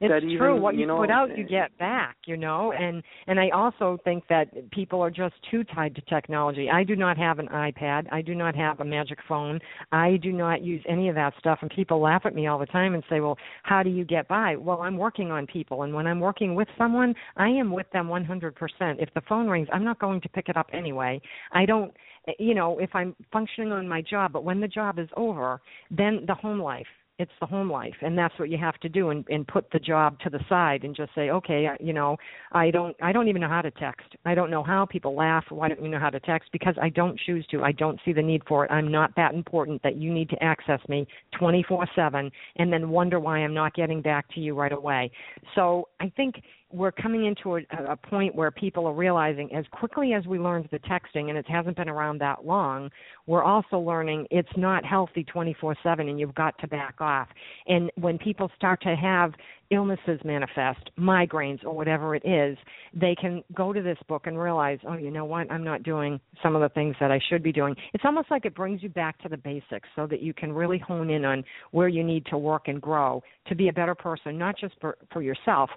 It's 0.00 0.24
even, 0.24 0.38
true. 0.38 0.60
What 0.60 0.74
you, 0.74 0.82
you 0.82 0.86
know, 0.86 0.98
put 0.98 1.10
out, 1.10 1.36
you 1.36 1.44
get 1.44 1.76
back. 1.76 2.16
You 2.24 2.36
know, 2.36 2.72
and 2.72 3.02
and 3.26 3.40
I 3.40 3.48
also 3.50 3.98
think 4.04 4.22
that 4.28 4.70
people 4.70 5.00
are 5.00 5.10
just 5.10 5.34
too 5.50 5.64
tied 5.64 5.96
to 5.96 6.00
technology. 6.02 6.68
I 6.70 6.84
do 6.84 6.94
not 6.94 7.18
have 7.18 7.40
an 7.40 7.48
iPad. 7.48 8.06
I 8.12 8.22
do 8.22 8.36
not 8.36 8.54
have 8.54 8.78
a 8.78 8.84
magic 8.84 9.18
phone. 9.28 9.58
I 9.90 10.16
do 10.22 10.30
not 10.30 10.62
use 10.62 10.84
any 10.88 11.08
of 11.08 11.16
that 11.16 11.32
stuff. 11.40 11.58
And 11.62 11.70
people 11.70 12.00
laugh 12.00 12.22
at 12.26 12.34
me 12.34 12.46
all 12.46 12.60
the 12.60 12.66
time 12.66 12.94
and 12.94 13.02
say, 13.10 13.18
"Well, 13.18 13.36
how 13.64 13.82
do 13.82 13.90
you 13.90 14.04
get 14.04 14.28
by?" 14.28 14.54
Well, 14.54 14.82
I'm 14.82 14.96
working 14.96 15.32
on 15.32 15.48
people, 15.48 15.82
and 15.82 15.92
when 15.92 16.06
I'm 16.06 16.20
working 16.20 16.54
with 16.54 16.68
someone, 16.78 17.14
I 17.36 17.48
am 17.48 17.72
with 17.72 17.90
them 17.92 18.08
100%. 18.08 19.00
If 19.00 19.12
the 19.14 19.22
phone 19.22 19.48
rings, 19.48 19.68
I'm 19.72 19.84
not 19.84 19.98
going 19.98 20.20
to 20.20 20.28
pick 20.28 20.48
it 20.48 20.56
up 20.56 20.68
anyway. 20.72 21.20
I 21.50 21.66
don't 21.66 21.92
eh, 22.28 22.34
you 22.38 22.54
know, 22.54 22.78
if 22.78 22.90
I'm 22.94 23.16
functioning 23.32 23.72
on 23.72 23.88
my 23.88 24.02
job, 24.02 24.32
but 24.32 24.44
when 24.44 24.60
the 24.60 24.68
job 24.68 25.00
is 25.00 25.08
over, 25.16 25.60
then 25.90 26.24
the 26.26 26.34
home 26.34 26.60
life 26.60 26.86
it's 27.18 27.32
the 27.40 27.46
home 27.46 27.70
life 27.70 27.94
and 28.02 28.16
that's 28.16 28.38
what 28.38 28.48
you 28.48 28.56
have 28.56 28.78
to 28.78 28.88
do 28.88 29.10
and, 29.10 29.24
and 29.28 29.46
put 29.48 29.68
the 29.72 29.78
job 29.78 30.18
to 30.20 30.30
the 30.30 30.38
side 30.48 30.84
and 30.84 30.94
just 30.94 31.12
say 31.14 31.30
okay 31.30 31.68
you 31.80 31.92
know 31.92 32.16
i 32.52 32.70
don't 32.70 32.96
i 33.02 33.12
don't 33.12 33.28
even 33.28 33.40
know 33.40 33.48
how 33.48 33.62
to 33.62 33.70
text. 33.72 34.06
I 34.24 34.34
don't 34.34 34.50
know 34.50 34.62
how 34.62 34.86
people 34.86 35.14
laugh. 35.14 35.44
Why 35.48 35.68
don't 35.68 35.82
you 35.82 35.88
know 35.88 35.98
how 35.98 36.10
to 36.10 36.20
text? 36.20 36.50
Because 36.52 36.74
i 36.80 36.88
don't 36.88 37.18
choose 37.26 37.46
to. 37.50 37.62
I 37.62 37.72
don't 37.72 37.98
see 38.04 38.12
the 38.12 38.22
need 38.22 38.42
for 38.46 38.64
it. 38.64 38.70
I'm 38.70 38.90
not 38.90 39.14
that 39.16 39.34
important 39.34 39.82
that 39.82 39.96
you 39.96 40.12
need 40.12 40.30
to 40.30 40.42
access 40.42 40.80
me 40.88 41.06
24/7 41.40 42.30
and 42.56 42.72
then 42.72 42.90
wonder 42.90 43.18
why 43.20 43.38
i'm 43.38 43.54
not 43.54 43.74
getting 43.74 44.00
back 44.00 44.28
to 44.34 44.40
you 44.40 44.54
right 44.54 44.72
away. 44.72 45.10
So 45.54 45.88
i 46.00 46.10
think 46.16 46.36
we're 46.70 46.92
coming 46.92 47.24
into 47.24 47.56
a, 47.56 47.60
a 47.88 47.96
point 47.96 48.34
where 48.34 48.50
people 48.50 48.86
are 48.86 48.92
realizing 48.92 49.54
as 49.54 49.64
quickly 49.70 50.12
as 50.12 50.26
we 50.26 50.38
learned 50.38 50.68
the 50.70 50.78
texting, 50.80 51.28
and 51.28 51.38
it 51.38 51.48
hasn't 51.48 51.76
been 51.76 51.88
around 51.88 52.20
that 52.20 52.44
long, 52.44 52.90
we're 53.26 53.42
also 53.42 53.78
learning 53.78 54.26
it's 54.30 54.48
not 54.56 54.84
healthy 54.84 55.24
24 55.24 55.76
7 55.82 56.08
and 56.08 56.20
you've 56.20 56.34
got 56.34 56.58
to 56.58 56.68
back 56.68 56.96
off. 57.00 57.28
And 57.66 57.90
when 57.96 58.18
people 58.18 58.50
start 58.56 58.82
to 58.82 58.94
have 58.94 59.32
illnesses 59.70 60.20
manifest, 60.24 60.90
migraines 60.98 61.62
or 61.64 61.74
whatever 61.74 62.14
it 62.14 62.22
is, 62.24 62.56
they 62.94 63.14
can 63.14 63.42
go 63.54 63.72
to 63.72 63.82
this 63.82 63.98
book 64.08 64.26
and 64.26 64.38
realize, 64.38 64.78
oh, 64.86 64.96
you 64.96 65.10
know 65.10 65.24
what, 65.24 65.50
I'm 65.50 65.64
not 65.64 65.82
doing 65.82 66.20
some 66.42 66.54
of 66.54 66.62
the 66.62 66.70
things 66.70 66.96
that 67.00 67.10
I 67.10 67.20
should 67.28 67.42
be 67.42 67.52
doing. 67.52 67.74
It's 67.92 68.04
almost 68.04 68.30
like 68.30 68.44
it 68.44 68.54
brings 68.54 68.82
you 68.82 68.88
back 68.88 69.18
to 69.22 69.28
the 69.28 69.36
basics 69.36 69.88
so 69.94 70.06
that 70.06 70.22
you 70.22 70.32
can 70.32 70.52
really 70.52 70.78
hone 70.78 71.10
in 71.10 71.24
on 71.24 71.44
where 71.70 71.88
you 71.88 72.02
need 72.02 72.24
to 72.26 72.38
work 72.38 72.68
and 72.68 72.80
grow 72.80 73.22
to 73.48 73.54
be 73.54 73.68
a 73.68 73.72
better 73.72 73.94
person, 73.94 74.38
not 74.38 74.58
just 74.58 74.74
for, 74.80 74.96
for 75.12 75.22
yourself, 75.22 75.70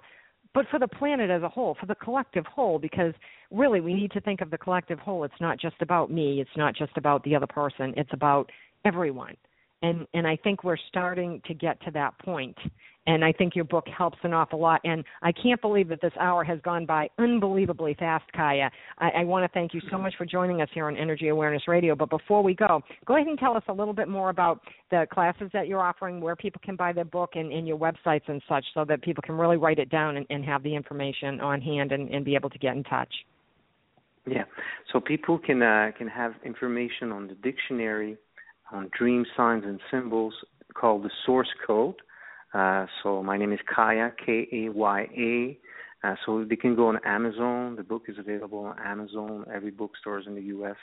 but 0.54 0.66
for 0.70 0.78
the 0.78 0.88
planet 0.88 1.30
as 1.30 1.42
a 1.42 1.48
whole, 1.48 1.76
for 1.80 1.86
the 1.86 1.94
collective 1.94 2.44
whole, 2.46 2.78
because 2.78 3.14
really 3.50 3.80
we 3.80 3.94
need 3.94 4.10
to 4.12 4.20
think 4.20 4.40
of 4.40 4.50
the 4.50 4.58
collective 4.58 4.98
whole. 4.98 5.24
It's 5.24 5.40
not 5.40 5.58
just 5.58 5.76
about 5.80 6.10
me, 6.10 6.40
it's 6.40 6.56
not 6.56 6.74
just 6.74 6.96
about 6.96 7.22
the 7.24 7.34
other 7.34 7.46
person, 7.46 7.94
it's 7.96 8.12
about 8.12 8.50
everyone 8.84 9.36
and 9.82 10.06
and 10.14 10.26
I 10.26 10.36
think 10.36 10.64
we're 10.64 10.76
starting 10.88 11.42
to 11.46 11.54
get 11.54 11.80
to 11.82 11.90
that 11.92 12.16
point. 12.18 12.56
And 13.06 13.24
I 13.24 13.32
think 13.32 13.56
your 13.56 13.64
book 13.64 13.86
helps 13.88 14.18
an 14.22 14.32
awful 14.32 14.60
lot. 14.60 14.80
And 14.84 15.04
I 15.22 15.32
can't 15.32 15.60
believe 15.60 15.88
that 15.88 16.00
this 16.00 16.12
hour 16.20 16.44
has 16.44 16.60
gone 16.60 16.86
by 16.86 17.08
unbelievably 17.18 17.96
fast, 17.98 18.24
Kaya. 18.32 18.70
I, 18.98 19.08
I 19.08 19.24
want 19.24 19.44
to 19.44 19.48
thank 19.52 19.74
you 19.74 19.80
so 19.90 19.98
much 19.98 20.14
for 20.16 20.24
joining 20.24 20.62
us 20.62 20.68
here 20.72 20.86
on 20.86 20.96
Energy 20.96 21.28
Awareness 21.28 21.66
Radio. 21.66 21.96
But 21.96 22.10
before 22.10 22.42
we 22.42 22.54
go, 22.54 22.80
go 23.04 23.16
ahead 23.16 23.26
and 23.26 23.38
tell 23.38 23.56
us 23.56 23.64
a 23.68 23.72
little 23.72 23.94
bit 23.94 24.08
more 24.08 24.30
about 24.30 24.60
the 24.90 25.06
classes 25.12 25.50
that 25.52 25.66
you're 25.66 25.80
offering, 25.80 26.20
where 26.20 26.36
people 26.36 26.60
can 26.64 26.76
buy 26.76 26.92
the 26.92 27.04
book, 27.04 27.30
and, 27.34 27.52
and 27.52 27.66
your 27.66 27.78
websites 27.78 28.28
and 28.28 28.40
such, 28.48 28.64
so 28.72 28.84
that 28.84 29.02
people 29.02 29.22
can 29.22 29.36
really 29.36 29.56
write 29.56 29.78
it 29.78 29.90
down 29.90 30.16
and, 30.16 30.26
and 30.30 30.44
have 30.44 30.62
the 30.62 30.74
information 30.74 31.40
on 31.40 31.60
hand 31.60 31.90
and, 31.92 32.08
and 32.10 32.24
be 32.24 32.36
able 32.36 32.50
to 32.50 32.58
get 32.58 32.76
in 32.76 32.84
touch. 32.84 33.12
Yeah, 34.26 34.44
so 34.92 35.00
people 35.00 35.38
can 35.38 35.62
uh, 35.62 35.90
can 35.98 36.06
have 36.06 36.34
information 36.44 37.10
on 37.10 37.26
the 37.26 37.34
dictionary 37.34 38.16
on 38.72 38.88
dream 38.96 39.26
signs 39.36 39.64
and 39.66 39.80
symbols 39.90 40.34
called 40.74 41.02
the 41.02 41.10
Source 41.26 41.48
Code. 41.66 41.96
Uh, 42.54 42.86
so 43.02 43.22
my 43.22 43.36
name 43.36 43.52
is 43.52 43.60
Kaya, 43.72 44.12
K 44.24 44.48
A 44.52 44.68
Y 44.70 45.08
A. 45.16 45.58
Uh, 46.04 46.16
so 46.26 46.44
they 46.44 46.56
can 46.56 46.74
go 46.74 46.88
on 46.88 46.98
Amazon. 47.04 47.76
The 47.76 47.84
book 47.84 48.02
is 48.08 48.18
available 48.18 48.58
on 48.58 48.76
Amazon, 48.84 49.44
every 49.52 49.70
bookstores 49.70 50.24
in 50.26 50.34
the 50.34 50.42
U.S. 50.42 50.74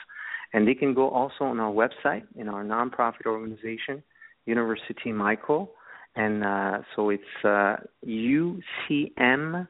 And 0.54 0.66
they 0.66 0.74
can 0.74 0.94
go 0.94 1.10
also 1.10 1.44
on 1.44 1.60
our 1.60 1.72
website 1.72 2.24
in 2.38 2.48
our 2.48 2.64
nonprofit 2.64 3.26
organization, 3.26 4.02
Universe/City 4.46 5.12
Mikaël. 5.12 5.68
And 6.16 6.44
uh, 6.44 6.80
so 6.96 7.10
it's 7.10 7.24
uh, 7.44 7.76
ucm.ca, 8.08 9.68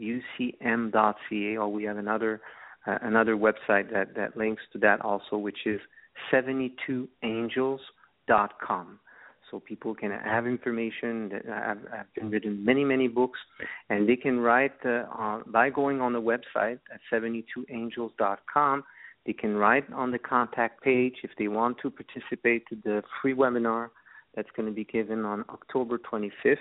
ucm.ca, 0.00 1.56
or 1.56 1.72
we 1.72 1.84
have 1.84 1.96
another 1.96 2.40
uh, 2.86 2.98
another 3.02 3.36
website 3.36 3.92
that, 3.92 4.14
that 4.16 4.36
links 4.36 4.62
to 4.72 4.78
that 4.78 5.00
also, 5.02 5.36
which 5.36 5.66
is 5.66 5.80
72angels.com. 6.32 8.98
So 9.50 9.60
people 9.60 9.94
can 9.94 10.10
have 10.10 10.46
information. 10.46 11.32
I've, 11.52 11.78
I've 11.92 12.14
been 12.14 12.30
written 12.30 12.64
many, 12.64 12.84
many 12.84 13.08
books, 13.08 13.38
and 13.88 14.08
they 14.08 14.16
can 14.16 14.40
write 14.40 14.74
uh, 14.84 15.04
on, 15.12 15.44
by 15.46 15.70
going 15.70 16.00
on 16.00 16.12
the 16.12 16.20
website 16.20 16.78
at 16.92 17.00
72angels.com. 17.12 18.84
They 19.26 19.32
can 19.32 19.56
write 19.56 19.92
on 19.92 20.12
the 20.12 20.18
contact 20.18 20.82
page 20.82 21.16
if 21.22 21.30
they 21.38 21.48
want 21.48 21.78
to 21.82 21.90
participate 21.90 22.66
to 22.68 22.76
the 22.82 23.02
free 23.20 23.34
webinar 23.34 23.88
that's 24.34 24.48
going 24.56 24.66
to 24.66 24.74
be 24.74 24.84
given 24.84 25.24
on 25.24 25.44
October 25.50 25.98
25th. 25.98 26.56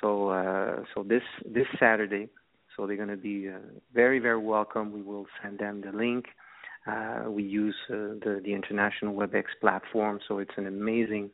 So, 0.00 0.30
uh, 0.30 0.84
so 0.94 1.02
this 1.02 1.22
this 1.44 1.66
Saturday. 1.78 2.28
So 2.76 2.88
they're 2.88 2.96
going 2.96 3.08
to 3.08 3.16
be 3.16 3.48
uh, 3.48 3.58
very, 3.94 4.18
very 4.18 4.38
welcome. 4.38 4.92
We 4.92 5.02
will 5.02 5.26
send 5.40 5.60
them 5.60 5.80
the 5.80 5.96
link 5.96 6.26
uh, 6.86 7.24
we 7.28 7.42
use 7.42 7.76
uh, 7.88 8.20
the 8.22 8.40
the 8.44 8.52
international 8.52 9.14
WebEx 9.14 9.44
platform, 9.60 10.20
so 10.28 10.38
it's 10.38 10.52
an 10.56 10.66
amazing 10.66 11.30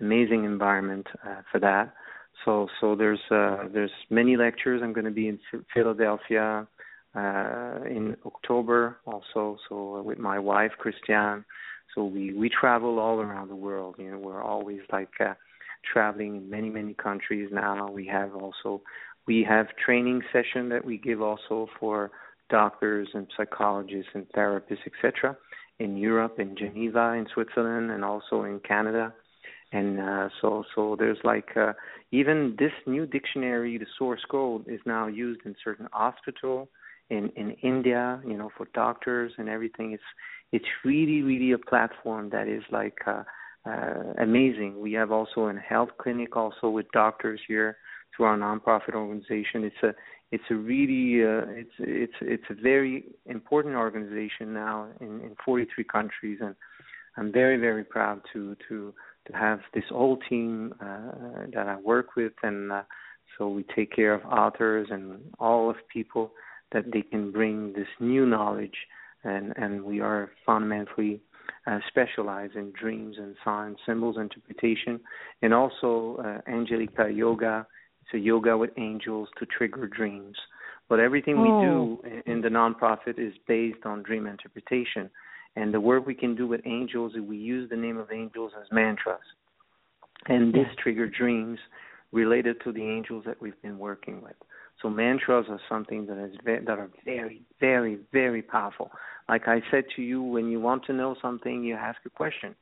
amazing 0.00 0.44
environment 0.44 1.06
uh, 1.26 1.42
for 1.50 1.60
that. 1.60 1.94
So 2.44 2.68
so 2.80 2.94
there's 2.94 3.20
uh, 3.30 3.68
there's 3.72 3.90
many 4.10 4.36
lectures. 4.36 4.80
I'm 4.82 4.92
going 4.92 5.04
to 5.04 5.10
be 5.10 5.28
in 5.28 5.38
Philadelphia 5.72 6.66
uh, 7.14 7.78
in 7.86 8.16
October 8.26 8.98
also. 9.06 9.56
So 9.68 10.02
with 10.02 10.18
my 10.18 10.38
wife 10.38 10.72
Christiane, 10.78 11.44
so 11.94 12.04
we 12.04 12.32
we 12.34 12.48
travel 12.48 12.98
all 12.98 13.20
around 13.20 13.48
the 13.48 13.56
world. 13.56 13.96
You 13.98 14.12
know, 14.12 14.18
we're 14.18 14.42
always 14.42 14.80
like 14.92 15.12
uh, 15.20 15.34
traveling 15.92 16.36
in 16.36 16.50
many 16.50 16.70
many 16.70 16.94
countries 16.94 17.50
now. 17.52 17.88
We 17.90 18.06
have 18.06 18.34
also 18.34 18.82
we 19.26 19.46
have 19.48 19.68
training 19.84 20.22
session 20.32 20.68
that 20.70 20.84
we 20.84 20.98
give 20.98 21.22
also 21.22 21.68
for 21.78 22.10
doctors 22.50 23.08
and 23.14 23.26
psychologists 23.36 24.10
and 24.14 24.26
therapists, 24.36 24.86
etc. 24.86 25.36
In 25.78 25.96
Europe, 25.96 26.38
in 26.38 26.56
Geneva, 26.56 27.12
in 27.12 27.26
Switzerland, 27.32 27.90
and 27.90 28.04
also 28.04 28.42
in 28.42 28.60
Canada. 28.60 29.14
And 29.72 30.00
uh, 30.00 30.28
so, 30.40 30.64
so 30.74 30.96
there's 30.98 31.18
like 31.24 31.56
uh, 31.56 31.72
even 32.12 32.54
this 32.58 32.72
new 32.86 33.06
dictionary, 33.06 33.76
the 33.78 33.86
source 33.98 34.22
code, 34.30 34.66
is 34.68 34.80
now 34.86 35.06
used 35.08 35.40
in 35.44 35.56
certain 35.64 35.88
hospital 35.92 36.68
in 37.10 37.30
in 37.36 37.50
India, 37.62 38.20
you 38.26 38.36
know, 38.36 38.50
for 38.56 38.66
doctors 38.74 39.32
and 39.38 39.48
everything. 39.48 39.92
It's 39.92 40.02
it's 40.52 40.68
really 40.84 41.22
really 41.22 41.52
a 41.52 41.58
platform 41.58 42.30
that 42.30 42.48
is 42.48 42.62
like 42.70 42.98
uh, 43.06 43.24
uh, 43.66 44.12
amazing. 44.18 44.80
We 44.80 44.92
have 44.92 45.10
also 45.10 45.48
a 45.48 45.54
health 45.54 45.90
clinic 45.98 46.36
also 46.36 46.68
with 46.70 46.86
doctors 46.92 47.40
here 47.48 47.76
through 48.16 48.26
our 48.26 48.36
nonprofit 48.36 48.94
organization. 48.94 49.64
It's 49.64 49.82
a 49.82 49.94
it's 50.30 50.44
a 50.50 50.54
really 50.54 51.24
uh, 51.24 51.46
it's 51.48 51.76
it's 51.78 52.14
it's 52.20 52.44
a 52.50 52.54
very 52.54 53.04
important 53.26 53.74
organization 53.74 54.52
now 54.52 54.88
in, 55.00 55.20
in 55.20 55.36
43 55.44 55.84
countries, 55.84 56.38
and 56.40 56.54
I'm 57.16 57.32
very 57.32 57.56
very 57.56 57.84
proud 57.84 58.20
to 58.32 58.56
to 58.68 58.94
to 59.26 59.32
have 59.32 59.60
this 59.72 59.84
whole 59.90 60.18
team 60.28 60.74
uh, 60.80 61.46
that 61.52 61.66
I 61.68 61.76
work 61.76 62.16
with, 62.16 62.32
and 62.42 62.72
uh, 62.72 62.82
so 63.36 63.48
we 63.48 63.64
take 63.74 63.94
care 63.94 64.14
of 64.14 64.24
authors 64.24 64.88
and 64.90 65.20
all 65.38 65.70
of 65.70 65.76
people 65.92 66.32
that 66.72 66.84
they 66.92 67.02
can 67.02 67.32
bring 67.32 67.72
this 67.72 67.88
new 68.00 68.26
knowledge, 68.26 68.76
and 69.22 69.52
and 69.56 69.82
we 69.82 70.00
are 70.00 70.30
fundamentally 70.44 71.20
uh, 71.66 71.78
specialized 71.88 72.54
in 72.54 72.72
dreams 72.78 73.16
and 73.18 73.34
signs, 73.44 73.78
symbols 73.86 74.16
interpretation, 74.18 75.00
and 75.42 75.54
also 75.54 76.18
uh, 76.24 76.50
Angelica 76.50 77.10
Yoga 77.10 77.66
it's 78.04 78.14
a 78.14 78.18
yoga 78.18 78.56
with 78.56 78.70
angels 78.76 79.28
to 79.38 79.46
trigger 79.46 79.86
dreams. 79.86 80.36
But 80.88 81.00
everything 81.00 81.40
we 81.40 81.48
do 81.48 81.98
oh. 82.04 82.22
in 82.26 82.42
the 82.42 82.48
nonprofit 82.48 83.18
is 83.18 83.32
based 83.48 83.86
on 83.86 84.02
dream 84.02 84.26
interpretation. 84.26 85.10
And 85.56 85.72
the 85.72 85.80
work 85.80 86.06
we 86.06 86.14
can 86.14 86.34
do 86.34 86.46
with 86.46 86.60
angels 86.64 87.12
is 87.14 87.20
we 87.20 87.36
use 87.36 87.70
the 87.70 87.76
name 87.76 87.96
of 87.96 88.10
angels 88.12 88.52
as 88.60 88.66
mantras. 88.72 89.20
And 90.26 90.52
this 90.52 90.66
trigger 90.82 91.08
dreams 91.08 91.58
related 92.12 92.56
to 92.64 92.72
the 92.72 92.82
angels 92.82 93.24
that 93.26 93.40
we've 93.40 93.60
been 93.62 93.78
working 93.78 94.22
with. 94.22 94.34
So 94.82 94.90
mantras 94.90 95.46
are 95.48 95.60
something 95.68 96.06
that 96.06 96.22
is 96.22 96.34
very, 96.44 96.64
that 96.64 96.78
are 96.78 96.90
very, 97.04 97.42
very, 97.60 97.98
very 98.12 98.42
powerful. 98.42 98.90
Like 99.28 99.48
I 99.48 99.62
said 99.70 99.84
to 99.96 100.02
you, 100.02 100.22
when 100.22 100.48
you 100.48 100.60
want 100.60 100.84
to 100.86 100.92
know 100.92 101.16
something, 101.22 101.62
you 101.62 101.74
ask 101.74 101.98
a 102.04 102.10
question 102.10 102.54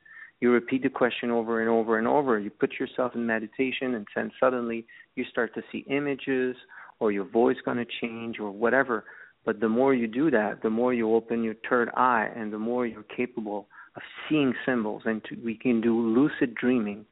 you 0.43 0.51
repeat 0.51 0.82
the 0.82 0.90
question 0.90 1.30
over 1.30 1.61
and 1.61 1.70
over 1.70 1.99
and 1.99 2.09
over. 2.09 2.36
You 2.36 2.51
put 2.51 2.72
yourself 2.80 3.14
in 3.14 3.24
meditation, 3.24 3.95
and 3.95 4.05
then 4.16 4.32
suddenly 4.40 4.84
you 5.14 5.24
start 5.30 5.55
to 5.55 5.62
see 5.70 5.86
images, 5.88 6.57
or 6.99 7.12
your 7.12 7.24
voice 7.24 7.59
going 7.64 7.76
to 7.76 7.86
change, 8.01 8.40
or 8.40 8.51
whatever. 8.51 9.05
But 9.45 9.61
the 9.61 9.68
more 9.68 9.93
you 9.95 10.07
do 10.07 10.30
that, 10.30 10.62
the 10.62 10.70
more 10.70 10.95
you 10.95 11.14
open 11.14 11.43
your 11.43 11.55
third 11.68 11.90
eye, 11.97 12.28
and 12.34 12.53
the 12.53 12.59
more 12.59 12.86
you're 12.86 13.05
capable 13.05 13.66
of 13.97 14.03
seeing 14.28 14.55
symbols. 14.64 15.03
And 15.05 15.22
to, 15.24 15.36
we 15.45 15.57
can 15.57 15.80
do 15.80 16.01
lucid 16.01 16.55
dreaming, 16.55 17.05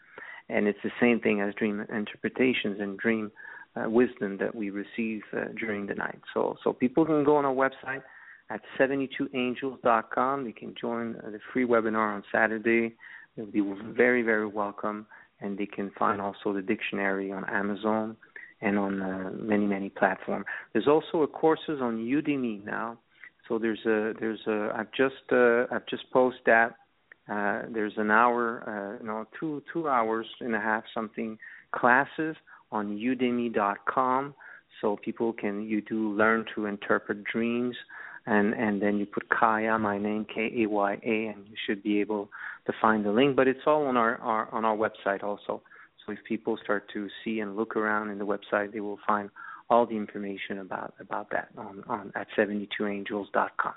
and 0.49 0.66
it's 0.66 0.78
the 0.85 0.93
same 1.01 1.20
thing 1.20 1.41
as 1.41 1.55
dream 1.55 1.85
interpretations 1.93 2.78
and 2.81 2.99
dream 2.99 3.33
uh, 3.76 3.89
wisdom 3.89 4.39
that 4.39 4.55
we 4.55 4.70
receive 4.70 5.22
uh, 5.37 5.47
during 5.59 5.87
the 5.87 5.95
night. 5.95 6.20
So, 6.35 6.57
so 6.62 6.72
people 6.72 7.05
can 7.05 7.24
go 7.24 7.37
on 7.37 7.45
our 7.45 7.55
website 7.55 8.03
at 8.51 8.61
72angels.com. 8.78 10.45
They 10.45 10.53
can 10.53 10.74
join 10.81 11.16
uh, 11.16 11.31
the 11.31 11.41
free 11.53 11.66
webinar 11.66 12.14
on 12.14 12.22
Saturday 12.33 12.95
They'll 13.37 13.47
be 13.47 13.62
very, 13.97 14.22
very 14.22 14.47
welcome, 14.47 15.07
and 15.41 15.57
they 15.57 15.66
can 15.66 15.91
find 15.99 16.20
also 16.20 16.53
the 16.53 16.62
dictionary 16.62 17.33
on 17.33 17.49
Amazon 17.49 18.16
and 18.61 18.78
on 18.78 19.02
uh, 19.02 19.30
many, 19.34 19.66
many 19.66 19.88
platforms. 19.88 20.44
There's 20.72 20.88
also 20.88 21.22
a 21.22 21.26
courses 21.26 21.80
on 21.80 21.98
Udemy 21.98 22.64
now. 22.64 22.98
So 23.48 23.58
there's 23.58 23.84
a 23.86 24.12
there's 24.20 24.40
a 24.46 24.72
I've 24.76 24.92
just 24.92 25.32
uh, 25.32 25.64
I've 25.72 25.86
just 25.86 26.11
posted 26.12 26.42
that. 26.46 26.74
Uh, 27.28 27.62
there's 27.72 27.92
an 27.96 28.11
hour, 28.11 28.98
uh, 29.00 29.04
no, 29.04 29.26
two 29.38 29.62
two 29.72 29.88
hours 29.88 30.26
and 30.40 30.54
a 30.54 30.61
half 30.61 30.84
something 30.94 31.38
classes 31.72 32.36
on 32.72 32.96
Udemy.com, 32.96 34.34
so 34.80 34.96
people 35.04 35.32
can 35.32 35.62
you 35.62 35.80
do 35.80 36.12
learn 36.12 36.44
to 36.54 36.66
interpret 36.66 37.24
dreams 37.24 37.76
and 38.26 38.54
and 38.54 38.80
then 38.80 38.98
you 38.98 39.06
put 39.06 39.28
Kaya, 39.28 39.78
my 39.78 39.98
name 39.98 40.26
K 40.32 40.52
A 40.62 40.66
Y 40.66 40.92
A, 40.92 41.26
and 41.32 41.46
you 41.48 41.56
should 41.66 41.82
be 41.82 42.00
able 42.00 42.28
to 42.66 42.72
find 42.80 43.04
the 43.04 43.11
link. 43.11 43.36
But 43.36 43.48
it's 43.48 43.61
all 43.66 43.86
on 43.86 43.96
our, 43.96 44.16
our 44.18 44.48
on 44.52 44.64
our 44.64 44.76
website 44.76 45.22
also. 45.22 45.62
So 46.05 46.12
if 46.12 46.18
people 46.24 46.59
start 46.62 46.90
to 46.92 47.09
see 47.24 47.40
and 47.40 47.57
look 47.57 47.76
around 47.76 48.11
in 48.11 48.18
the 48.18 48.26
website, 48.26 48.72
they 48.72 48.80
will 48.80 48.98
find 49.07 49.30
all 49.68 49.86
the 49.86 49.96
information 49.96 50.59
about 50.59 50.94
about 51.01 51.30
that 51.30 51.48
on, 51.57 51.84
on 51.86 52.12
at 52.14 52.26
72angels.com. 52.36 53.74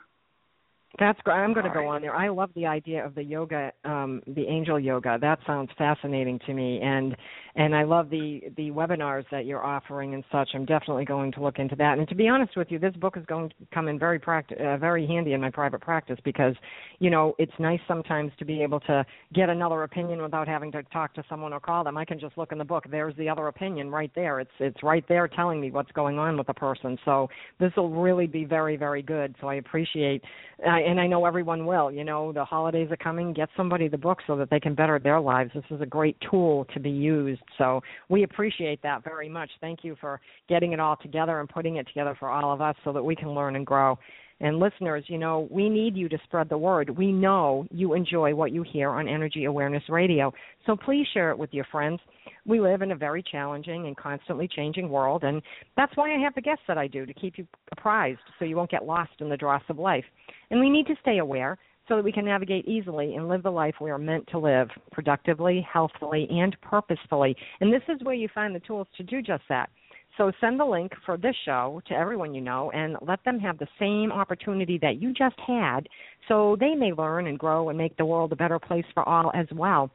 That's 1.00 1.20
great. 1.22 1.36
I'm 1.36 1.54
going 1.54 1.66
to 1.66 1.74
go 1.74 1.88
on 1.88 2.04
there. 2.04 2.16
I 2.16 2.30
love 2.30 2.52
the 2.56 2.68
idea 2.68 3.04
of 3.04 3.16
the 3.16 3.24
yoga, 3.24 3.72
um, 3.84 4.22
the 4.28 4.46
angel 4.46 4.80
yoga. 4.80 5.18
That 5.20 5.40
sounds 5.48 5.72
fascinating 5.76 6.40
to 6.46 6.54
me, 6.54 6.80
and 6.82 7.16
and 7.56 7.76
I 7.76 7.82
love 7.82 8.12
the 8.12 8.42
the 8.58 8.70
webinars 8.70 9.26
that 9.32 9.46
you're 9.46 9.64
offering 9.64 10.14
and 10.14 10.24
such. 10.32 10.50
I'm 10.54 10.66
definitely 10.66 11.06
going 11.06 11.32
to 11.32 11.42
look 11.42 11.58
into 11.58 11.76
that. 11.78 11.98
And 11.98 12.08
to 12.10 12.16
be 12.16 12.28
honest 12.28 12.56
with 12.56 12.70
you, 12.70 12.78
this 12.78 12.96
book 12.96 13.18
is 13.18 13.26
going 13.26 13.50
to 13.50 13.56
come 13.74 13.88
in 13.88 13.98
very 13.98 14.20
practi- 14.20 14.60
uh, 14.62 14.78
very 14.78 15.08
handy 15.08 15.34
in 15.34 15.42
my 15.42 15.50
private 15.50 15.82
practice 15.82 16.20
because, 16.24 16.54
you 17.00 17.10
know, 17.10 17.34
it's 17.40 17.52
nice 17.58 17.82
sometimes 17.88 18.32
to 18.38 18.46
be 18.46 18.62
able 18.62 18.80
to 18.82 19.04
get 19.34 19.50
another 19.50 19.84
opinion 19.84 20.22
without 20.22 20.48
having 20.48 20.72
to 20.74 20.84
talk 20.84 21.16
to 21.16 21.24
someone 21.28 21.54
or 21.54 21.60
call 21.60 21.84
them. 21.84 21.98
I 21.98 22.06
can 22.06 22.20
just 22.20 22.38
look 22.38 22.52
in 22.52 22.60
the 22.60 22.66
book. 22.66 22.86
There's 22.90 23.16
the 23.18 23.30
other 23.30 23.48
opinion 23.48 23.90
right 23.90 24.12
there. 24.14 24.40
It's 24.40 24.52
it's 24.60 24.84
right 24.84 25.06
there 25.08 25.28
telling 25.28 25.60
me 25.60 25.72
what's 25.72 25.92
going 25.94 26.20
on 26.20 26.38
with 26.38 26.46
the 26.46 26.54
person. 26.54 27.00
So 27.04 27.30
this 27.60 27.72
will 27.76 27.90
really 27.90 28.28
be 28.28 28.46
very 28.46 28.78
very 28.78 29.02
good. 29.02 29.34
So 29.42 29.48
I 29.48 29.56
appreciate. 29.56 30.24
I, 30.66 30.83
and 30.86 31.00
I 31.00 31.08
know 31.08 31.26
everyone 31.26 31.66
will. 31.66 31.92
You 31.92 32.04
know, 32.04 32.32
the 32.32 32.46
holidays 32.46 32.90
are 32.92 32.98
coming. 32.98 33.34
Get 33.34 33.50
somebody 33.56 33.88
the 33.88 33.98
book 33.98 34.20
so 34.28 34.36
that 34.38 34.50
they 34.50 34.60
can 34.60 34.76
better 34.76 35.00
their 35.00 35.20
lives. 35.20 35.52
This 35.54 35.64
is 35.72 35.82
a 35.82 35.86
great 35.86 36.18
tool 36.30 36.66
to 36.74 36.80
be 36.80 36.90
used. 36.90 37.42
So 37.58 37.82
we 38.10 38.24
appreciate 38.24 38.82
that 38.84 39.04
very 39.04 39.30
much. 39.30 39.50
Thank 39.62 39.84
you 39.84 39.96
for 40.00 40.20
getting 40.50 40.74
it 40.74 40.80
all 40.80 40.98
together 40.98 41.40
and 41.40 41.50
putting 41.50 41.78
it 41.78 41.88
together 41.88 42.16
for 42.20 42.30
all 42.30 42.54
of 42.54 42.62
us 42.62 42.76
so 42.84 42.94
that 42.94 43.04
we 43.04 43.16
can 43.16 43.34
learn 43.34 43.56
and 43.56 43.66
grow. 43.66 43.98
And 44.40 44.60
listeners, 44.60 45.06
you 45.08 45.18
know, 45.18 45.48
we 45.50 45.70
need 45.70 45.96
you 45.96 46.10
to 46.10 46.18
spread 46.26 46.50
the 46.50 46.58
word. 46.58 46.90
We 46.90 47.12
know 47.12 47.66
you 47.72 47.94
enjoy 47.94 48.36
what 48.36 48.52
you 48.52 48.64
hear 48.64 48.90
on 48.90 49.08
Energy 49.08 49.46
Awareness 49.46 49.84
Radio. 49.90 50.34
So 50.66 50.76
please 50.76 51.06
share 51.14 51.32
it 51.32 51.38
with 51.38 51.54
your 51.54 51.66
friends. 51.72 52.00
We 52.46 52.60
live 52.60 52.82
in 52.82 52.92
a 52.92 52.96
very 52.96 53.24
challenging 53.24 53.88
and 53.88 53.96
constantly 53.96 54.48
changing 54.48 54.90
world, 54.90 55.24
and 55.24 55.42
that's 55.78 55.96
why 55.96 56.14
I 56.14 56.20
have 56.20 56.36
the 56.36 56.42
guests 56.42 56.64
that 56.68 56.78
I 56.78 56.88
do 56.88 57.06
to 57.06 57.14
keep 57.14 57.38
you 57.38 57.48
apprised 57.72 58.20
so 58.38 58.46
you 58.46 58.58
won't 58.58 58.72
get 58.72 58.86
lost 58.86 59.12
in 59.20 59.30
the 59.30 59.38
dross 59.38 59.64
of 59.70 59.80
life. 59.80 60.06
And 60.52 60.60
we 60.60 60.70
need 60.70 60.88
to 60.88 60.96
stay 61.02 61.20
aware 61.20 61.58
so 61.88 61.96
that 61.96 62.04
we 62.04 62.12
can 62.12 62.26
navigate 62.26 62.68
easily 62.68 63.16
and 63.16 63.28
live 63.28 63.44
the 63.44 63.52
life 63.52 63.76
we 63.82 63.92
are 63.92 63.98
meant 63.98 64.28
to 64.28 64.40
live 64.40 64.70
productively, 64.92 65.66
healthfully, 65.72 66.28
and 66.30 66.56
purposefully. 66.62 67.36
And 67.60 67.74
this 67.74 67.82
is 67.90 68.04
where 68.04 68.16
you 68.16 68.30
find 68.34 68.56
the 68.56 68.62
tools 68.62 68.88
to 68.98 69.04
do 69.04 69.22
just 69.22 69.44
that. 69.50 69.70
So 70.18 70.32
send 70.40 70.60
the 70.60 70.66
link 70.66 70.92
for 71.06 71.18
this 71.18 71.36
show 71.44 71.82
to 71.88 71.94
everyone 71.96 72.36
you 72.36 72.42
know 72.42 72.70
and 72.72 72.98
let 73.02 73.24
them 73.24 73.40
have 73.40 73.58
the 73.58 73.68
same 73.80 74.12
opportunity 74.12 74.78
that 74.80 75.02
you 75.02 75.12
just 75.14 75.40
had 75.40 75.88
so 76.28 76.56
they 76.60 76.76
may 76.76 76.94
learn 76.94 77.28
and 77.28 77.40
grow 77.40 77.70
and 77.70 77.78
make 77.78 77.98
the 77.98 78.06
world 78.06 78.32
a 78.32 78.36
better 78.36 78.60
place 78.60 78.86
for 78.94 79.08
all 79.08 79.32
as 79.34 79.48
well 79.52 79.90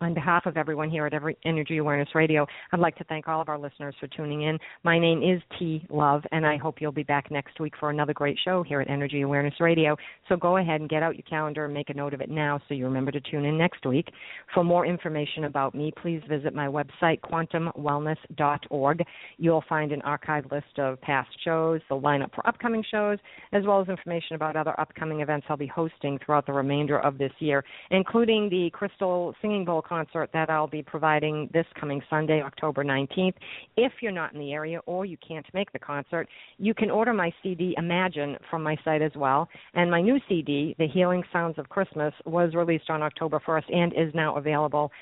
on 0.00 0.14
behalf 0.14 0.46
of 0.46 0.56
everyone 0.56 0.88
here 0.88 1.04
at 1.04 1.12
Every 1.12 1.36
Energy 1.44 1.76
Awareness 1.76 2.08
Radio, 2.14 2.46
I'd 2.72 2.80
like 2.80 2.96
to 2.96 3.04
thank 3.04 3.28
all 3.28 3.40
of 3.40 3.50
our 3.50 3.58
listeners 3.58 3.94
for 4.00 4.06
tuning 4.08 4.42
in. 4.42 4.58
My 4.82 4.98
name 4.98 5.22
is 5.22 5.42
T 5.58 5.86
Love, 5.90 6.22
and 6.32 6.46
I 6.46 6.56
hope 6.56 6.80
you'll 6.80 6.90
be 6.90 7.02
back 7.02 7.30
next 7.30 7.60
week 7.60 7.74
for 7.78 7.90
another 7.90 8.14
great 8.14 8.38
show 8.42 8.62
here 8.62 8.80
at 8.80 8.88
Energy 8.88 9.20
Awareness 9.20 9.54
Radio. 9.60 9.96
So 10.28 10.36
go 10.36 10.56
ahead 10.56 10.80
and 10.80 10.88
get 10.88 11.02
out 11.02 11.16
your 11.16 11.26
calendar 11.28 11.66
and 11.66 11.74
make 11.74 11.90
a 11.90 11.94
note 11.94 12.14
of 12.14 12.22
it 12.22 12.30
now 12.30 12.60
so 12.66 12.74
you 12.74 12.86
remember 12.86 13.10
to 13.10 13.20
tune 13.20 13.44
in 13.44 13.58
next 13.58 13.84
week. 13.84 14.08
For 14.54 14.64
more 14.64 14.86
information 14.86 15.44
about 15.44 15.74
me, 15.74 15.92
please 16.00 16.22
visit 16.28 16.54
my 16.54 16.66
website, 16.66 17.20
quantumwellness.org. 17.20 19.04
You'll 19.36 19.64
find 19.68 19.92
an 19.92 20.00
archived 20.00 20.50
list 20.50 20.78
of 20.78 20.98
past 21.02 21.28
shows, 21.44 21.80
the 21.90 21.94
lineup 21.94 22.34
for 22.34 22.46
upcoming 22.48 22.82
shows, 22.90 23.18
as 23.52 23.64
well 23.66 23.82
as 23.82 23.88
information 23.88 24.36
about 24.36 24.56
other 24.56 24.78
upcoming 24.80 25.20
events 25.20 25.46
I'll 25.50 25.58
be 25.58 25.66
hosting 25.66 26.18
throughout 26.24 26.46
the 26.46 26.54
remainder 26.54 26.98
of 27.00 27.18
this 27.18 27.32
year, 27.38 27.62
including 27.90 28.48
the 28.48 28.70
Crystal 28.72 29.34
Singing 29.42 29.66
Bowl 29.66 29.82
concert 29.90 30.30
that 30.32 30.48
I'll 30.48 30.68
be 30.68 30.82
providing 30.82 31.50
this 31.52 31.66
coming 31.78 32.00
Sunday, 32.08 32.40
October 32.40 32.84
19th. 32.84 33.34
If 33.76 33.92
you're 34.00 34.12
not 34.12 34.32
in 34.32 34.38
the 34.38 34.52
area 34.52 34.78
or 34.86 35.04
you 35.04 35.16
can't 35.26 35.46
make 35.52 35.72
the 35.72 35.80
concert, 35.80 36.28
you 36.58 36.72
can 36.72 36.90
order 36.90 37.12
my 37.12 37.32
CD 37.42 37.74
Imagine 37.76 38.36
from 38.48 38.62
my 38.62 38.76
site 38.84 39.02
as 39.02 39.12
well. 39.16 39.48
And 39.74 39.90
my 39.90 40.00
new 40.00 40.18
CD, 40.28 40.76
The 40.78 40.86
Healing 40.86 41.24
Sounds 41.32 41.58
of 41.58 41.68
Christmas, 41.68 42.14
was 42.24 42.54
released 42.54 42.88
on 42.88 43.02
October 43.02 43.42
1st 43.44 43.74
and 43.74 43.92
is 43.92 44.14
now 44.14 44.36
available 44.36 44.92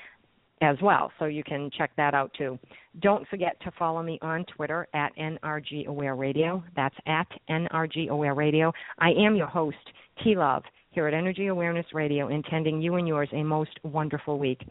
as 0.61 0.75
well. 0.81 1.11
So 1.19 1.25
you 1.25 1.43
can 1.43 1.69
check 1.77 1.91
that 1.95 2.13
out 2.13 2.33
too. 2.37 2.57
Don't 3.01 3.27
forget 3.27 3.59
to 3.61 3.71
follow 3.77 4.01
me 4.01 4.17
on 4.21 4.43
Twitter 4.55 4.87
at 4.93 5.15
NRG 5.15 5.85
Aware 5.85 6.15
Radio. 6.15 6.63
That's 6.75 6.95
at 7.05 7.27
NRG 7.49 8.09
Aware 8.09 8.33
Radio. 8.33 8.73
I 8.97 9.11
am 9.11 9.35
your 9.35 9.47
host, 9.47 9.77
T 10.23 10.35
Love, 10.35 10.63
here 10.91 11.07
at 11.07 11.13
Energy 11.13 11.47
Awareness 11.47 11.85
Radio, 11.93 12.29
intending 12.29 12.81
you 12.81 12.95
and 12.95 13.07
yours 13.07 13.29
a 13.31 13.43
most 13.43 13.79
wonderful 13.83 14.39
week. 14.39 14.61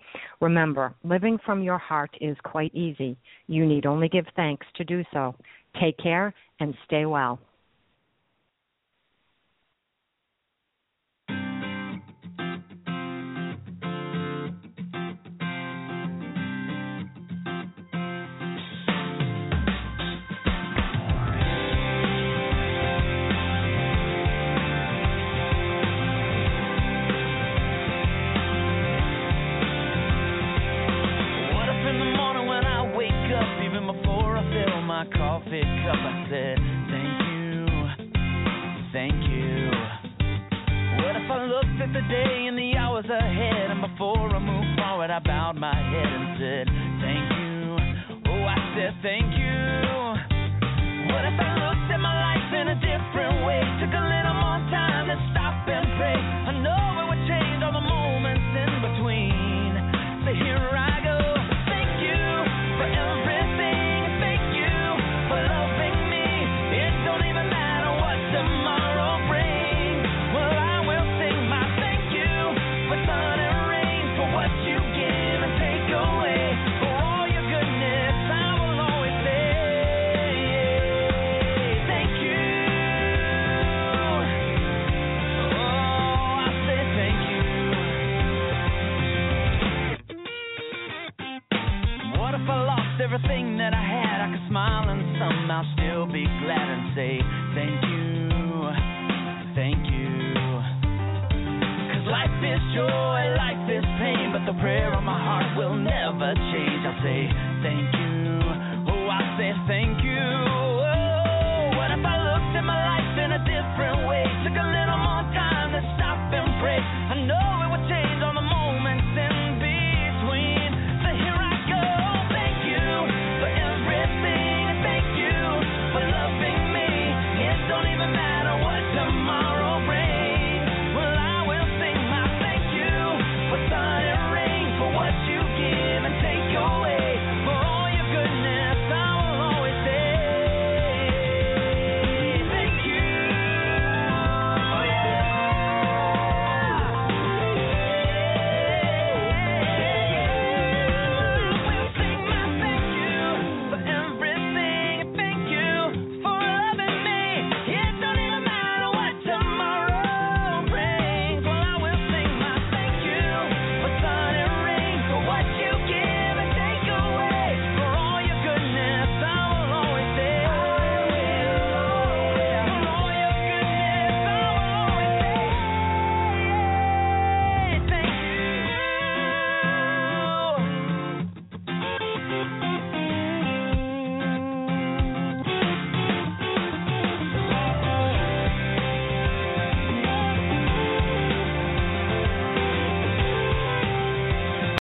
Remember, 0.40 0.94
living 1.04 1.38
from 1.46 1.62
your 1.62 1.78
heart 1.78 2.10
is 2.20 2.36
quite 2.44 2.74
easy. 2.74 3.16
You 3.46 3.64
need 3.64 3.86
only 3.86 4.08
give 4.08 4.26
thanks 4.34 4.66
to 4.76 4.84
do 4.84 5.04
so. 5.12 5.34
Take 5.80 5.96
care 5.98 6.34
and 6.60 6.74
stay 6.84 7.06
well. 7.06 7.38
Prayer 35.10 36.56
Thank 36.90 37.14
you, 37.28 37.66
thank 38.92 39.16
you. 39.30 39.70
What 41.02 41.16
if 41.16 41.30
I 41.30 41.44
looked 41.46 41.80
at 41.80 41.92
the 41.92 42.02
day 42.08 42.46
and 42.48 42.58
the 42.58 42.76
hours 42.76 43.04
ahead? 43.04 43.70
And 43.70 43.80
before 43.80 44.28
I 44.30 44.38
moved 44.38 44.78
forward, 44.78 45.10
I 45.10 45.20
bowed 45.20 45.56
my 45.56 45.74
head 45.74 46.06
and 46.06 46.38
said, 46.38 46.66
thank 47.00 47.26
you. 47.38 48.32
Oh, 48.32 48.44
I 48.44 48.56
said, 48.76 48.94
thank 49.02 49.38